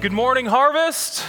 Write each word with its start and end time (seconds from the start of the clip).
Good 0.00 0.12
morning, 0.12 0.46
Harvest. 0.46 1.26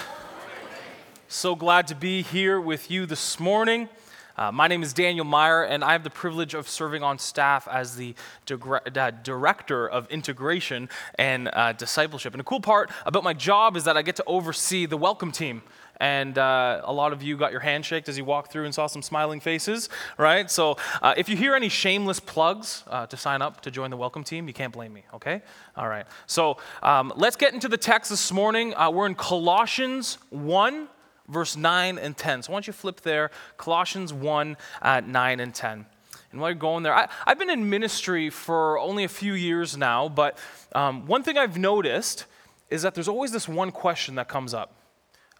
So 1.27 1.55
glad 1.57 1.87
to 1.87 1.95
be 1.95 2.21
here 2.21 2.61
with 2.61 2.89
you 2.89 3.05
this 3.05 3.37
morning. 3.37 3.89
Uh, 4.37 4.53
my 4.53 4.69
name 4.69 4.81
is 4.81 4.93
Daniel 4.93 5.25
Meyer, 5.25 5.63
and 5.63 5.83
I 5.83 5.91
have 5.91 6.05
the 6.05 6.09
privilege 6.09 6.53
of 6.53 6.69
serving 6.69 7.03
on 7.03 7.19
staff 7.19 7.67
as 7.67 7.97
the 7.97 8.15
uh, 8.49 9.11
Director 9.23 9.89
of 9.89 10.09
Integration 10.09 10.87
and 11.15 11.49
uh, 11.51 11.73
Discipleship. 11.73 12.33
And 12.33 12.39
the 12.39 12.45
cool 12.45 12.61
part 12.61 12.89
about 13.05 13.25
my 13.25 13.33
job 13.33 13.75
is 13.75 13.83
that 13.83 13.97
I 13.97 14.03
get 14.03 14.15
to 14.15 14.23
oversee 14.25 14.85
the 14.85 14.95
welcome 14.95 15.33
team 15.33 15.63
and 16.01 16.39
uh, 16.39 16.81
a 16.83 16.91
lot 16.91 17.13
of 17.13 17.21
you 17.21 17.37
got 17.37 17.51
your 17.51 17.61
handshake 17.61 18.09
as 18.09 18.17
you 18.17 18.25
walked 18.25 18.51
through 18.51 18.65
and 18.65 18.73
saw 18.73 18.87
some 18.87 19.03
smiling 19.03 19.39
faces, 19.39 19.87
right? 20.17 20.49
So 20.49 20.77
uh, 20.99 21.13
if 21.15 21.29
you 21.29 21.37
hear 21.37 21.53
any 21.53 21.69
shameless 21.69 22.19
plugs 22.19 22.83
uh, 22.87 23.05
to 23.05 23.15
sign 23.15 23.43
up 23.43 23.61
to 23.61 23.69
join 23.69 23.91
the 23.91 23.97
welcome 23.97 24.23
team, 24.23 24.47
you 24.47 24.53
can't 24.53 24.73
blame 24.73 24.93
me, 24.93 25.03
okay? 25.13 25.43
All 25.77 25.87
right. 25.87 26.07
So 26.25 26.57
um, 26.81 27.13
let's 27.15 27.35
get 27.35 27.53
into 27.53 27.67
the 27.67 27.77
text 27.77 28.09
this 28.09 28.31
morning. 28.31 28.73
Uh, 28.73 28.89
we're 28.89 29.05
in 29.05 29.13
Colossians 29.13 30.17
1, 30.31 30.87
verse 31.27 31.55
9 31.55 31.99
and 31.99 32.17
10. 32.17 32.41
So 32.41 32.51
why 32.51 32.55
don't 32.55 32.65
you 32.65 32.73
flip 32.73 33.01
there? 33.01 33.29
Colossians 33.57 34.11
1, 34.11 34.57
uh, 34.81 35.01
9 35.01 35.39
and 35.39 35.53
10. 35.53 35.85
And 36.31 36.41
while 36.41 36.49
you're 36.49 36.55
going 36.55 36.81
there, 36.81 36.95
I, 36.95 37.09
have 37.27 37.37
been 37.37 37.51
in 37.51 37.69
ministry 37.69 38.31
for 38.31 38.79
only 38.79 39.03
a 39.03 39.09
few 39.09 39.33
years 39.33 39.77
now, 39.77 40.09
but 40.09 40.39
um, 40.73 41.05
one 41.05 41.21
thing 41.21 41.37
I've 41.37 41.59
noticed 41.59 42.25
is 42.71 42.81
that 42.81 42.95
there's 42.95 43.07
always 43.07 43.31
this 43.31 43.47
one 43.47 43.71
question 43.71 44.15
that 44.15 44.27
comes 44.27 44.55
up. 44.55 44.80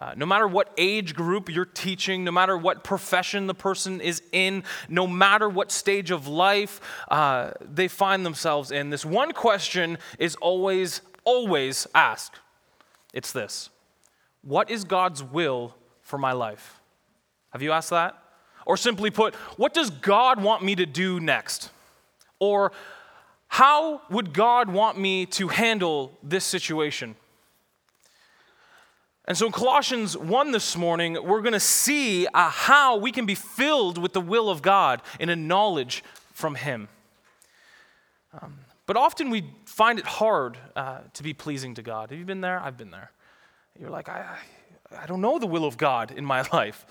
Uh, 0.02 0.14
no 0.18 0.26
matter 0.26 0.48
what 0.48 0.74
age 0.80 1.14
group 1.14 1.48
you're 1.48 1.64
teaching, 1.64 2.24
no 2.24 2.32
matter 2.32 2.58
what 2.58 2.84
profession 2.84 3.46
the 3.46 3.54
person 3.54 4.02
is 4.02 4.24
in, 4.32 4.64
no 4.90 5.06
matter 5.06 5.48
what 5.48 5.72
stage 5.72 6.10
of 6.10 6.28
life 6.28 6.82
uh, 7.10 7.52
they 7.62 7.88
find 7.88 8.26
themselves 8.26 8.72
in, 8.72 8.90
this 8.90 9.06
one 9.06 9.32
question 9.32 10.00
is 10.18 10.36
always, 10.38 11.02
always 11.24 11.86
asked. 11.94 12.40
It's 13.14 13.32
this 13.32 13.70
What 14.42 14.72
is 14.72 14.86
God's 14.86 15.24
will 15.24 15.76
for 16.02 16.18
my 16.18 16.32
life? 16.32 16.80
Have 17.52 17.62
you 17.62 17.72
asked 17.72 17.92
that? 17.92 18.18
Or 18.66 18.78
simply 18.78 19.12
put, 19.12 19.36
what 19.58 19.72
does 19.72 19.92
God 19.92 20.42
want 20.42 20.64
me 20.64 20.74
to 20.76 20.86
do 20.88 21.20
next? 21.20 21.70
Or 22.40 22.72
how 23.48 24.02
would 24.10 24.34
God 24.34 24.68
want 24.68 24.98
me 24.98 25.28
to 25.28 25.50
handle 25.50 26.18
this 26.24 26.44
situation? 26.44 27.16
And 29.26 29.38
so 29.38 29.46
in 29.46 29.52
Colossians 29.52 30.18
1 30.18 30.52
this 30.52 30.76
morning, 30.76 31.18
we're 31.24 31.42
going 31.42 31.54
to 31.54 31.60
see 31.60 32.26
uh, 32.28 32.50
how 32.50 32.98
we 32.98 33.12
can 33.12 33.26
be 33.26 33.36
filled 33.36 34.00
with 34.00 34.14
the 34.14 34.22
will 34.22 34.50
of 34.50 34.62
God 34.64 35.02
in 35.20 35.30
a 35.30 35.36
knowledge 35.36 36.04
from 36.34 36.56
Him. 36.56 36.88
Um, 38.42 38.60
but 38.88 38.98
often 38.98 39.30
we 39.30 39.46
find 39.66 40.00
it 40.00 40.06
hard 40.06 40.58
uh, 40.76 41.00
to 41.14 41.24
be 41.24 41.34
pleasing 41.34 41.76
to 41.76 41.84
God. 41.84 42.10
Have 42.10 42.18
you 42.18 42.26
been 42.26 42.42
there? 42.42 42.60
I've 42.60 42.78
been 42.78 42.90
there. 42.90 43.12
You're 43.80 43.92
like, 43.92 44.10
I, 44.10 44.38
I, 44.92 45.04
I 45.04 45.06
don't 45.06 45.22
know 45.22 45.38
the 45.38 45.48
will 45.48 45.66
of 45.66 45.78
God 45.78 46.12
in 46.12 46.26
my 46.26 46.42
life. 46.54 46.86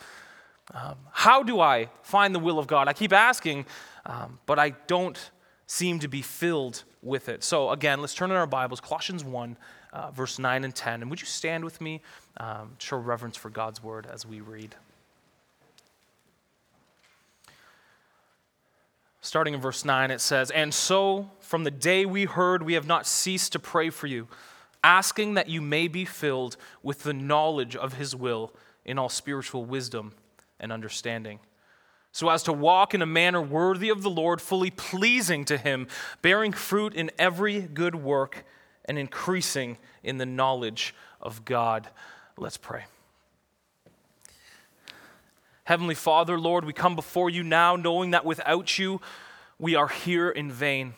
Um, 0.73 0.97
how 1.11 1.43
do 1.43 1.59
I 1.59 1.89
find 2.03 2.33
the 2.33 2.39
will 2.39 2.61
of 2.61 2.69
God? 2.69 2.87
I 2.87 2.93
keep 2.93 3.13
asking, 3.13 3.67
um, 4.07 4.39
but 4.47 4.59
I 4.59 4.71
don't 4.87 5.19
seem 5.67 5.99
to 5.99 6.09
be 6.09 6.23
filled 6.23 6.85
with 7.03 7.29
it. 7.29 7.43
So 7.43 7.71
again, 7.71 8.01
let's 8.01 8.15
turn 8.15 8.31
in 8.31 8.37
our 8.37 8.47
Bibles, 8.47 8.81
Colossians 8.81 9.25
1 9.25 9.57
uh, 9.93 10.11
verse 10.11 10.39
9 10.39 10.65
and 10.65 10.75
10. 10.75 11.03
And 11.03 11.11
would 11.11 11.21
you 11.21 11.27
stand 11.27 11.65
with 11.65 11.81
me, 11.81 12.01
um, 12.37 12.73
show 12.79 12.97
reverence 12.97 13.37
for 13.37 13.51
God's 13.51 13.83
word 13.83 14.07
as 14.13 14.27
we 14.27 14.41
read? 14.41 14.75
Starting 19.21 19.55
in 19.55 19.61
verse 19.61 19.85
9, 19.85 20.11
it 20.11 20.21
says, 20.21 20.51
And 20.51 20.73
so, 20.73 21.31
from 21.41 21.65
the 21.65 21.71
day 21.71 22.07
we 22.07 22.25
heard, 22.25 22.63
we 22.63 22.73
have 22.75 22.87
not 22.87 23.07
ceased 23.07 23.53
to 23.53 23.59
pray 23.59 23.91
for 23.91 24.07
you, 24.07 24.29
asking 24.83 25.35
that 25.35 25.49
you 25.49 25.61
may 25.61 25.89
be 25.89 26.05
filled 26.05 26.57
with 26.83 27.03
the 27.03 27.13
knowledge 27.13 27.77
of 27.77 27.95
his 27.95 28.17
will 28.17 28.53
in 28.85 28.99
all 28.99 29.11
spiritual 29.11 29.65
wisdom 29.65 30.13
and 30.59 30.73
understanding 30.73 31.39
so 32.13 32.29
as 32.29 32.43
to 32.45 32.53
walk 32.53 32.95
in 32.95 33.03
a 33.03 33.07
manner 33.07 33.41
worthy 33.41 33.89
of 33.89 34.03
the 34.03 34.11
Lord, 34.11 34.41
fully 34.41 34.71
pleasing 34.71 35.45
to 35.47 35.57
Him, 35.57 35.87
bearing 36.23 36.53
fruit 36.53 36.95
in 36.95 37.11
every 37.19 37.61
good 37.61 37.95
work 37.95 38.45
and 38.91 38.99
increasing 38.99 39.79
in 40.03 40.19
the 40.19 40.27
knowledge 40.27 40.97
of 41.21 41.45
God. 41.45 41.89
Let's 42.37 42.57
pray. 42.57 42.87
Heavenly 45.63 45.95
Father, 45.95 46.37
Lord, 46.37 46.65
we 46.65 46.73
come 46.73 46.97
before 46.97 47.31
you 47.31 47.45
now 47.45 47.77
knowing 47.77 48.11
that 48.11 48.25
without 48.25 48.81
you, 48.81 49.01
we 49.61 49.77
are 49.77 49.87
here 49.87 50.29
in 50.29 50.51
vain. 50.51 50.95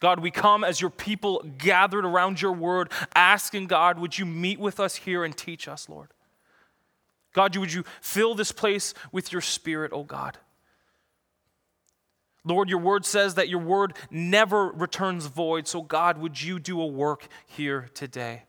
God, 0.00 0.20
we 0.20 0.30
come 0.30 0.64
as 0.64 0.80
your 0.80 0.88
people 0.88 1.44
gathered 1.58 2.06
around 2.06 2.40
your 2.40 2.52
word, 2.52 2.90
asking, 3.14 3.66
God, 3.66 3.98
would 3.98 4.16
you 4.16 4.24
meet 4.24 4.58
with 4.58 4.80
us 4.80 4.96
here 4.96 5.22
and 5.22 5.36
teach 5.36 5.68
us, 5.68 5.90
Lord? 5.90 6.08
God, 7.34 7.54
would 7.54 7.70
you 7.70 7.84
fill 8.00 8.34
this 8.34 8.50
place 8.50 8.94
with 9.12 9.30
your 9.30 9.42
spirit, 9.42 9.92
oh 9.92 10.04
God? 10.04 10.38
Lord, 12.46 12.70
your 12.70 12.78
word 12.78 13.04
says 13.04 13.34
that 13.34 13.48
your 13.48 13.58
word 13.58 13.94
never 14.08 14.68
returns 14.68 15.26
void. 15.26 15.66
So, 15.66 15.82
God, 15.82 16.18
would 16.18 16.40
you 16.40 16.60
do 16.60 16.80
a 16.80 16.86
work 16.86 17.26
here 17.44 17.90
today? 17.92 18.44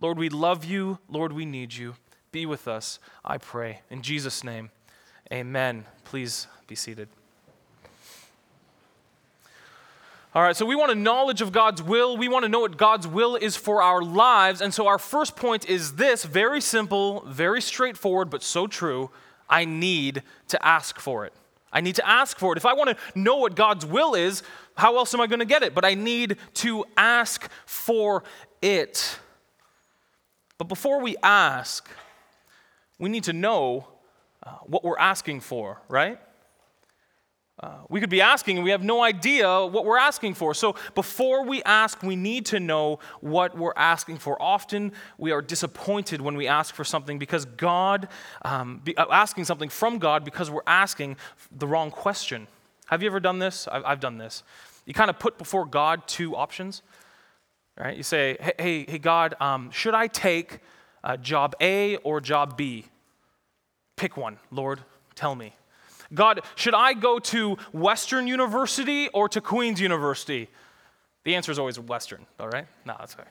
Lord, 0.00 0.16
we 0.16 0.28
love 0.28 0.64
you. 0.64 0.98
Lord, 1.08 1.32
we 1.32 1.44
need 1.44 1.74
you. 1.74 1.96
Be 2.30 2.46
with 2.46 2.68
us, 2.68 3.00
I 3.24 3.38
pray. 3.38 3.80
In 3.90 4.00
Jesus' 4.00 4.44
name, 4.44 4.70
amen. 5.32 5.84
Please 6.04 6.46
be 6.68 6.76
seated. 6.76 7.08
All 10.34 10.42
right, 10.42 10.56
so 10.56 10.64
we 10.64 10.76
want 10.76 10.92
a 10.92 10.94
knowledge 10.94 11.42
of 11.42 11.52
God's 11.52 11.82
will. 11.82 12.16
We 12.16 12.28
want 12.28 12.44
to 12.44 12.48
know 12.48 12.60
what 12.60 12.78
God's 12.78 13.06
will 13.06 13.36
is 13.36 13.56
for 13.56 13.82
our 13.82 14.02
lives. 14.02 14.62
And 14.62 14.72
so 14.72 14.86
our 14.86 14.98
first 14.98 15.36
point 15.36 15.68
is 15.68 15.96
this 15.96 16.24
very 16.24 16.60
simple, 16.60 17.22
very 17.26 17.60
straightforward, 17.60 18.30
but 18.30 18.42
so 18.42 18.66
true. 18.66 19.10
I 19.50 19.66
need 19.66 20.22
to 20.48 20.64
ask 20.64 20.98
for 20.98 21.26
it. 21.26 21.34
I 21.72 21.80
need 21.80 21.94
to 21.96 22.08
ask 22.08 22.38
for 22.38 22.52
it. 22.52 22.56
If 22.56 22.66
I 22.66 22.74
want 22.74 22.90
to 22.90 23.18
know 23.18 23.36
what 23.36 23.54
God's 23.54 23.86
will 23.86 24.14
is, 24.14 24.42
how 24.76 24.96
else 24.96 25.14
am 25.14 25.20
I 25.20 25.26
going 25.26 25.38
to 25.38 25.46
get 25.46 25.62
it? 25.62 25.74
But 25.74 25.84
I 25.84 25.94
need 25.94 26.36
to 26.54 26.84
ask 26.96 27.48
for 27.66 28.24
it. 28.60 29.18
But 30.58 30.68
before 30.68 31.00
we 31.00 31.16
ask, 31.22 31.88
we 32.98 33.08
need 33.08 33.24
to 33.24 33.32
know 33.32 33.88
uh, 34.42 34.50
what 34.64 34.84
we're 34.84 34.98
asking 34.98 35.40
for, 35.40 35.80
right? 35.88 36.18
Uh, 37.60 37.78
we 37.88 38.00
could 38.00 38.10
be 38.10 38.20
asking 38.20 38.56
and 38.56 38.64
we 38.64 38.70
have 38.70 38.82
no 38.82 39.02
idea 39.02 39.66
what 39.66 39.84
we're 39.84 39.98
asking 39.98 40.34
for. 40.34 40.54
So 40.54 40.74
before 40.94 41.44
we 41.44 41.62
ask, 41.64 42.02
we 42.02 42.16
need 42.16 42.46
to 42.46 42.58
know 42.58 42.98
what 43.20 43.56
we're 43.56 43.74
asking 43.76 44.18
for. 44.18 44.40
Often 44.40 44.92
we 45.18 45.32
are 45.32 45.42
disappointed 45.42 46.20
when 46.20 46.36
we 46.36 46.48
ask 46.48 46.74
for 46.74 46.82
something 46.82 47.18
because 47.18 47.44
God, 47.44 48.08
um, 48.42 48.80
be, 48.82 48.96
uh, 48.96 49.06
asking 49.10 49.44
something 49.44 49.68
from 49.68 49.98
God 49.98 50.24
because 50.24 50.50
we're 50.50 50.62
asking 50.66 51.16
the 51.56 51.66
wrong 51.66 51.90
question. 51.90 52.48
Have 52.86 53.02
you 53.02 53.08
ever 53.08 53.20
done 53.20 53.38
this? 53.38 53.68
I've, 53.68 53.84
I've 53.84 54.00
done 54.00 54.18
this. 54.18 54.42
You 54.86 54.94
kind 54.94 55.10
of 55.10 55.18
put 55.18 55.38
before 55.38 55.66
God 55.66 56.08
two 56.08 56.34
options, 56.34 56.82
right? 57.78 57.96
You 57.96 58.02
say, 58.02 58.38
hey, 58.40 58.52
hey, 58.58 58.84
hey 58.88 58.98
God, 58.98 59.34
um, 59.40 59.70
should 59.70 59.94
I 59.94 60.06
take 60.06 60.60
uh, 61.04 61.16
job 61.18 61.54
A 61.60 61.96
or 61.98 62.20
job 62.20 62.56
B? 62.56 62.86
Pick 63.96 64.16
one, 64.16 64.38
Lord, 64.50 64.80
tell 65.14 65.34
me. 65.34 65.54
God, 66.14 66.40
should 66.56 66.74
I 66.74 66.94
go 66.94 67.18
to 67.18 67.56
Western 67.72 68.26
University 68.26 69.08
or 69.08 69.28
to 69.30 69.40
Queen's 69.40 69.80
University? 69.80 70.48
The 71.24 71.34
answer 71.34 71.52
is 71.52 71.58
always 71.58 71.78
Western, 71.78 72.26
all 72.40 72.48
right? 72.48 72.66
No, 72.84 72.96
that's 72.98 73.14
okay. 73.14 73.28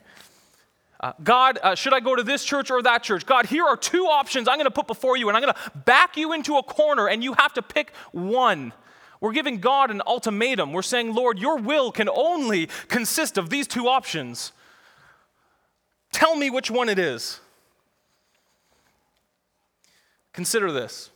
Uh, 1.00 1.14
God, 1.24 1.60
uh, 1.64 1.76
should 1.76 1.94
I 1.94 2.00
go 2.00 2.16
to 2.16 2.24
this 2.24 2.44
church 2.44 2.70
or 2.70 2.82
that 2.84 3.02
church? 3.02 3.26
God, 3.26 3.48
here 3.48 3.66
are 3.66 3.76
two 3.76 4.06
options 4.06 4.48
I'm 4.48 4.58
going 4.58 4.66
to 4.66 4.72
put 4.72 4.88
before 4.88 5.18
you, 5.18 5.28
and 5.30 5.36
I'm 5.36 5.42
going 5.42 5.54
to 5.54 5.80
back 5.80 6.16
you 6.16 6.32
into 6.34 6.58
a 6.58 6.64
corner, 6.64 7.08
and 7.08 7.24
you 7.24 7.34
have 7.34 7.54
to 7.56 7.62
pick 7.62 7.92
one. 8.12 8.72
We're 9.20 9.34
giving 9.34 9.60
God 9.60 9.92
an 9.92 10.02
ultimatum. 10.06 10.74
We're 10.74 10.82
saying, 10.82 11.14
Lord, 11.14 11.40
your 11.40 11.58
will 11.58 11.92
can 11.92 12.08
only 12.10 12.70
consist 12.88 13.38
of 13.38 13.50
these 13.50 13.68
two 13.68 13.88
options. 13.88 14.52
Tell 16.12 16.36
me 16.36 16.50
which 16.50 16.70
one 16.70 16.88
it 16.88 17.00
is. 17.00 17.40
Consider 20.34 20.72
this 20.72 21.10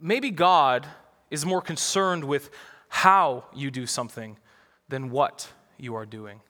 maybe 0.00 0.30
God 0.30 0.86
is 1.30 1.44
more 1.44 1.60
concerned 1.60 2.24
with 2.24 2.50
how 2.88 3.44
you 3.54 3.70
do 3.70 3.86
something 3.86 4.36
than 4.88 5.10
what 5.10 5.48
you 5.76 5.94
are 5.94 6.06
doing. 6.06 6.40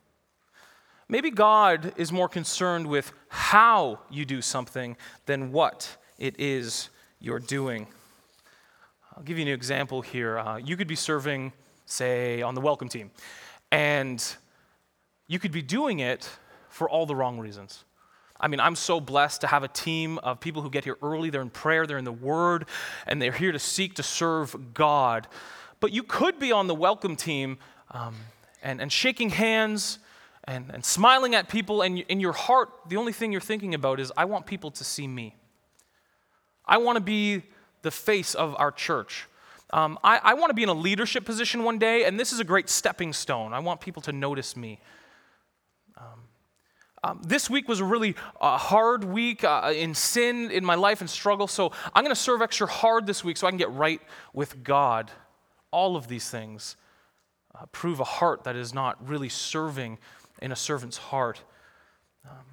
Maybe 1.09 1.31
God 1.31 1.93
is 1.97 2.13
more 2.13 2.29
concerned 2.29 2.87
with 2.87 3.13
how 3.29 4.01
you 4.11 4.25
do 4.25 4.43
something 4.43 4.97
than 5.27 5.53
what 5.53 5.97
it 6.19 6.39
is 6.39 6.91
you're 7.19 7.39
doing. 7.39 7.87
I'll 9.17 9.23
give 9.23 9.39
you 9.39 9.47
an 9.47 9.53
example 9.53 10.03
here. 10.03 10.39
Uh, 10.39 10.59
you 10.59 10.77
could 10.77 10.87
be 10.87 10.95
serving, 10.95 11.53
say, 11.87 12.43
on 12.43 12.55
the 12.55 12.61
welcome 12.61 12.89
team, 12.89 13.11
and 13.73 14.23
you 15.27 15.39
could 15.39 15.51
be 15.51 15.63
doing 15.63 15.99
it 16.01 16.31
for 16.69 16.89
all 16.89 17.07
the 17.07 17.17
wrong 17.17 17.39
reasons. 17.39 17.85
I 18.41 18.49
mean, 18.49 18.61
I'm 18.61 18.77
so 18.77 19.01
blessed 19.01 19.41
to 19.41 19.47
have 19.49 19.65
a 19.65 19.69
team 19.69 20.19
of 20.19 20.39
people 20.41 20.63
who 20.63 20.71
get 20.71 20.85
here 20.85 20.97
early. 21.03 21.31
They're 21.31 21.43
in 21.43 21.51
prayer, 21.51 21.87
they're 21.87 21.99
in 21.99 22.05
the 22.05 22.13
Word, 22.13 22.67
and 23.07 23.21
they're 23.21 23.33
here 23.33 23.53
to 23.53 23.59
seek 23.59 23.95
to 23.95 24.03
serve 24.03 24.75
God. 24.75 25.27
But 25.81 25.93
you 25.93 26.03
could 26.03 26.39
be 26.39 26.53
on 26.53 26.67
the 26.67 26.75
welcome 26.75 27.17
team 27.17 27.59
um, 27.91 28.15
and, 28.63 28.81
and 28.81 28.93
shaking 28.93 29.31
hands 29.31 29.99
and, 30.45 30.71
and 30.73 30.85
smiling 30.85 31.35
at 31.35 31.49
people, 31.49 31.83
and 31.83 31.99
in 31.99 32.21
your 32.21 32.33
heart, 32.33 32.71
the 32.89 32.97
only 32.97 33.13
thing 33.13 33.33
you're 33.33 33.41
thinking 33.41 33.75
about 33.75 34.01
is, 34.01 34.11
I 34.17 34.25
want 34.25 34.47
people 34.47 34.71
to 34.73 34.85
see 34.85 35.07
me. 35.07 35.37
I 36.65 36.79
want 36.79 36.97
to 36.97 37.03
be 37.03 37.43
the 37.83 37.91
face 37.91 38.35
of 38.35 38.57
our 38.59 38.73
church. 38.73 39.27
Um, 39.71 39.99
I, 40.03 40.21
I 40.23 40.35
want 40.35 40.49
to 40.51 40.55
be 40.55 40.63
in 40.63 40.71
a 40.71 40.75
leadership 40.75 41.25
position 41.25 41.65
one 41.65 41.79
day, 41.79 42.05
and 42.05 42.19
this 42.19 42.33
is 42.33 42.41
a 42.41 42.45
great 42.45 42.71
stepping 42.71 43.13
stone. 43.13 43.53
I 43.53 43.59
want 43.59 43.81
people 43.81 44.01
to 44.03 44.13
notice 44.13 44.57
me. 44.57 44.81
Um, 47.05 47.21
this 47.25 47.49
week 47.49 47.69
was 47.69 47.81
a 47.81 47.85
really 47.85 48.17
uh, 48.41 48.59
hard 48.59 49.05
week 49.05 49.45
uh, 49.45 49.73
in 49.75 49.95
sin 49.95 50.51
in 50.51 50.65
my 50.65 50.75
life 50.75 51.01
and 51.01 51.09
struggle, 51.09 51.47
so 51.47 51.71
I'm 51.95 52.03
going 52.03 52.15
to 52.15 52.21
serve 52.21 52.43
extra 52.43 52.67
hard 52.67 53.07
this 53.07 53.23
week 53.23 53.37
so 53.37 53.47
I 53.47 53.51
can 53.51 53.59
get 53.59 53.71
right 53.71 54.01
with 54.33 54.65
God. 54.65 55.11
All 55.71 55.97
of 55.97 56.09
these 56.09 56.29
things 56.29 56.77
uh, 57.55 57.67
prove 57.71 58.01
a 58.01 58.05
heart 58.05 58.45
that 58.45 58.57
is 58.57 58.75
not 58.75 59.07
really 59.07 59.29
serving 59.29 59.99
in 60.43 60.51
a 60.51 60.57
servant's 60.57 60.97
heart. 60.97 61.43
Um, 62.25 62.45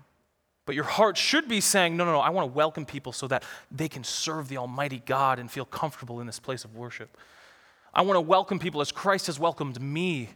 but 0.65 0.75
your 0.75 0.83
heart 0.83 1.17
should 1.17 1.47
be 1.47 1.61
saying, 1.61 1.97
no, 1.97 2.05
no, 2.05 2.11
no, 2.13 2.19
I 2.19 2.29
want 2.29 2.47
to 2.47 2.53
welcome 2.53 2.85
people 2.85 3.13
so 3.13 3.27
that 3.27 3.43
they 3.71 3.87
can 3.87 4.03
serve 4.03 4.47
the 4.47 4.57
Almighty 4.57 5.01
God 5.05 5.39
and 5.39 5.49
feel 5.49 5.65
comfortable 5.65 6.19
in 6.19 6.27
this 6.27 6.39
place 6.39 6.65
of 6.65 6.75
worship. 6.75 7.17
I 7.93 8.01
want 8.01 8.17
to 8.17 8.21
welcome 8.21 8.59
people 8.59 8.81
as 8.81 8.91
Christ 8.91 9.27
has 9.27 9.39
welcomed 9.39 9.81
me. 9.81 10.29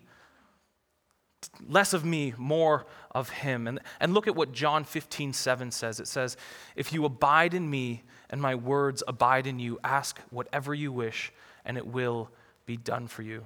Less 1.67 1.93
of 1.93 2.03
me, 2.03 2.33
more 2.37 2.85
of 3.11 3.29
him. 3.29 3.67
And, 3.67 3.79
and 3.99 4.13
look 4.13 4.27
at 4.27 4.35
what 4.35 4.51
John 4.51 4.83
15, 4.83 5.33
7 5.33 5.71
says. 5.71 5.99
It 5.99 6.07
says, 6.07 6.37
If 6.75 6.91
you 6.91 7.05
abide 7.05 7.53
in 7.53 7.69
me 7.69 8.03
and 8.29 8.41
my 8.41 8.55
words 8.55 9.03
abide 9.07 9.47
in 9.47 9.59
you, 9.59 9.79
ask 9.83 10.19
whatever 10.29 10.73
you 10.73 10.91
wish, 10.91 11.31
and 11.65 11.77
it 11.77 11.87
will 11.87 12.29
be 12.65 12.77
done 12.77 13.07
for 13.07 13.21
you. 13.21 13.45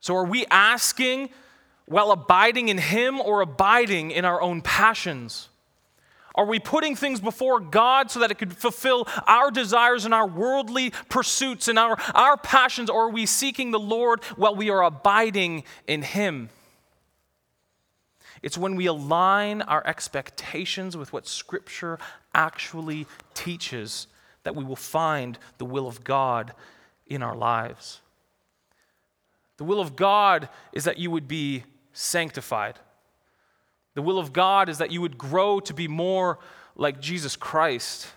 So, 0.00 0.14
are 0.16 0.24
we 0.24 0.44
asking 0.50 1.30
while 1.86 2.12
abiding 2.12 2.68
in 2.68 2.78
Him 2.78 3.20
or 3.20 3.40
abiding 3.40 4.10
in 4.10 4.24
our 4.24 4.40
own 4.40 4.60
passions? 4.60 5.48
Are 6.34 6.46
we 6.46 6.58
putting 6.58 6.96
things 6.96 7.20
before 7.20 7.60
God 7.60 8.10
so 8.10 8.18
that 8.20 8.30
it 8.30 8.38
could 8.38 8.56
fulfill 8.56 9.06
our 9.26 9.50
desires 9.50 10.04
and 10.04 10.12
our 10.12 10.26
worldly 10.26 10.92
pursuits 11.08 11.68
and 11.68 11.78
our, 11.78 11.96
our 12.12 12.36
passions, 12.36 12.90
or 12.90 13.04
are 13.04 13.10
we 13.10 13.24
seeking 13.24 13.70
the 13.70 13.78
Lord 13.78 14.22
while 14.36 14.54
we 14.54 14.68
are 14.68 14.82
abiding 14.82 15.62
in 15.86 16.02
Him? 16.02 16.50
It's 18.42 18.58
when 18.58 18.74
we 18.74 18.86
align 18.86 19.62
our 19.62 19.86
expectations 19.86 20.96
with 20.96 21.12
what 21.12 21.26
Scripture 21.26 21.98
actually 22.34 23.06
teaches 23.32 24.08
that 24.42 24.56
we 24.56 24.64
will 24.64 24.76
find 24.76 25.38
the 25.58 25.64
will 25.64 25.86
of 25.86 26.04
God 26.04 26.52
in 27.06 27.22
our 27.22 27.36
lives. 27.36 28.00
The 29.56 29.64
will 29.64 29.80
of 29.80 29.94
God 29.94 30.48
is 30.72 30.84
that 30.84 30.98
you 30.98 31.10
would 31.10 31.28
be 31.28 31.64
sanctified. 31.92 32.78
The 33.94 34.02
will 34.02 34.18
of 34.18 34.32
God 34.32 34.68
is 34.68 34.78
that 34.78 34.90
you 34.90 35.00
would 35.00 35.16
grow 35.16 35.60
to 35.60 35.72
be 35.72 35.88
more 35.88 36.38
like 36.76 37.00
Jesus 37.00 37.36
Christ. 37.36 38.08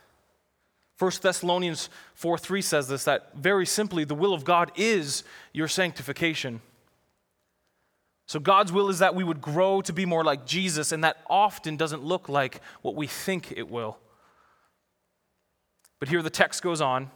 1 1.00 1.12
Thessalonians 1.21 1.89
4 2.15 2.38
3 2.38 2.62
says 2.62 2.88
this 2.88 3.03
that 3.03 3.35
very 3.35 3.65
simply, 3.65 4.03
the 4.03 4.15
will 4.15 4.33
of 4.33 4.44
God 4.44 4.71
is 4.75 5.24
your 5.53 5.68
sanctification. 5.68 6.62
So, 8.25 8.39
God's 8.39 8.74
will 8.74 8.89
is 8.89 9.00
that 9.00 9.15
we 9.15 9.24
would 9.24 9.39
grow 9.39 9.81
to 9.81 9.94
be 9.94 10.06
more 10.06 10.24
like 10.24 10.45
Jesus, 10.45 10.91
and 10.91 11.03
that 11.03 11.18
often 11.29 11.77
doesn't 11.77 12.03
look 12.03 12.27
like 12.27 12.62
what 12.81 12.95
we 12.95 13.07
think 13.07 13.53
it 13.56 13.69
will. 13.69 13.97
But 16.00 16.09
here 16.09 16.21
the 16.21 16.30
text 16.30 16.62
goes 16.62 16.81
on. 16.81 17.09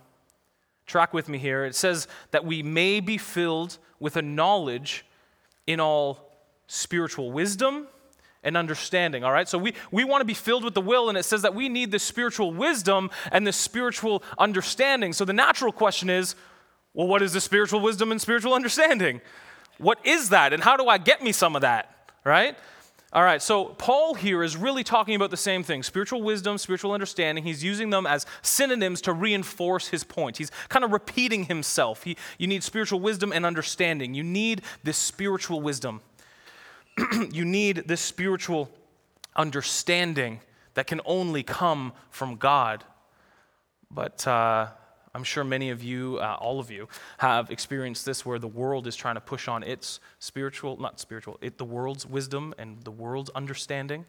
Track 0.86 1.14
with 1.14 1.28
me 1.28 1.38
here. 1.38 1.66
It 1.66 1.76
says 1.76 2.08
that 2.32 2.46
we 2.46 2.64
may 2.64 3.00
be 3.00 3.18
filled 3.18 3.78
with 4.00 4.16
a 4.16 4.22
knowledge 4.22 5.06
in 5.68 5.80
all 5.80 6.32
spiritual 6.68 7.32
wisdom 7.32 7.88
and 8.44 8.58
understanding, 8.58 9.24
all 9.24 9.32
right? 9.32 9.48
So 9.48 9.58
we, 9.58 9.74
we 9.92 10.04
want 10.04 10.22
to 10.22 10.26
be 10.26 10.34
filled 10.34 10.64
with 10.64 10.74
the 10.74 10.82
will, 10.82 11.10
and 11.10 11.18
it 11.18 11.24
says 11.24 11.44
that 11.44 11.54
we 11.54 11.70
need 11.70 11.92
this 11.92 12.04
spiritual 12.04 12.54
wisdom 12.54 13.10
and 13.32 13.46
this 13.46 13.58
spiritual 13.58 14.24
understanding. 14.38 15.14
So 15.14 15.26
the 15.26 15.34
natural 15.34 15.72
question 15.72 16.10
is 16.10 16.36
well, 16.94 17.08
what 17.08 17.22
is 17.22 17.32
the 17.32 17.40
spiritual 17.40 17.80
wisdom 17.80 18.12
and 18.12 18.20
spiritual 18.20 18.54
understanding? 18.54 19.22
What 19.78 20.06
is 20.06 20.30
that, 20.30 20.54
and 20.54 20.62
how 20.62 20.76
do 20.76 20.88
I 20.88 20.98
get 20.98 21.24
me 21.24 21.32
some 21.32 21.56
of 21.56 21.62
that, 21.62 22.12
right? 22.26 22.58
All 23.14 23.24
right, 23.24 23.42
so 23.42 23.66
Paul 23.66 24.14
here 24.14 24.42
is 24.42 24.56
really 24.56 24.86
talking 24.86 25.16
about 25.16 25.32
the 25.32 25.38
same 25.38 25.64
thing 25.64 25.84
spiritual 25.84 26.22
wisdom, 26.22 26.58
spiritual 26.58 26.94
understanding. 26.94 27.44
He's 27.44 27.62
using 27.62 27.90
them 27.90 28.08
as 28.08 28.26
synonyms 28.42 29.02
to 29.02 29.12
reinforce 29.12 29.90
his 29.90 30.06
point. 30.06 30.38
He's 30.38 30.50
kind 30.70 30.86
of 30.86 30.94
repeating 30.94 31.46
himself. 31.46 32.04
He, 32.04 32.16
you 32.38 32.48
need 32.48 32.64
spiritual 32.64 33.02
wisdom 33.02 33.34
and 33.34 33.46
understanding. 33.46 34.14
You 34.14 34.24
need 34.24 34.62
this 34.84 34.98
spiritual 34.98 35.60
wisdom. 35.60 36.00
you 37.32 37.46
need 37.46 37.84
this 37.88 38.02
spiritual 38.02 38.70
understanding 39.36 40.40
that 40.74 40.88
can 40.88 41.02
only 41.06 41.44
come 41.44 41.94
from 42.10 42.36
God. 42.36 42.84
But 43.90 44.26
uh, 44.28 44.68
I'm 45.14 45.24
sure 45.24 45.44
many 45.44 45.70
of 45.70 45.84
you, 45.84 46.18
uh, 46.20 46.38
all 46.40 46.60
of 46.60 46.72
you, 46.72 46.88
have 47.18 47.52
experienced 47.52 48.06
this 48.06 48.26
where 48.26 48.40
the 48.40 48.48
world 48.48 48.88
is 48.88 48.96
trying 48.96 49.16
to 49.16 49.22
push 49.22 49.48
on 49.48 49.64
its 49.64 50.00
spiritual, 50.20 50.78
not 50.78 51.00
spiritual, 51.00 51.38
it, 51.42 51.58
the 51.58 51.66
world's 51.66 52.06
wisdom 52.06 52.54
and 52.58 52.82
the 52.84 52.92
world's 52.92 53.30
understanding. 53.32 54.06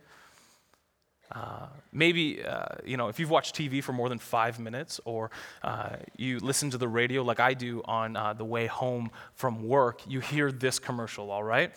Uh, 1.34 1.66
maybe, 1.92 2.44
uh, 2.44 2.66
you 2.84 2.96
know, 2.96 3.08
if 3.08 3.18
you've 3.18 3.30
watched 3.30 3.56
TV 3.56 3.82
for 3.82 3.94
more 3.94 4.10
than 4.10 4.18
five 4.18 4.60
minutes 4.60 5.00
or 5.06 5.30
uh, 5.64 5.96
you 6.16 6.38
listen 6.40 6.68
to 6.68 6.76
the 6.76 6.86
radio 6.86 7.22
like 7.22 7.40
I 7.40 7.54
do 7.54 7.80
on 7.86 8.16
uh, 8.16 8.34
the 8.34 8.44
way 8.44 8.66
home 8.66 9.10
from 9.34 9.66
work, 9.66 10.02
you 10.06 10.20
hear 10.20 10.52
this 10.52 10.78
commercial, 10.78 11.30
all 11.30 11.42
right? 11.42 11.72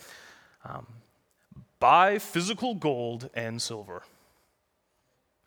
Um, 0.66 0.86
buy 1.80 2.20
physical 2.20 2.76
gold 2.76 3.30
and 3.34 3.62
silver. 3.62 4.04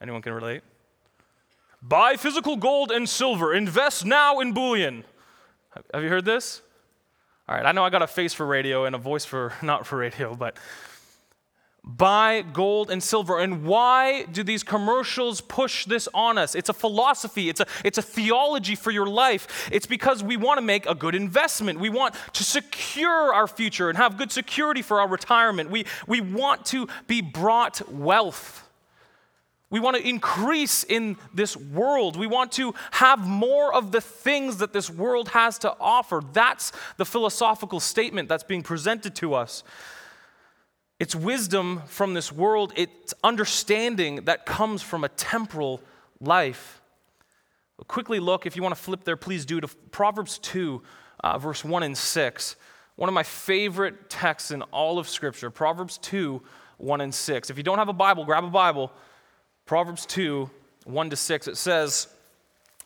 Anyone 0.01 0.23
can 0.23 0.33
relate? 0.33 0.63
Buy 1.83 2.17
physical 2.17 2.57
gold 2.57 2.91
and 2.91 3.09
silver. 3.09 3.55
Invest 3.55 4.05
now 4.05 4.41
in 4.41 4.53
bullion. 4.53 5.05
Have 5.93 6.03
you 6.03 6.09
heard 6.09 6.25
this? 6.25 6.63
All 7.49 7.55
right, 7.55 7.65
I 7.65 7.73
know 7.73 7.85
I 7.85 7.91
got 7.91 8.03
a 8.03 8.07
face 8.07 8.35
for 8.35 8.45
radio 8.45 8.85
and 8.85 8.95
a 8.95 8.99
voice 8.99 9.25
for 9.25 9.53
not 9.63 9.87
for 9.87 9.97
radio, 9.97 10.35
but 10.35 10.57
buy 11.89 12.43
gold 12.53 12.91
and 12.91 13.03
silver. 13.03 13.39
And 13.39 13.65
why 13.65 14.25
do 14.25 14.43
these 14.43 14.63
commercials 14.63 15.41
push 15.41 15.87
this 15.87 16.09
on 16.13 16.37
us? 16.37 16.55
It's 16.55 16.69
a 16.69 16.75
philosophy, 16.75 17.49
it's 17.49 17.61
a, 17.61 17.67
it's 17.85 17.99
a 17.99 18.03
theology 18.03 18.75
for 18.75 18.91
your 18.91 19.07
life. 19.07 19.69
It's 19.73 19.87
because 19.87 20.23
we 20.23 20.37
want 20.37 20.59
to 20.59 20.63
make 20.63 20.87
a 20.87 20.95
good 20.95 21.15
investment. 21.15 21.81
We 21.81 21.89
want 21.89 22.15
to 22.35 22.45
secure 22.45 23.33
our 23.33 23.49
future 23.49 23.89
and 23.89 23.97
have 23.97 24.19
good 24.19 24.31
security 24.31 24.83
for 24.83 25.01
our 25.01 25.09
retirement. 25.09 25.71
We, 25.71 25.87
we 26.07 26.21
want 26.21 26.67
to 26.67 26.89
be 27.07 27.23
brought 27.23 27.91
wealth. 27.91 28.65
We 29.71 29.81
want 29.81 29.97
to 29.97 30.07
increase 30.07 30.83
in 30.83 31.17
this 31.35 31.55
world. 31.57 32.17
We 32.17 32.27
want 32.27 32.53
to 32.53 32.75
have 32.93 33.27
more 33.27 33.75
of 33.75 33.93
the 33.93 34.01
things 34.01 34.59
that 34.59 34.73
this 34.73 34.89
world 34.89 35.29
has 35.31 35.59
to 35.59 35.75
offer. 35.79 36.23
That's 36.33 36.73
the 36.97 37.05
philosophical 37.05 37.81
statement 37.81 38.29
that's 38.29 38.45
being 38.45 38.63
presented 38.63 39.15
to 39.17 39.35
us. 39.35 39.63
It's 40.99 41.15
wisdom 41.15 41.83
from 41.87 42.15
this 42.15 42.33
world, 42.33 42.73
it's 42.75 43.15
understanding 43.23 44.25
that 44.25 44.47
comes 44.47 44.83
from 44.83 45.05
a 45.05 45.09
temporal 45.09 45.81
life. 46.21 46.81
We'll 47.77 47.85
quickly 47.85 48.19
look, 48.19 48.47
if 48.47 48.57
you 48.57 48.63
want 48.63 48.75
to 48.75 48.81
flip 48.81 49.05
there, 49.05 49.17
please 49.17 49.47
do, 49.47 49.61
to 49.61 49.69
Proverbs 49.93 50.39
2, 50.39 50.83
uh, 51.23 51.39
verse 51.39 51.65
1 51.65 51.85
and 51.85 51.97
6. 51.97 52.57
One 52.97 53.09
of 53.09 53.15
my 53.15 53.23
favorite 53.23 54.11
texts 54.11 54.51
in 54.51 54.63
all 54.63 54.99
of 54.99 55.09
Scripture, 55.09 55.51
Proverbs 55.51 55.99
2, 55.99 56.43
1 56.79 57.01
and 57.01 57.15
6. 57.15 57.51
If 57.51 57.57
you 57.57 57.63
don't 57.63 57.79
have 57.79 57.89
a 57.89 57.93
Bible, 57.93 58.25
grab 58.25 58.43
a 58.43 58.49
Bible. 58.49 58.93
Proverbs 59.67 60.05
2, 60.07 60.51
1 60.85 61.11
to 61.11 61.17
6. 61.17 61.47
It 61.47 61.57
says, 61.57 62.09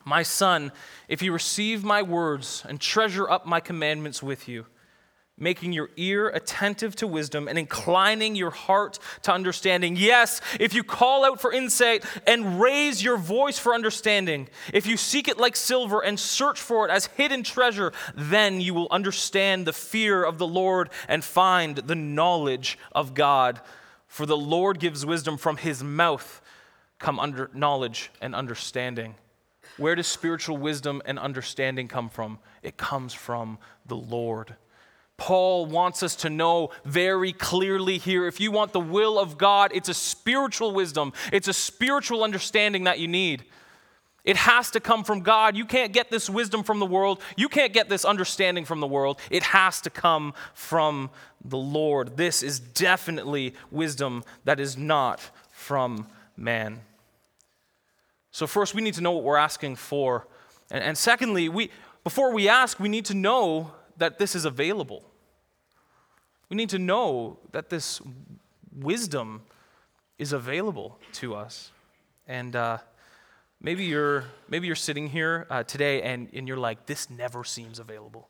My 0.05 0.23
son, 0.23 0.71
if 1.09 1.23
you 1.23 1.33
receive 1.33 1.83
my 1.83 2.03
words 2.03 2.63
and 2.69 2.79
treasure 2.79 3.31
up 3.31 3.47
my 3.47 3.61
commandments 3.61 4.23
with 4.23 4.49
you, 4.49 4.67
making 5.39 5.73
your 5.73 5.91
ear 5.97 6.29
attentive 6.29 6.95
to 6.97 7.07
wisdom 7.07 7.49
and 7.49 7.59
inclining 7.59 8.37
your 8.37 8.51
heart 8.51 8.99
to 9.23 9.33
understanding. 9.33 9.97
Yes, 9.97 10.41
if 10.61 10.75
you 10.75 10.85
call 10.85 11.25
out 11.25 11.41
for 11.41 11.53
insight 11.53 12.05
and 12.27 12.61
raise 12.61 13.03
your 13.03 13.17
voice 13.17 13.59
for 13.59 13.75
understanding, 13.75 14.49
if 14.73 14.87
you 14.87 14.97
seek 14.97 15.29
it 15.29 15.39
like 15.39 15.57
silver 15.57 16.01
and 16.01 16.21
search 16.21 16.61
for 16.61 16.87
it 16.87 16.91
as 16.91 17.07
hidden 17.07 17.43
treasure, 17.43 17.93
then 18.15 18.61
you 18.61 18.75
will 18.75 18.89
understand 18.91 19.67
the 19.67 19.73
fear 19.73 20.23
of 20.23 20.39
the 20.39 20.47
Lord 20.47 20.91
and 21.09 21.25
find 21.25 21.77
the 21.77 21.97
knowledge 21.97 22.79
of 22.93 23.15
God. 23.15 23.61
For 24.07 24.27
the 24.27 24.37
Lord 24.37 24.79
gives 24.79 25.07
wisdom 25.07 25.39
from 25.39 25.57
his 25.57 25.83
mouth 25.83 26.43
come 26.99 27.19
under 27.19 27.51
knowledge 27.53 28.11
and 28.21 28.35
understanding. 28.35 29.17
Where 29.77 29.95
does 29.95 30.07
spiritual 30.07 30.59
wisdom 30.59 31.03
and 31.05 31.19
understanding 31.19 31.89
come 31.89 32.09
from? 32.09 32.39
It 32.63 32.77
comes 32.77 33.15
from 33.15 33.59
the 33.87 33.97
Lord. 33.97 34.55
Paul 35.23 35.67
wants 35.67 36.03
us 36.03 36.17
to 36.17 36.31
know 36.31 36.71
very 36.85 37.33
clearly 37.33 37.97
here 37.97 38.27
if 38.27 38.41
you 38.41 38.51
want 38.51 38.73
the 38.73 38.81
will 38.81 39.21
of 39.21 39.39
God, 39.39 39.71
it's 39.73 39.89
a 39.89 39.95
spiritual 39.95 40.75
wisdom, 40.75 41.13
it's 41.33 41.47
a 41.47 41.53
spiritual 41.53 42.25
understanding 42.25 42.83
that 42.85 42.99
you 42.99 43.07
need. 43.07 43.45
It 44.25 44.37
has 44.37 44.73
to 44.73 44.81
come 44.81 45.05
from 45.05 45.21
God. 45.21 45.57
You 45.57 45.65
can't 45.65 45.93
get 45.93 46.11
this 46.11 46.29
wisdom 46.29 46.65
from 46.65 46.81
the 46.81 46.87
world. 46.87 47.21
You 47.37 47.49
can't 47.49 47.73
get 47.73 47.89
this 47.89 48.05
understanding 48.05 48.65
from 48.65 48.81
the 48.81 48.87
world. 48.89 49.21
It 49.31 49.45
has 49.45 49.81
to 49.83 49.91
come 49.91 50.35
from 50.55 51.09
the 51.45 51.57
Lord. 51.57 52.17
This 52.17 52.43
is 52.43 52.59
definitely 52.59 53.55
wisdom 53.71 54.25
that 54.43 54.59
is 54.59 54.77
not 54.77 55.21
from 55.53 56.09
man. 56.37 56.81
So, 58.33 58.49
first, 58.49 58.75
we 58.75 58.83
need 58.83 58.95
to 58.95 59.01
know 59.01 59.13
what 59.13 59.23
we're 59.23 59.37
asking 59.37 59.77
for. 59.77 60.27
And, 60.69 60.83
and 60.83 60.99
secondly, 60.99 61.49
we, 61.49 61.71
before 62.03 62.33
we 62.35 62.49
ask, 62.49 62.81
we 62.81 62.89
need 62.89 63.05
to 63.05 63.15
know 63.15 63.71
that 63.99 64.19
this 64.19 64.35
is 64.35 64.45
available. 64.45 65.05
We 66.53 66.57
need 66.57 66.69
to 66.69 66.79
know 66.79 67.39
that 67.53 67.71
this 67.71 68.03
wisdom 68.77 69.41
is 70.19 70.33
available 70.33 70.99
to 71.15 71.35
us. 71.35 71.73
And, 72.29 72.55
uh, 72.55 72.79
Maybe 73.65 73.85
you're, 73.85 74.25
maybe 74.49 74.67
you're 74.67 74.75
sitting 74.75 75.09
here 75.09 75.47
uh, 75.49 75.63
today 75.63 76.03
and, 76.03 76.29
and 76.35 76.49
you're 76.49 76.57
like, 76.57 76.87
this 76.87 77.09
never 77.09 77.45
seems 77.45 77.79
available. 77.79 78.29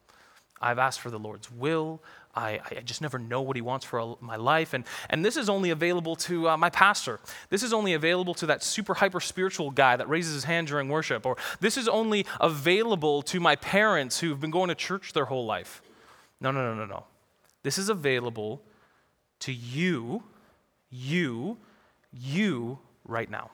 I've 0.61 0.79
asked 0.79 1.01
for 1.01 1.11
the 1.11 1.19
Lord's 1.19 1.51
will. 1.51 2.03
I, 2.35 2.61
I 2.71 2.81
just 2.85 3.01
never 3.01 3.19
know 3.19 3.41
what 3.41 3.57
He 3.57 3.63
wants 3.63 3.87
for 3.87 4.19
my 4.21 4.37
life. 4.37 4.75
And, 4.75 4.85
and 5.09 5.25
this 5.25 5.39
is 5.39 5.49
only 5.49 5.71
available 5.71 6.17
to 6.17 6.51
uh, 6.51 6.57
my 6.59 6.69
pastor. 6.69 7.19
This 7.49 7.63
is 7.63 7.73
only 7.73 7.95
available 7.95 8.35
to 8.35 8.47
that 8.47 8.63
super 8.63 8.93
hyper 8.93 9.21
spiritual 9.21 9.71
guy 9.71 9.97
that 9.97 10.07
raises 10.07 10.35
his 10.35 10.45
hand 10.45 10.67
during 10.67 10.91
worship. 10.91 11.25
Or 11.25 11.39
this 11.61 11.79
is 11.79 11.89
only 11.89 12.27
available 12.39 13.23
to 13.23 13.41
my 13.41 13.57
parents 13.57 14.21
who've 14.21 14.39
been 14.39 14.51
going 14.51 14.69
to 14.69 14.75
church 14.75 15.15
their 15.15 15.25
whole 15.25 15.47
life. 15.47 15.81
No, 16.43 16.51
no, 16.51 16.75
no, 16.75 16.75
no, 16.75 16.85
no. 16.85 17.05
This 17.63 17.79
is 17.79 17.89
available 17.89 18.63
to 19.41 19.53
you, 19.53 20.23
you, 20.91 21.59
you 22.13 22.79
right 23.05 23.31
now. 23.31 23.51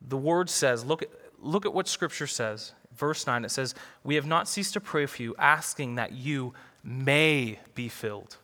The 0.00 0.16
word 0.16 0.48
says, 0.48 0.84
look 0.84 1.02
at, 1.02 1.10
look 1.38 1.66
at 1.66 1.74
what 1.74 1.88
Scripture 1.88 2.26
says. 2.26 2.72
Verse 2.94 3.26
9, 3.26 3.44
it 3.44 3.50
says, 3.50 3.74
We 4.04 4.14
have 4.14 4.26
not 4.26 4.48
ceased 4.48 4.74
to 4.74 4.80
pray 4.80 5.06
for 5.06 5.22
you, 5.22 5.34
asking 5.38 5.96
that 5.96 6.12
you 6.12 6.54
may 6.82 7.58
be 7.74 7.88
filled 7.88 8.36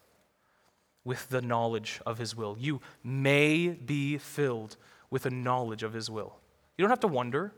with 1.05 1.29
the 1.29 1.43
knowledge 1.43 2.01
of 2.07 2.19
His 2.19 2.37
will. 2.37 2.57
You 2.59 2.81
may 3.03 3.69
be 3.69 4.19
filled 4.19 4.77
with 5.11 5.27
a 5.27 5.31
knowledge 5.31 5.83
of 5.83 5.93
His 5.93 6.11
will. 6.11 6.37
You 6.77 6.83
don't 6.83 6.91
have 6.91 7.01
to 7.01 7.09
wonder. 7.09 7.53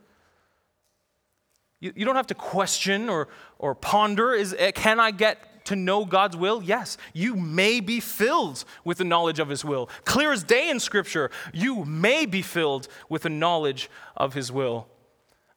You, 1.81 1.93
you 1.95 2.05
don't 2.05 2.17
have 2.17 2.27
to 2.29 2.35
question 2.35 3.09
or, 3.09 3.29
or 3.59 3.75
ponder 3.75 4.33
is, 4.33 4.55
eh, 4.59 4.71
can 4.71 4.99
I 4.99 5.11
get 5.11 5.65
to 5.67 5.77
know 5.77 6.05
God's 6.05 6.37
will? 6.37 6.63
Yes, 6.63 6.97
you 7.13 7.35
may 7.35 7.81
be 7.81 8.01
filled 8.01 8.65
with 8.85 8.99
the 8.99 9.05
knowledge 9.05 9.39
of 9.39 9.49
His 9.49 9.65
will. 9.65 9.91
Clear 10.05 10.33
as 10.33 10.43
day 10.43 10.71
in 10.71 10.81
Scripture, 10.81 11.31
you 11.53 11.85
may 11.85 12.25
be 12.25 12.41
filled 12.41 12.89
with 13.09 13.23
the 13.23 13.29
knowledge 13.29 13.91
of 14.17 14.33
His 14.33 14.51
will. 14.51 14.87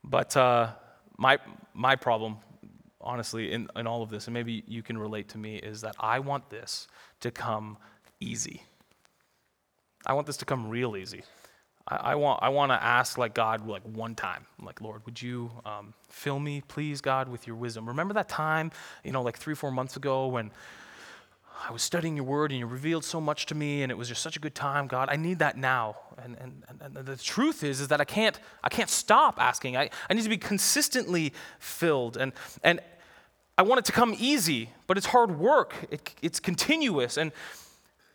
But 0.04 0.36
uh, 0.36 0.72
my, 1.18 1.38
my 1.74 1.96
problem, 1.96 2.38
honestly, 3.00 3.52
in, 3.52 3.70
in 3.76 3.88
all 3.88 4.02
of 4.02 4.10
this, 4.10 4.28
and 4.28 4.34
maybe 4.34 4.64
you 4.68 4.84
can 4.84 4.98
relate 4.98 5.30
to 5.30 5.38
me, 5.38 5.58
is 5.58 5.82
that 5.82 5.96
I 6.00 6.20
want 6.20 6.50
this 6.50 6.88
to 7.22 7.32
come 7.32 7.78
easy. 8.20 8.64
I 10.06 10.14
want 10.14 10.28
this 10.28 10.38
to 10.38 10.46
come 10.46 10.70
real 10.70 10.98
easy. 10.98 11.24
I, 11.90 11.96
I 11.96 12.16
want, 12.16 12.44
I 12.44 12.50
want 12.50 12.72
to 12.72 12.82
ask 12.82 13.18
like 13.18 13.34
God 13.34 13.68
like 13.68 13.84
one 13.84 14.16
time, 14.16 14.46
I'm 14.60 14.66
like 14.66 14.82
Lord, 14.82 15.06
would 15.06 15.22
you 15.22 15.52
um, 15.66 15.94
fill 16.10 16.40
me, 16.40 16.62
please, 16.68 17.02
God, 17.02 17.30
with 17.30 17.48
your 17.48 17.56
wisdom? 17.56 17.88
Remember 17.88 18.14
that 18.14 18.30
time, 18.30 18.72
you 19.04 19.12
know, 19.12 19.22
like 19.22 19.38
three, 19.38 19.56
four 19.56 19.72
months 19.72 19.98
ago 19.98 20.28
when 20.28 20.52
I 21.68 21.72
was 21.74 21.82
studying 21.82 22.16
your 22.16 22.26
word 22.26 22.52
and 22.52 22.60
you 22.60 22.66
revealed 22.66 23.04
so 23.04 23.20
much 23.20 23.46
to 23.48 23.56
me 23.56 23.84
and 23.84 23.92
it 23.92 23.96
was 23.96 24.08
just 24.08 24.22
such 24.22 24.38
a 24.38 24.40
good 24.40 24.56
time, 24.56 24.88
God. 24.88 25.10
I 25.12 25.18
need 25.18 25.40
that 25.40 25.58
now. 25.58 25.98
And, 26.24 26.38
and, 26.40 26.64
and 26.82 27.06
the 27.06 27.18
truth 27.18 27.64
is, 27.64 27.82
is 27.82 27.90
that 27.90 28.00
I 28.00 28.06
can't, 28.06 28.40
I 28.64 28.70
can't 28.70 28.90
stop 28.90 29.42
asking. 29.42 29.76
I, 29.76 29.90
I 30.10 30.14
need 30.14 30.24
to 30.24 30.30
be 30.30 30.38
consistently 30.38 31.34
filled. 31.60 32.16
And, 32.16 32.32
and 32.64 32.80
I 33.58 33.64
want 33.64 33.80
it 33.80 33.86
to 33.86 33.92
come 33.92 34.16
easy, 34.18 34.70
but 34.88 34.98
it's 34.98 35.08
hard 35.08 35.38
work. 35.38 35.76
It, 35.92 36.16
it's 36.22 36.40
continuous. 36.40 37.18
And, 37.18 37.34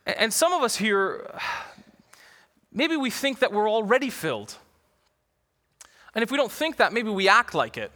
and 0.07 0.33
some 0.33 0.55
of 0.55 0.63
us 0.63 0.77
here, 0.77 1.31
maybe 2.75 2.97
we 2.97 3.11
think 3.11 3.39
that 3.39 3.53
we're 3.53 3.71
already 3.71 4.11
filled. 4.11 4.57
And 6.15 6.23
if 6.23 6.31
we 6.31 6.37
don't 6.37 6.53
think 6.53 6.77
that, 6.77 6.93
maybe 6.93 7.11
we 7.11 7.29
act 7.29 7.55
like 7.55 7.77
it. 7.77 7.91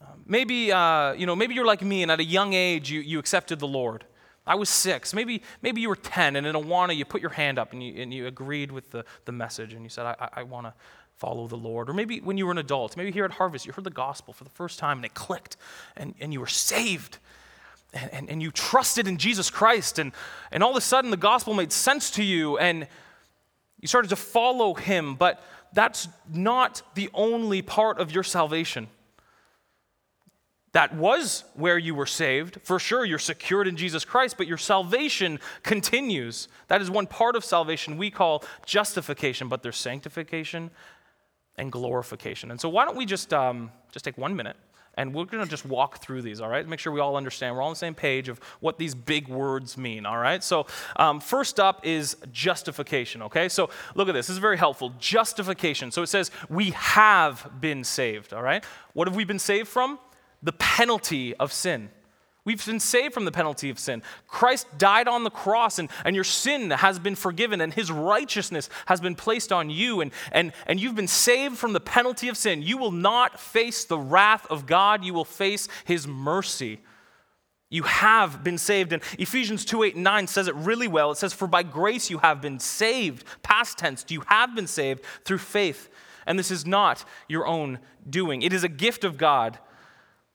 Um, 0.00 0.22
maybe, 0.26 0.70
uh, 0.70 1.12
you 1.12 1.26
know, 1.26 1.34
maybe 1.34 1.54
you're 1.54 1.64
like 1.64 1.82
me 1.82 2.02
and 2.02 2.10
at 2.10 2.20
a 2.20 2.24
young 2.24 2.52
age 2.52 2.90
you, 2.90 3.00
you 3.00 3.18
accepted 3.18 3.58
the 3.58 3.66
Lord. 3.66 4.04
I 4.46 4.56
was 4.56 4.68
six. 4.68 5.14
Maybe, 5.14 5.42
maybe 5.62 5.80
you 5.80 5.88
were 5.88 5.96
10 5.96 6.36
and 6.36 6.46
in 6.46 6.54
Awana 6.54 6.94
you 6.94 7.04
put 7.04 7.22
your 7.22 7.30
hand 7.30 7.58
up 7.58 7.72
and 7.72 7.82
you, 7.82 8.00
and 8.00 8.12
you 8.12 8.26
agreed 8.26 8.70
with 8.70 8.90
the, 8.90 9.04
the 9.24 9.32
message 9.32 9.72
and 9.72 9.82
you 9.82 9.88
said, 9.88 10.04
I, 10.04 10.28
I 10.34 10.42
want 10.42 10.66
to 10.66 10.74
follow 11.16 11.46
the 11.46 11.56
Lord. 11.56 11.88
Or 11.88 11.94
maybe 11.94 12.20
when 12.20 12.36
you 12.36 12.44
were 12.46 12.52
an 12.52 12.58
adult, 12.58 12.96
maybe 12.96 13.10
here 13.10 13.24
at 13.24 13.32
Harvest 13.32 13.64
you 13.66 13.72
heard 13.72 13.84
the 13.84 13.90
gospel 13.90 14.34
for 14.34 14.44
the 14.44 14.50
first 14.50 14.78
time 14.78 14.98
and 14.98 15.04
it 15.06 15.14
clicked 15.14 15.56
and, 15.96 16.14
and 16.20 16.32
you 16.32 16.40
were 16.40 16.46
saved 16.46 17.18
and, 17.94 18.12
and, 18.12 18.30
and 18.30 18.42
you 18.42 18.50
trusted 18.50 19.08
in 19.08 19.16
Jesus 19.16 19.50
Christ 19.50 19.98
and, 19.98 20.12
and 20.52 20.62
all 20.62 20.70
of 20.70 20.76
a 20.76 20.82
sudden 20.82 21.10
the 21.10 21.16
gospel 21.16 21.54
made 21.54 21.72
sense 21.72 22.10
to 22.12 22.22
you 22.22 22.58
and 22.58 22.86
you 23.84 23.88
started 23.88 24.08
to 24.08 24.16
follow 24.16 24.72
him, 24.72 25.14
but 25.14 25.44
that's 25.74 26.08
not 26.32 26.80
the 26.94 27.10
only 27.12 27.60
part 27.60 28.00
of 28.00 28.12
your 28.12 28.22
salvation. 28.22 28.88
That 30.72 30.94
was 30.94 31.44
where 31.52 31.76
you 31.76 31.94
were 31.94 32.06
saved. 32.06 32.60
For 32.62 32.78
sure, 32.78 33.04
you're 33.04 33.18
secured 33.18 33.68
in 33.68 33.76
Jesus 33.76 34.02
Christ, 34.06 34.38
but 34.38 34.46
your 34.46 34.56
salvation 34.56 35.38
continues. 35.62 36.48
That 36.68 36.80
is 36.80 36.90
one 36.90 37.06
part 37.06 37.36
of 37.36 37.44
salvation 37.44 37.98
we 37.98 38.10
call 38.10 38.42
justification, 38.64 39.50
but 39.50 39.62
there's 39.62 39.76
sanctification 39.76 40.70
and 41.58 41.70
glorification. 41.70 42.50
And 42.50 42.58
so, 42.58 42.70
why 42.70 42.86
don't 42.86 42.96
we 42.96 43.04
just, 43.04 43.34
um, 43.34 43.70
just 43.92 44.06
take 44.06 44.16
one 44.16 44.34
minute 44.34 44.56
and 44.96 45.14
we're 45.14 45.24
going 45.24 45.42
to 45.42 45.48
just 45.48 45.64
walk 45.64 45.98
through 45.98 46.22
these, 46.22 46.40
all 46.40 46.48
right? 46.48 46.66
Make 46.66 46.80
sure 46.80 46.92
we 46.92 47.00
all 47.00 47.16
understand. 47.16 47.54
We're 47.54 47.62
all 47.62 47.68
on 47.68 47.74
the 47.74 47.78
same 47.78 47.94
page 47.94 48.28
of 48.28 48.38
what 48.60 48.78
these 48.78 48.94
big 48.94 49.28
words 49.28 49.76
mean, 49.76 50.06
all 50.06 50.18
right? 50.18 50.42
So, 50.42 50.66
um, 50.96 51.20
first 51.20 51.58
up 51.60 51.84
is 51.84 52.16
justification, 52.32 53.22
okay? 53.22 53.48
So, 53.48 53.70
look 53.94 54.08
at 54.08 54.12
this. 54.12 54.26
This 54.26 54.34
is 54.34 54.38
very 54.38 54.58
helpful. 54.58 54.92
Justification. 54.98 55.90
So, 55.90 56.02
it 56.02 56.08
says, 56.08 56.30
We 56.48 56.70
have 56.70 57.50
been 57.60 57.84
saved, 57.84 58.32
all 58.32 58.42
right? 58.42 58.64
What 58.92 59.08
have 59.08 59.16
we 59.16 59.24
been 59.24 59.38
saved 59.38 59.68
from? 59.68 59.98
The 60.42 60.52
penalty 60.52 61.34
of 61.36 61.52
sin. 61.52 61.90
We've 62.44 62.64
been 62.64 62.80
saved 62.80 63.14
from 63.14 63.24
the 63.24 63.32
penalty 63.32 63.70
of 63.70 63.78
sin. 63.78 64.02
Christ 64.28 64.66
died 64.76 65.08
on 65.08 65.24
the 65.24 65.30
cross, 65.30 65.78
and, 65.78 65.88
and 66.04 66.14
your 66.14 66.24
sin 66.24 66.70
has 66.70 66.98
been 66.98 67.14
forgiven, 67.14 67.62
and 67.62 67.72
his 67.72 67.90
righteousness 67.90 68.68
has 68.84 69.00
been 69.00 69.14
placed 69.14 69.50
on 69.50 69.70
you, 69.70 70.02
and, 70.02 70.12
and, 70.30 70.52
and 70.66 70.78
you've 70.78 70.94
been 70.94 71.08
saved 71.08 71.56
from 71.56 71.72
the 71.72 71.80
penalty 71.80 72.28
of 72.28 72.36
sin. 72.36 72.60
You 72.60 72.76
will 72.76 72.90
not 72.90 73.40
face 73.40 73.84
the 73.84 73.98
wrath 73.98 74.46
of 74.50 74.66
God, 74.66 75.04
you 75.04 75.14
will 75.14 75.24
face 75.24 75.68
his 75.86 76.06
mercy. 76.06 76.80
You 77.70 77.84
have 77.84 78.44
been 78.44 78.58
saved. 78.58 78.92
And 78.92 79.02
Ephesians 79.18 79.64
2 79.64 79.82
8 79.82 79.94
and 79.94 80.04
9 80.04 80.26
says 80.26 80.46
it 80.46 80.54
really 80.54 80.86
well. 80.86 81.10
It 81.10 81.16
says, 81.16 81.32
For 81.32 81.48
by 81.48 81.62
grace 81.62 82.10
you 82.10 82.18
have 82.18 82.40
been 82.42 82.60
saved. 82.60 83.24
Past 83.42 83.78
tense, 83.78 84.04
you 84.10 84.22
have 84.26 84.54
been 84.54 84.66
saved 84.66 85.02
through 85.24 85.38
faith. 85.38 85.88
And 86.26 86.38
this 86.38 86.50
is 86.50 86.66
not 86.66 87.04
your 87.26 87.46
own 87.46 87.78
doing, 88.08 88.42
it 88.42 88.52
is 88.52 88.64
a 88.64 88.68
gift 88.68 89.02
of 89.02 89.16
God 89.16 89.58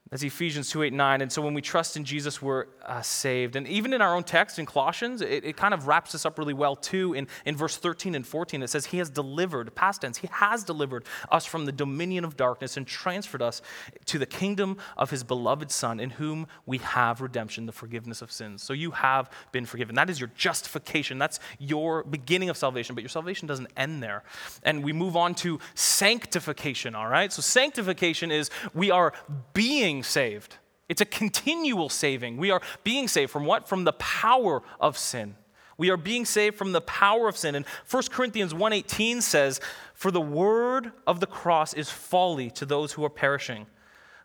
that's 0.09 0.23
Ephesians 0.23 0.69
2 0.71 0.83
8 0.83 0.93
9. 0.93 1.21
And 1.21 1.31
so 1.31 1.39
when 1.41 1.53
we 1.53 1.61
trust 1.61 1.95
in 1.95 2.03
Jesus, 2.03 2.41
we're 2.41 2.65
uh, 2.83 3.01
saved. 3.01 3.55
And 3.55 3.67
even 3.67 3.93
in 3.93 4.01
our 4.01 4.15
own 4.15 4.23
text 4.23 4.57
in 4.57 4.65
Colossians, 4.65 5.21
it, 5.21 5.45
it, 5.45 5.55
kind 5.55 5.71
of 5.71 5.85
wraps 5.85 6.13
this 6.13 6.25
up 6.25 6.39
really 6.39 6.53
well 6.53 6.75
too. 6.75 7.13
In, 7.13 7.27
in 7.45 7.55
verse 7.55 7.77
13 7.77 8.15
and 8.15 8.25
14, 8.25 8.63
it 8.63 8.69
says, 8.69 8.87
He 8.87 8.97
has 8.97 9.11
delivered, 9.11 9.73
past 9.75 10.01
tense, 10.01 10.17
He 10.17 10.27
has 10.31 10.63
delivered 10.63 11.05
us 11.31 11.45
from 11.45 11.65
the 11.65 11.71
dominion 11.71 12.25
of 12.25 12.35
darkness 12.35 12.75
and 12.75 12.87
transferred 12.87 13.43
us 13.43 13.61
to 14.05 14.17
the 14.17 14.25
kingdom 14.25 14.77
of 14.97 15.11
His 15.11 15.23
beloved 15.23 15.69
Son, 15.69 15.99
in 15.99 16.09
whom 16.09 16.47
we 16.65 16.79
have 16.79 17.21
redemption, 17.21 17.67
the 17.67 17.71
forgiveness 17.71 18.23
of 18.23 18.31
sins. 18.31 18.63
So 18.63 18.73
you 18.73 18.91
have 18.91 19.29
been 19.51 19.67
forgiven. 19.67 19.93
That 19.93 20.09
is 20.09 20.19
your 20.19 20.31
justification. 20.35 21.19
That's 21.19 21.39
your 21.59 22.03
beginning 22.03 22.49
of 22.49 22.57
salvation. 22.57 22.95
But 22.95 23.03
your 23.03 23.09
salvation 23.09 23.47
doesn't 23.47 23.69
end 23.77 24.01
there. 24.01 24.23
And 24.63 24.83
we 24.83 24.91
move 24.91 25.15
on 25.15 25.35
to 25.35 25.59
sanctification, 25.75 26.95
all 26.95 27.07
right? 27.07 27.31
So 27.31 27.43
sanctification 27.43 28.31
is 28.31 28.49
we 28.73 28.89
are 28.89 29.13
being 29.53 29.98
being 29.99 30.03
saved. 30.03 30.57
It's 30.87 31.01
a 31.01 31.05
continual 31.05 31.89
saving. 31.89 32.37
We 32.37 32.51
are 32.51 32.61
being 32.83 33.07
saved 33.07 33.31
from 33.31 33.45
what? 33.45 33.67
From 33.67 33.83
the 33.83 33.93
power 33.93 34.63
of 34.79 34.97
sin. 34.97 35.35
We 35.77 35.89
are 35.89 35.97
being 35.97 36.25
saved 36.25 36.57
from 36.57 36.71
the 36.71 36.81
power 36.81 37.27
of 37.27 37.37
sin. 37.37 37.53
And 37.53 37.65
1 37.85 38.11
Corinthians 38.11 38.53
1:18 38.53 39.21
says, 39.21 39.59
"For 39.93 40.09
the 40.09 40.21
word 40.21 40.93
of 41.05 41.19
the 41.19 41.27
cross 41.27 41.73
is 41.73 41.89
folly 41.89 42.49
to 42.51 42.65
those 42.65 42.93
who 42.93 43.03
are 43.03 43.09
perishing, 43.09 43.67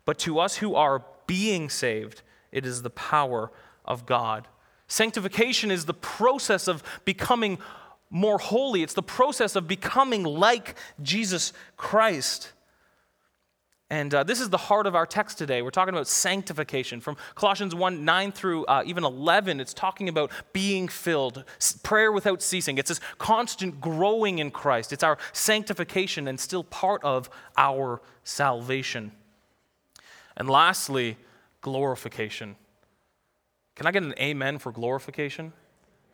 but 0.05 0.19
to 0.21 0.39
us 0.39 0.57
who 0.57 0.75
are 0.77 1.05
being 1.27 1.69
saved, 1.69 2.23
it 2.53 2.65
is 2.65 2.83
the 2.83 2.91
power 2.91 3.51
of 3.85 4.07
God." 4.07 4.47
Sanctification 4.87 5.71
is 5.71 5.87
the 5.87 5.95
process 5.95 6.69
of 6.69 6.83
becoming 7.05 7.59
more 8.11 8.39
holy. 8.39 8.83
It's 8.83 8.95
the 8.95 9.03
process 9.03 9.57
of 9.57 9.67
becoming 9.67 10.23
like 10.23 10.77
Jesus 11.03 11.53
Christ. 11.77 12.53
And 13.91 14.15
uh, 14.15 14.25
this 14.25 14.41
is 14.41 14.49
the 14.49 14.57
heart 14.57 14.87
of 14.87 14.95
our 14.95 15.05
text 15.05 15.37
today. 15.37 15.61
We're 15.61 15.71
talking 15.71 15.95
about 15.95 16.09
sanctification. 16.09 17.01
From 17.01 17.17
Colossians 17.35 17.75
1 17.75 18.05
9 18.05 18.33
through 18.33 18.65
uh, 18.65 18.83
even 18.87 19.05
11, 19.05 19.61
it's 19.61 19.75
talking 19.75 20.09
about 20.09 20.31
being 20.53 20.89
filled, 20.89 21.45
prayer 21.83 22.11
without 22.11 22.43
ceasing. 22.43 22.79
It's 22.79 22.89
this 22.89 23.01
constant 23.19 23.81
growing 23.81 24.39
in 24.39 24.51
Christ. 24.51 24.93
It's 24.93 25.05
our 25.05 25.19
sanctification 25.33 26.29
and 26.29 26.41
still 26.41 26.65
part 26.65 27.05
of 27.05 27.29
our 27.59 28.01
salvation. 28.25 29.13
And 30.37 30.49
lastly, 30.49 31.19
glorification. 31.61 32.57
Can 33.77 33.87
I 33.87 33.91
get 33.91 34.03
an 34.03 34.15
amen 34.19 34.59
for 34.59 34.73
glorification? 34.73 35.53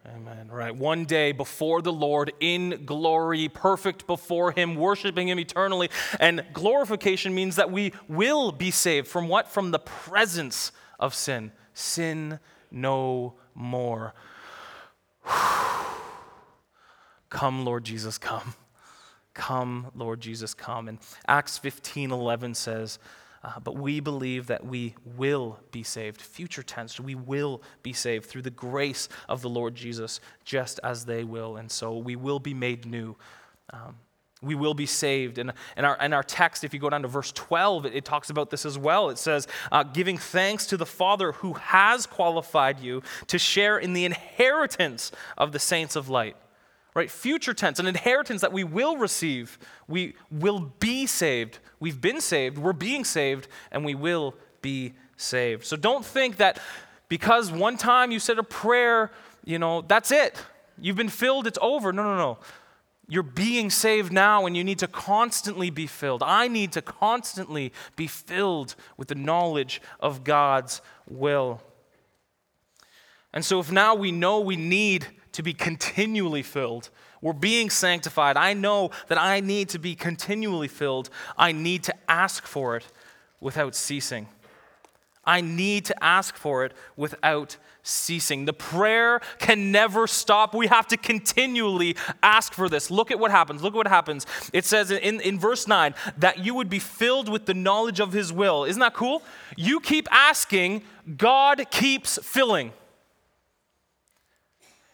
Amen. 0.06 0.48
Right. 0.50 0.74
One 0.74 1.04
day 1.04 1.32
before 1.32 1.82
the 1.82 1.92
Lord 1.92 2.32
in 2.40 2.86
glory, 2.86 3.48
perfect 3.48 4.06
before 4.06 4.50
Him, 4.50 4.74
worshiping 4.76 5.28
Him 5.28 5.38
eternally. 5.38 5.90
And 6.18 6.44
glorification 6.54 7.34
means 7.34 7.56
that 7.56 7.70
we 7.70 7.92
will 8.08 8.50
be 8.50 8.70
saved 8.70 9.08
from 9.08 9.28
what? 9.28 9.46
From 9.48 9.72
the 9.72 9.78
presence 9.78 10.72
of 10.98 11.14
sin. 11.14 11.52
Sin 11.74 12.40
no 12.70 13.34
more. 13.54 14.14
Come, 17.28 17.64
Lord 17.64 17.84
Jesus, 17.84 18.18
come. 18.18 18.54
Come, 19.34 19.92
Lord 19.94 20.20
Jesus, 20.20 20.52
come. 20.52 20.88
And 20.88 20.98
Acts 21.28 21.58
15 21.58 22.10
11 22.10 22.54
says, 22.54 22.98
uh, 23.42 23.58
but 23.62 23.76
we 23.76 24.00
believe 24.00 24.48
that 24.48 24.64
we 24.66 24.94
will 25.16 25.58
be 25.70 25.82
saved. 25.82 26.20
Future 26.20 26.62
tense, 26.62 27.00
we 27.00 27.14
will 27.14 27.62
be 27.82 27.92
saved 27.92 28.26
through 28.26 28.42
the 28.42 28.50
grace 28.50 29.08
of 29.28 29.40
the 29.40 29.48
Lord 29.48 29.74
Jesus, 29.74 30.20
just 30.44 30.78
as 30.84 31.06
they 31.06 31.24
will. 31.24 31.56
And 31.56 31.70
so 31.70 31.96
we 31.96 32.16
will 32.16 32.38
be 32.38 32.52
made 32.52 32.84
new. 32.84 33.16
Um, 33.72 33.96
we 34.42 34.54
will 34.54 34.74
be 34.74 34.86
saved. 34.86 35.38
And, 35.38 35.52
and, 35.76 35.86
our, 35.86 35.96
and 36.00 36.12
our 36.12 36.22
text, 36.22 36.64
if 36.64 36.74
you 36.74 36.80
go 36.80 36.90
down 36.90 37.02
to 37.02 37.08
verse 37.08 37.32
12, 37.32 37.86
it, 37.86 37.94
it 37.94 38.04
talks 38.04 38.28
about 38.28 38.50
this 38.50 38.66
as 38.66 38.76
well. 38.76 39.08
It 39.08 39.18
says, 39.18 39.48
uh, 39.72 39.84
giving 39.84 40.18
thanks 40.18 40.66
to 40.66 40.76
the 40.76 40.86
Father 40.86 41.32
who 41.32 41.54
has 41.54 42.06
qualified 42.06 42.80
you 42.80 43.02
to 43.28 43.38
share 43.38 43.78
in 43.78 43.94
the 43.94 44.04
inheritance 44.04 45.12
of 45.38 45.52
the 45.52 45.58
saints 45.58 45.96
of 45.96 46.08
light 46.08 46.36
right? 46.94 47.10
Future 47.10 47.54
tense, 47.54 47.78
an 47.78 47.86
inheritance 47.86 48.40
that 48.40 48.52
we 48.52 48.64
will 48.64 48.96
receive. 48.96 49.58
We 49.88 50.14
will 50.30 50.72
be 50.80 51.06
saved. 51.06 51.58
We've 51.78 52.00
been 52.00 52.20
saved, 52.20 52.58
we're 52.58 52.72
being 52.72 53.04
saved, 53.04 53.48
and 53.70 53.84
we 53.84 53.94
will 53.94 54.34
be 54.62 54.94
saved. 55.16 55.64
So 55.64 55.76
don't 55.76 56.04
think 56.04 56.36
that 56.36 56.58
because 57.08 57.50
one 57.50 57.76
time 57.76 58.10
you 58.10 58.18
said 58.18 58.38
a 58.38 58.42
prayer, 58.42 59.10
you 59.44 59.58
know, 59.58 59.82
that's 59.82 60.10
it. 60.12 60.42
You've 60.78 60.96
been 60.96 61.08
filled, 61.08 61.46
it's 61.46 61.58
over. 61.60 61.92
No, 61.92 62.02
no, 62.02 62.16
no. 62.16 62.38
You're 63.08 63.24
being 63.24 63.70
saved 63.70 64.12
now, 64.12 64.46
and 64.46 64.56
you 64.56 64.62
need 64.62 64.78
to 64.78 64.86
constantly 64.86 65.68
be 65.68 65.88
filled. 65.88 66.22
I 66.22 66.46
need 66.46 66.70
to 66.72 66.82
constantly 66.82 67.72
be 67.96 68.06
filled 68.06 68.76
with 68.96 69.08
the 69.08 69.16
knowledge 69.16 69.82
of 69.98 70.22
God's 70.22 70.80
will. 71.08 71.60
And 73.32 73.44
so, 73.44 73.58
if 73.58 73.72
now 73.72 73.96
we 73.96 74.12
know 74.12 74.40
we 74.40 74.54
need 74.54 75.06
to 75.32 75.42
be 75.42 75.52
continually 75.52 76.42
filled. 76.42 76.90
We're 77.20 77.32
being 77.32 77.70
sanctified. 77.70 78.36
I 78.36 78.54
know 78.54 78.90
that 79.08 79.18
I 79.18 79.40
need 79.40 79.68
to 79.70 79.78
be 79.78 79.94
continually 79.94 80.68
filled. 80.68 81.10
I 81.36 81.52
need 81.52 81.82
to 81.84 81.94
ask 82.08 82.46
for 82.46 82.76
it 82.76 82.86
without 83.40 83.74
ceasing. 83.74 84.28
I 85.24 85.42
need 85.42 85.84
to 85.86 86.04
ask 86.04 86.34
for 86.34 86.64
it 86.64 86.72
without 86.96 87.56
ceasing. 87.82 88.46
The 88.46 88.52
prayer 88.52 89.20
can 89.38 89.70
never 89.70 90.06
stop. 90.06 90.54
We 90.54 90.66
have 90.66 90.86
to 90.88 90.96
continually 90.96 91.96
ask 92.22 92.52
for 92.52 92.68
this. 92.68 92.90
Look 92.90 93.10
at 93.10 93.18
what 93.18 93.30
happens. 93.30 93.62
Look 93.62 93.74
at 93.74 93.76
what 93.76 93.86
happens. 93.86 94.26
It 94.52 94.64
says 94.64 94.90
in, 94.90 95.20
in 95.20 95.38
verse 95.38 95.66
9 95.68 95.94
that 96.18 96.38
you 96.38 96.54
would 96.54 96.70
be 96.70 96.78
filled 96.78 97.28
with 97.28 97.46
the 97.46 97.54
knowledge 97.54 98.00
of 98.00 98.12
his 98.12 98.32
will. 98.32 98.64
Isn't 98.64 98.80
that 98.80 98.94
cool? 98.94 99.22
You 99.56 99.80
keep 99.80 100.08
asking, 100.10 100.82
God 101.16 101.70
keeps 101.70 102.18
filling. 102.22 102.72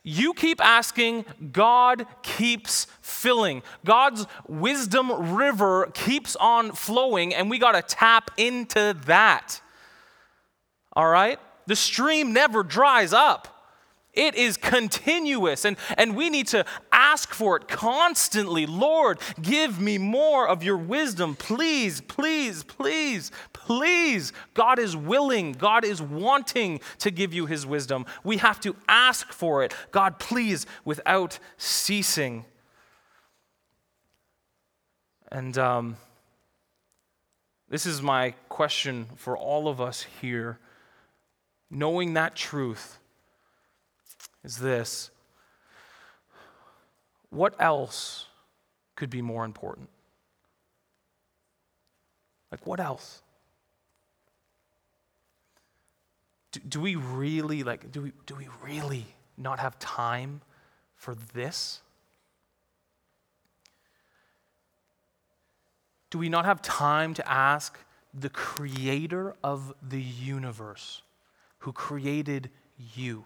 You 0.09 0.35
keep 0.35 0.65
asking, 0.65 1.25
God 1.51 2.07
keeps 2.23 2.87
filling. 3.03 3.65
God's 3.85 4.25
wisdom 4.47 5.35
river 5.35 5.91
keeps 5.95 6.37
on 6.37 6.71
flowing, 6.71 7.35
and 7.35 7.51
we 7.51 7.59
got 7.59 7.73
to 7.73 7.83
tap 7.83 8.31
into 8.37 8.97
that. 9.07 9.61
All 10.93 11.09
right? 11.09 11.41
The 11.67 11.75
stream 11.75 12.33
never 12.33 12.63
dries 12.63 13.13
up. 13.13 13.56
It 14.17 14.35
is 14.35 14.57
continuous, 14.57 15.67
and, 15.67 15.77
and 15.99 16.17
we 16.17 16.31
need 16.31 16.47
to 16.49 16.65
ask 16.91 17.35
for 17.35 17.59
it 17.59 17.69
constantly. 17.69 18.65
Lord, 18.65 19.19
give 19.41 19.79
me 19.79 19.99
more 19.99 20.49
of 20.49 20.63
your 20.63 20.79
wisdom. 20.79 21.37
Please, 21.37 22.01
please, 22.01 22.63
please, 22.63 23.31
please. 23.53 24.33
God 24.55 24.79
is 24.79 24.97
willing, 24.97 25.53
God 25.53 25.85
is 25.85 26.01
wanting 26.01 26.81
to 27.01 27.11
give 27.11 27.35
you 27.35 27.45
his 27.45 27.67
wisdom. 27.67 28.07
We 28.25 28.39
have 28.39 28.59
to 28.61 28.75
ask 28.89 29.31
for 29.33 29.63
it. 29.63 29.75
God, 29.91 30.19
please, 30.19 30.65
without 30.85 31.39
ceasing. 31.59 32.47
And 35.31 35.59
um, 35.59 35.97
this 37.69 37.85
is 37.85 38.01
my 38.01 38.31
question 38.49 39.09
for 39.17 39.37
all 39.37 39.69
of 39.69 39.81
us 39.81 40.07
here. 40.23 40.59
Knowing 41.69 42.15
that 42.15 42.35
truth, 42.35 42.99
is 44.47 44.57
this 44.57 45.11
what 47.31 47.55
else 47.61 48.27
could 48.95 49.11
be 49.11 49.21
more 49.21 49.45
important? 49.45 49.91
Like, 52.51 52.65
what 52.67 52.81
else? 52.81 53.21
Do, 56.53 56.61
do 56.61 56.81
we 56.81 56.95
really, 56.95 57.63
like, 57.63 57.91
do 57.91 58.03
we, 58.03 58.13
do 58.25 58.37
we 58.37 58.49
really 58.63 59.05
not 59.37 59.59
have 59.59 59.79
time 59.79 60.41
for 60.95 61.15
this? 61.35 61.83
Do 66.09 66.19
we 66.19 66.29
not 66.29 66.45
have 66.45 66.63
time 66.63 67.13
to 67.15 67.29
ask 67.31 67.77
the 68.15 68.31
creator 68.31 69.35
of 69.43 69.75
the 69.87 70.01
universe 70.01 71.03
who 71.59 71.73
created 71.73 72.49
you? 72.95 73.25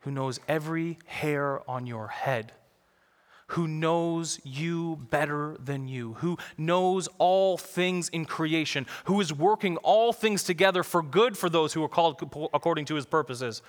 Who 0.00 0.10
knows 0.10 0.40
every 0.48 0.98
hair 1.06 1.60
on 1.68 1.86
your 1.86 2.08
head, 2.08 2.52
who 3.48 3.66
knows 3.66 4.40
you 4.44 4.96
better 5.10 5.56
than 5.58 5.88
you, 5.88 6.14
who 6.14 6.36
knows 6.56 7.08
all 7.18 7.56
things 7.56 8.08
in 8.10 8.24
creation, 8.24 8.86
who 9.04 9.20
is 9.20 9.32
working 9.32 9.76
all 9.78 10.12
things 10.12 10.44
together 10.44 10.82
for 10.82 11.02
good 11.02 11.36
for 11.36 11.48
those 11.48 11.72
who 11.72 11.82
are 11.82 11.88
called 11.88 12.20
according 12.52 12.84
to 12.84 12.94
his 12.94 13.06
purposes. 13.06 13.62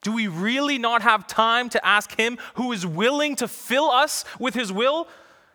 Do 0.00 0.12
we 0.12 0.28
really 0.28 0.78
not 0.78 1.02
have 1.02 1.26
time 1.26 1.68
to 1.70 1.84
ask 1.84 2.16
him 2.16 2.38
who 2.54 2.72
is 2.72 2.86
willing 2.86 3.34
to 3.36 3.48
fill 3.48 3.90
us 3.90 4.24
with 4.38 4.54
his 4.54 4.72
will? 4.72 5.08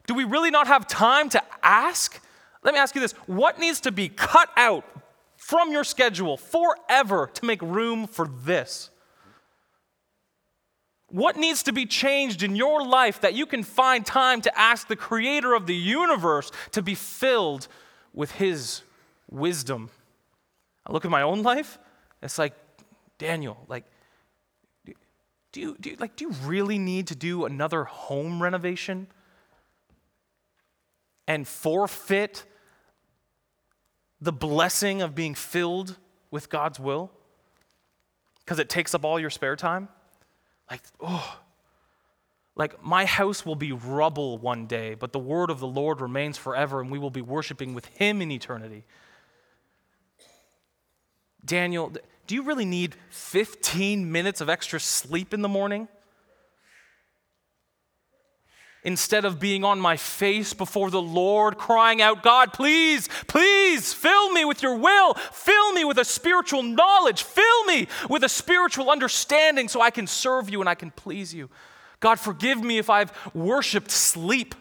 Do 0.06 0.14
we 0.14 0.26
really 0.26 0.52
not 0.52 0.68
have 0.68 0.86
time 0.86 1.30
to 1.30 1.42
ask? 1.64 2.22
Let 2.62 2.74
me 2.74 2.80
ask 2.80 2.94
you 2.94 3.02
this 3.02 3.14
what 3.26 3.58
needs 3.58 3.80
to 3.82 3.92
be 3.92 4.10
cut 4.10 4.50
out 4.58 4.86
from 5.38 5.72
your 5.72 5.84
schedule 5.84 6.38
forever 6.38 7.30
to 7.34 7.46
make 7.46 7.62
room 7.62 8.06
for 8.06 8.28
this? 8.28 8.90
What 11.14 11.38
needs 11.38 11.62
to 11.64 11.72
be 11.72 11.86
changed 11.86 12.42
in 12.42 12.56
your 12.56 12.84
life 12.84 13.22
that 13.22 13.36
you 13.36 13.46
can 13.46 13.62
find 13.62 14.04
time 14.04 14.42
to 14.42 14.60
ask 14.60 14.88
the 14.88 14.96
creator 14.96 15.54
of 15.54 15.68
the 15.68 15.76
universe 15.76 16.52
to 16.72 16.82
be 16.82 16.96
filled 16.96 17.68
with 18.16 18.32
his 18.32 18.82
wisdom? 19.30 19.92
I 20.88 20.92
look 20.92 21.06
at 21.06 21.12
my 21.12 21.22
own 21.22 21.44
life, 21.44 21.78
it's 22.24 22.40
like, 22.40 22.56
Daniel, 23.20 23.64
like, 23.68 23.84
do 25.52 25.62
you, 25.62 25.78
do 25.80 25.92
you, 25.92 25.98
like, 26.00 26.16
do 26.16 26.26
you 26.26 26.32
really 26.46 26.80
need 26.80 27.06
to 27.10 27.16
do 27.16 27.46
another 27.46 27.84
home 27.84 28.42
renovation 28.42 29.06
and 31.28 31.48
forfeit 31.48 32.44
the 34.20 34.34
blessing 34.34 35.04
of 35.04 35.14
being 35.14 35.36
filled 35.36 35.98
with 36.32 36.50
God's 36.50 36.80
will? 36.80 37.12
Because 38.40 38.58
it 38.58 38.68
takes 38.68 38.96
up 38.96 39.06
all 39.06 39.20
your 39.20 39.30
spare 39.30 39.56
time? 39.56 39.90
Like, 40.70 40.82
oh, 41.00 41.40
like 42.56 42.84
my 42.84 43.06
house 43.06 43.46
will 43.46 43.56
be 43.56 43.72
rubble 43.72 44.38
one 44.38 44.68
day, 44.68 44.96
but 44.96 45.12
the 45.12 45.20
word 45.20 45.50
of 45.50 45.60
the 45.60 45.68
Lord 45.68 46.02
remains 46.02 46.38
forever, 46.38 46.82
and 46.82 46.92
we 46.92 47.00
will 47.00 47.10
be 47.10 47.22
worshiping 47.22 47.74
with 47.74 47.86
Him 47.88 48.22
in 48.22 48.32
eternity. 48.32 48.86
Daniel, 51.46 51.92
do 52.28 52.36
you 52.36 52.44
really 52.44 52.66
need 52.66 52.96
15 53.10 54.12
minutes 54.12 54.40
of 54.40 54.50
extra 54.50 54.80
sleep 54.80 55.34
in 55.34 55.42
the 55.42 55.50
morning? 55.50 55.88
Instead 58.84 59.26
of 59.26 59.40
being 59.40 59.64
on 59.64 59.80
my 59.80 59.98
face 59.98 60.54
before 60.54 60.90
the 60.90 61.02
Lord, 61.02 61.58
crying 61.58 62.02
out, 62.02 62.24
God, 62.24 62.54
please, 62.54 63.10
please 63.28 63.94
fill 63.94 64.32
me 64.32 64.46
with 64.46 64.62
your 64.62 64.76
will, 64.76 65.14
fill 65.14 65.74
me 65.74 65.86
with 65.86 65.98
a 65.98 66.06
spiritual 66.06 66.64
knowledge, 66.64 67.24
fill 67.24 67.64
me 67.66 67.88
with 68.10 68.24
a 68.24 68.30
spiritual 68.30 68.90
understanding 68.90 69.68
so 69.68 69.82
I 69.82 69.90
can 69.90 70.08
serve 70.08 70.50
you 70.50 70.60
and 70.60 70.70
I 70.70 70.76
can 70.76 70.92
please 70.92 71.34
you. 71.34 71.50
God, 72.00 72.20
forgive 72.20 72.62
me 72.62 72.78
if 72.78 72.90
I've 72.90 73.14
worshiped 73.34 73.92
sleep 73.92 74.56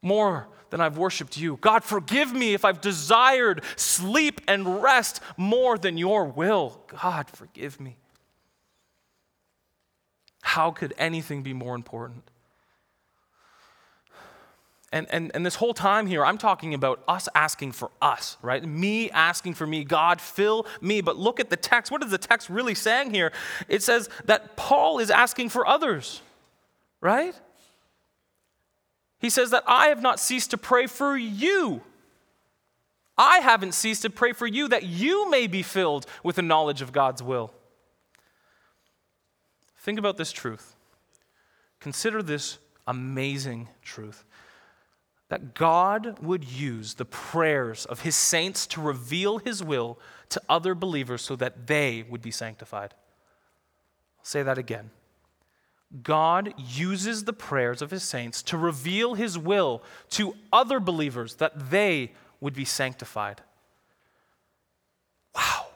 more 0.00 0.48
than 0.70 0.80
I've 0.80 0.98
worshiped 0.98 1.36
you. 1.36 1.58
God, 1.60 1.84
forgive 1.84 2.32
me 2.32 2.54
if 2.54 2.64
I've 2.64 2.80
desired 2.80 3.62
sleep 3.76 4.40
and 4.48 4.82
rest 4.82 5.20
more 5.36 5.78
than 5.78 5.98
your 5.98 6.24
will. 6.24 6.80
God, 6.88 7.28
forgive 7.30 7.78
me. 7.78 7.96
How 10.42 10.70
could 10.70 10.92
anything 10.98 11.42
be 11.42 11.52
more 11.52 11.74
important? 11.74 12.24
And, 14.94 15.08
and, 15.10 15.32
and 15.34 15.44
this 15.44 15.56
whole 15.56 15.74
time 15.74 16.06
here, 16.06 16.24
I'm 16.24 16.38
talking 16.38 16.72
about 16.72 17.02
us 17.08 17.28
asking 17.34 17.72
for 17.72 17.90
us, 18.00 18.36
right? 18.42 18.64
Me 18.64 19.10
asking 19.10 19.54
for 19.54 19.66
me. 19.66 19.82
God, 19.82 20.20
fill 20.20 20.68
me. 20.80 21.00
But 21.00 21.16
look 21.16 21.40
at 21.40 21.50
the 21.50 21.56
text. 21.56 21.90
What 21.90 22.04
is 22.04 22.12
the 22.12 22.16
text 22.16 22.48
really 22.48 22.76
saying 22.76 23.12
here? 23.12 23.32
It 23.66 23.82
says 23.82 24.08
that 24.26 24.56
Paul 24.56 25.00
is 25.00 25.10
asking 25.10 25.48
for 25.48 25.66
others, 25.66 26.22
right? 27.00 27.34
He 29.18 29.30
says 29.30 29.50
that 29.50 29.64
I 29.66 29.88
have 29.88 30.00
not 30.00 30.20
ceased 30.20 30.52
to 30.52 30.58
pray 30.58 30.86
for 30.86 31.16
you. 31.16 31.82
I 33.18 33.40
haven't 33.40 33.74
ceased 33.74 34.02
to 34.02 34.10
pray 34.10 34.32
for 34.32 34.46
you 34.46 34.68
that 34.68 34.84
you 34.84 35.28
may 35.28 35.48
be 35.48 35.64
filled 35.64 36.06
with 36.22 36.36
the 36.36 36.42
knowledge 36.42 36.82
of 36.82 36.92
God's 36.92 37.20
will. 37.20 37.52
Think 39.76 39.98
about 39.98 40.18
this 40.18 40.30
truth. 40.30 40.76
Consider 41.80 42.22
this 42.22 42.58
amazing 42.86 43.66
truth 43.82 44.24
that 45.28 45.54
God 45.54 46.18
would 46.20 46.44
use 46.44 46.94
the 46.94 47.04
prayers 47.04 47.86
of 47.86 48.02
his 48.02 48.14
saints 48.14 48.66
to 48.68 48.80
reveal 48.80 49.38
his 49.38 49.62
will 49.62 49.98
to 50.28 50.42
other 50.48 50.74
believers 50.74 51.22
so 51.22 51.34
that 51.36 51.66
they 51.66 52.04
would 52.08 52.22
be 52.22 52.30
sanctified. 52.30 52.94
I'll 54.18 54.24
say 54.24 54.42
that 54.42 54.58
again. 54.58 54.90
God 56.02 56.54
uses 56.58 57.24
the 57.24 57.32
prayers 57.32 57.80
of 57.80 57.90
his 57.90 58.02
saints 58.02 58.42
to 58.44 58.58
reveal 58.58 59.14
his 59.14 59.38
will 59.38 59.82
to 60.10 60.34
other 60.52 60.80
believers 60.80 61.36
that 61.36 61.70
they 61.70 62.12
would 62.40 62.54
be 62.54 62.64
sanctified. 62.64 63.42
Wow. 65.34 65.66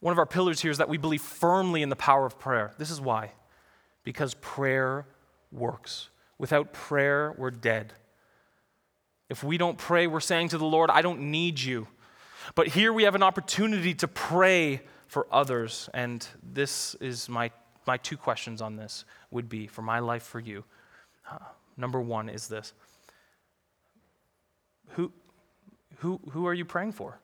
One 0.00 0.12
of 0.12 0.18
our 0.18 0.26
pillars 0.26 0.60
here 0.60 0.70
is 0.70 0.78
that 0.78 0.88
we 0.88 0.98
believe 0.98 1.22
firmly 1.22 1.82
in 1.82 1.88
the 1.88 1.96
power 1.96 2.24
of 2.24 2.38
prayer. 2.38 2.72
This 2.78 2.90
is 2.90 3.00
why. 3.00 3.32
Because 4.04 4.34
prayer 4.34 5.06
works. 5.50 6.10
Without 6.38 6.72
prayer, 6.72 7.34
we're 7.36 7.50
dead. 7.50 7.94
If 9.34 9.42
we 9.42 9.58
don't 9.58 9.76
pray, 9.76 10.06
we're 10.06 10.20
saying 10.20 10.50
to 10.50 10.58
the 10.58 10.64
Lord, 10.64 10.90
I 10.90 11.02
don't 11.02 11.32
need 11.32 11.58
you. 11.58 11.88
But 12.54 12.68
here 12.68 12.92
we 12.92 13.02
have 13.02 13.16
an 13.16 13.22
opportunity 13.24 13.92
to 13.94 14.06
pray 14.06 14.82
for 15.08 15.26
others. 15.32 15.90
And 15.92 16.24
this 16.40 16.94
is 17.00 17.28
my, 17.28 17.50
my 17.84 17.96
two 17.96 18.16
questions 18.16 18.62
on 18.62 18.76
this 18.76 19.04
would 19.32 19.48
be 19.48 19.66
for 19.66 19.82
my 19.82 19.98
life 19.98 20.22
for 20.22 20.38
you. 20.38 20.62
Uh, 21.28 21.38
number 21.76 22.00
one 22.00 22.28
is 22.28 22.46
this 22.46 22.74
who, 24.90 25.10
who, 25.96 26.20
who 26.30 26.46
are 26.46 26.54
you 26.54 26.64
praying 26.64 26.92
for? 26.92 27.18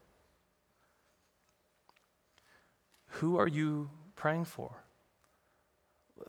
Who 3.21 3.39
are 3.39 3.47
you 3.47 3.89
praying 4.17 4.47
for? 4.47 4.83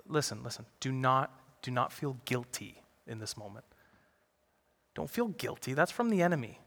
Listen, 0.08 0.44
listen. 0.44 0.67
Do 0.80 0.91
not, 0.91 1.34
do 1.63 1.72
not 1.72 1.91
feel 1.91 2.17
guilty 2.26 2.84
in 3.08 3.17
this 3.17 3.36
moment. 3.36 3.65
Don't 4.95 5.10
feel 5.10 5.30
guilty. 5.30 5.73
That's 5.73 5.91
from 5.91 6.10
the 6.10 6.21
enemy. 6.21 6.60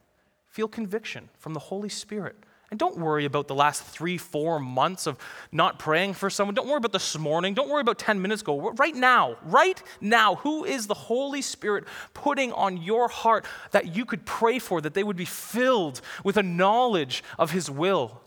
Feel 0.47 0.69
conviction 0.69 1.29
from 1.39 1.55
the 1.55 1.61
Holy 1.61 1.89
Spirit. 1.89 2.37
And 2.71 2.79
don't 2.81 2.99
worry 2.99 3.25
about 3.25 3.47
the 3.47 3.55
last 3.55 3.85
three, 3.85 4.19
four 4.19 4.59
months 4.59 5.07
of 5.07 5.19
not 5.53 5.79
praying 5.79 6.15
for 6.15 6.31
someone. 6.31 6.55
Don't 6.55 6.67
worry 6.67 6.79
about 6.79 6.93
this 6.93 7.17
morning. 7.19 7.55
Don't 7.55 7.69
worry 7.69 7.83
about 7.83 7.99
10 7.99 8.21
minutes 8.21 8.43
ago. 8.43 8.71
Right 8.73 8.95
now, 8.95 9.37
right 9.45 9.81
now, 10.01 10.37
who 10.37 10.65
is 10.65 10.87
the 10.87 10.95
Holy 10.95 11.43
Spirit 11.43 11.85
putting 12.15 12.53
on 12.53 12.79
your 12.79 13.09
heart 13.09 13.45
that 13.71 13.95
you 13.95 14.05
could 14.05 14.25
pray 14.25 14.59
for, 14.59 14.81
that 14.81 14.95
they 14.95 15.05
would 15.05 15.17
be 15.17 15.25
filled 15.25 16.01
with 16.25 16.37
a 16.37 16.43
knowledge 16.43 17.23
of 17.39 17.51
His 17.51 17.71
will? 17.71 18.21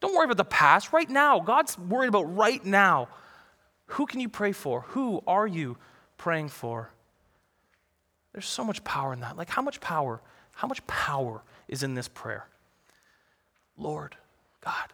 Don't 0.00 0.14
worry 0.14 0.26
about 0.26 0.36
the 0.36 0.44
past. 0.44 0.92
Right 0.92 1.08
now, 1.08 1.40
God's 1.40 1.78
worried 1.78 2.08
about 2.08 2.34
right 2.36 2.64
now. 2.64 3.08
Who 3.86 4.06
can 4.06 4.20
you 4.20 4.28
pray 4.28 4.52
for? 4.52 4.82
Who 4.88 5.22
are 5.26 5.46
you 5.46 5.78
praying 6.16 6.50
for? 6.50 6.90
There's 8.32 8.46
so 8.46 8.64
much 8.64 8.84
power 8.84 9.12
in 9.12 9.20
that. 9.20 9.36
Like, 9.36 9.48
how 9.50 9.62
much 9.62 9.80
power, 9.80 10.20
how 10.52 10.68
much 10.68 10.86
power 10.86 11.42
is 11.68 11.82
in 11.82 11.94
this 11.94 12.08
prayer? 12.08 12.46
Lord, 13.76 14.16
God, 14.60 14.92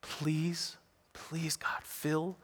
please, 0.00 0.76
please, 1.12 1.56
God, 1.56 1.82
fill, 1.82 2.36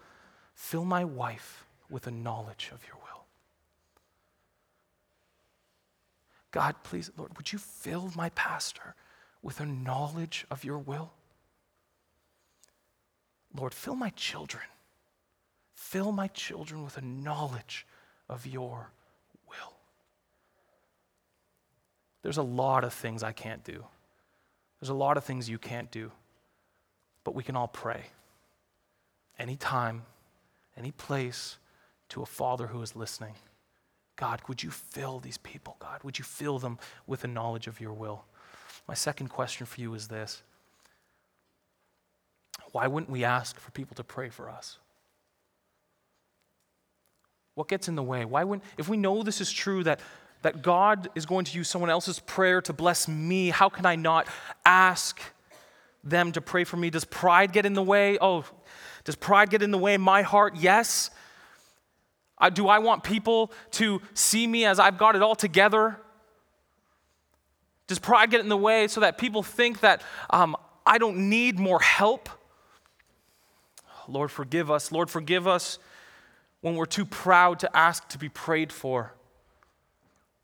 fill 0.55 0.85
my 0.85 1.05
wife 1.05 1.65
with 1.89 2.07
a 2.07 2.11
knowledge 2.11 2.71
of 2.73 2.85
your 2.87 2.97
will. 2.97 3.25
God, 6.51 6.77
please, 6.83 7.11
Lord, 7.17 7.37
would 7.37 7.53
you 7.53 7.59
fill 7.59 8.13
my 8.15 8.29
pastor 8.31 8.95
with 9.43 9.61
a 9.61 9.67
knowledge 9.67 10.47
of 10.51 10.65
your 10.65 10.79
will? 10.79 11.13
Lord, 13.57 13.73
fill 13.73 13.95
my 13.95 14.11
children. 14.11 14.65
Fill 15.75 16.13
my 16.13 16.29
children 16.29 16.85
with 16.85 16.97
a 16.97 17.03
knowledge 17.03 17.87
of 18.29 18.47
your 18.47 18.91
There's 22.25 22.39
a 22.39 22.43
lot 22.43 22.85
of 22.85 22.95
things 22.95 23.23
I 23.23 23.33
can't 23.33 23.63
do. 23.65 23.85
There's 24.81 24.89
a 24.89 24.95
lot 24.95 25.19
of 25.19 25.25
things 25.25 25.47
you 25.47 25.59
can't 25.59 25.91
do. 25.91 26.11
But 27.23 27.35
we 27.35 27.43
can 27.43 27.55
all 27.55 27.69
pray. 27.69 28.07
Anytime, 29.39 30.05
any 30.75 30.91
place, 30.91 31.59
to 32.09 32.23
a 32.23 32.27
Father 32.27 32.69
who 32.69 32.81
is 32.81 32.97
listening. 32.97 33.35
God, 34.17 34.41
would 34.49 34.63
you 34.63 34.71
fill 34.71 35.19
these 35.19 35.37
people, 35.37 35.77
God? 35.81 36.03
Would 36.03 36.19
you 36.19 36.25
fill 36.25 36.59
them 36.59 36.79
with 37.07 37.21
the 37.21 37.29
knowledge 37.29 37.67
of 37.67 37.79
your 37.79 37.93
will? 37.93 38.25
My 38.89 38.95
second 38.95 39.29
question 39.29 39.67
for 39.67 39.79
you 39.79 39.93
is 39.93 40.09
this 40.09 40.43
Why 42.73 42.87
wouldn't 42.87 43.11
we 43.11 43.23
ask 43.23 43.61
for 43.61 43.71
people 43.73 43.97
to 43.97 44.05
pray 44.05 44.31
for 44.31 44.49
us? 44.49 44.79
What 47.55 47.69
gets 47.69 47.87
in 47.87 47.97
the 47.97 48.03
way? 48.03 48.25
Why 48.25 48.45
wouldn't, 48.45 48.65
if 48.79 48.89
we 48.89 48.97
know 48.97 49.23
this 49.23 49.43
is 49.43 49.53
true, 49.53 49.85
that 49.85 50.01
that 50.45 50.61
God 50.61 51.09
is 51.15 51.25
going 51.25 51.47
to 51.47 51.57
use 51.57 51.71
someone 51.71 51.91
else's 51.91 52.21
prayer 52.21 52.61
to 52.61 52.75
bless 52.75 53.09
me, 53.09 53.49
how 53.49 53.71
can 53.71 53.87
I 53.87 53.97
not 53.97 54.29
ask 54.63 55.19
them 56.05 56.33
to 56.33 56.43
pray 56.43 56.65
for 56.65 56.77
me? 56.77 56.91
Does 56.91 57.07
pride 57.07 57.51
get 57.51 57.65
in 57.65 57.73
the 57.73 57.83
way? 57.83 58.19
Oh, 58.21 58.45
does 59.05 59.17
pride 59.17 59.49
get 59.49 59.63
in 59.63 59.71
the 59.71 59.79
way 59.79 59.97
my 59.97 60.21
heart? 60.21 60.57
Yes. 60.57 61.11
Uh, 62.37 62.51
do 62.51 62.69
I 62.69 62.79
want 62.81 63.05
people 63.05 63.53
to 63.73 64.03
see 64.13 64.47
me 64.47 64.67
as 64.67 64.79
I've 64.79 64.99
got 64.99 65.17
it 65.17 65.23
all 65.23 65.35
together? 65.35 65.99
Does 67.87 67.99
pride 67.99 68.31
get 68.31 68.41
in 68.41 68.51
the 68.51 68.57
way 68.57 68.87
so 68.87 69.01
that 69.01 69.17
people 69.17 69.43
think 69.43 69.81
that 69.81 70.03
um, 70.29 70.57
I 70.85 70.99
don't 70.99 71.31
need 71.31 71.59
more 71.59 71.81
help? 71.81 72.29
Lord, 74.09 74.31
forgive 74.31 74.71
us. 74.71 74.93
Lord, 74.93 75.09
forgive 75.09 75.49
us 75.49 75.79
when 76.61 76.77
we're 76.77 76.85
too 76.85 77.07
proud 77.07 77.61
to 77.61 77.75
ask 77.75 78.07
to 78.09 78.19
be 78.19 78.29
prayed 78.29 78.71
for. 78.71 79.15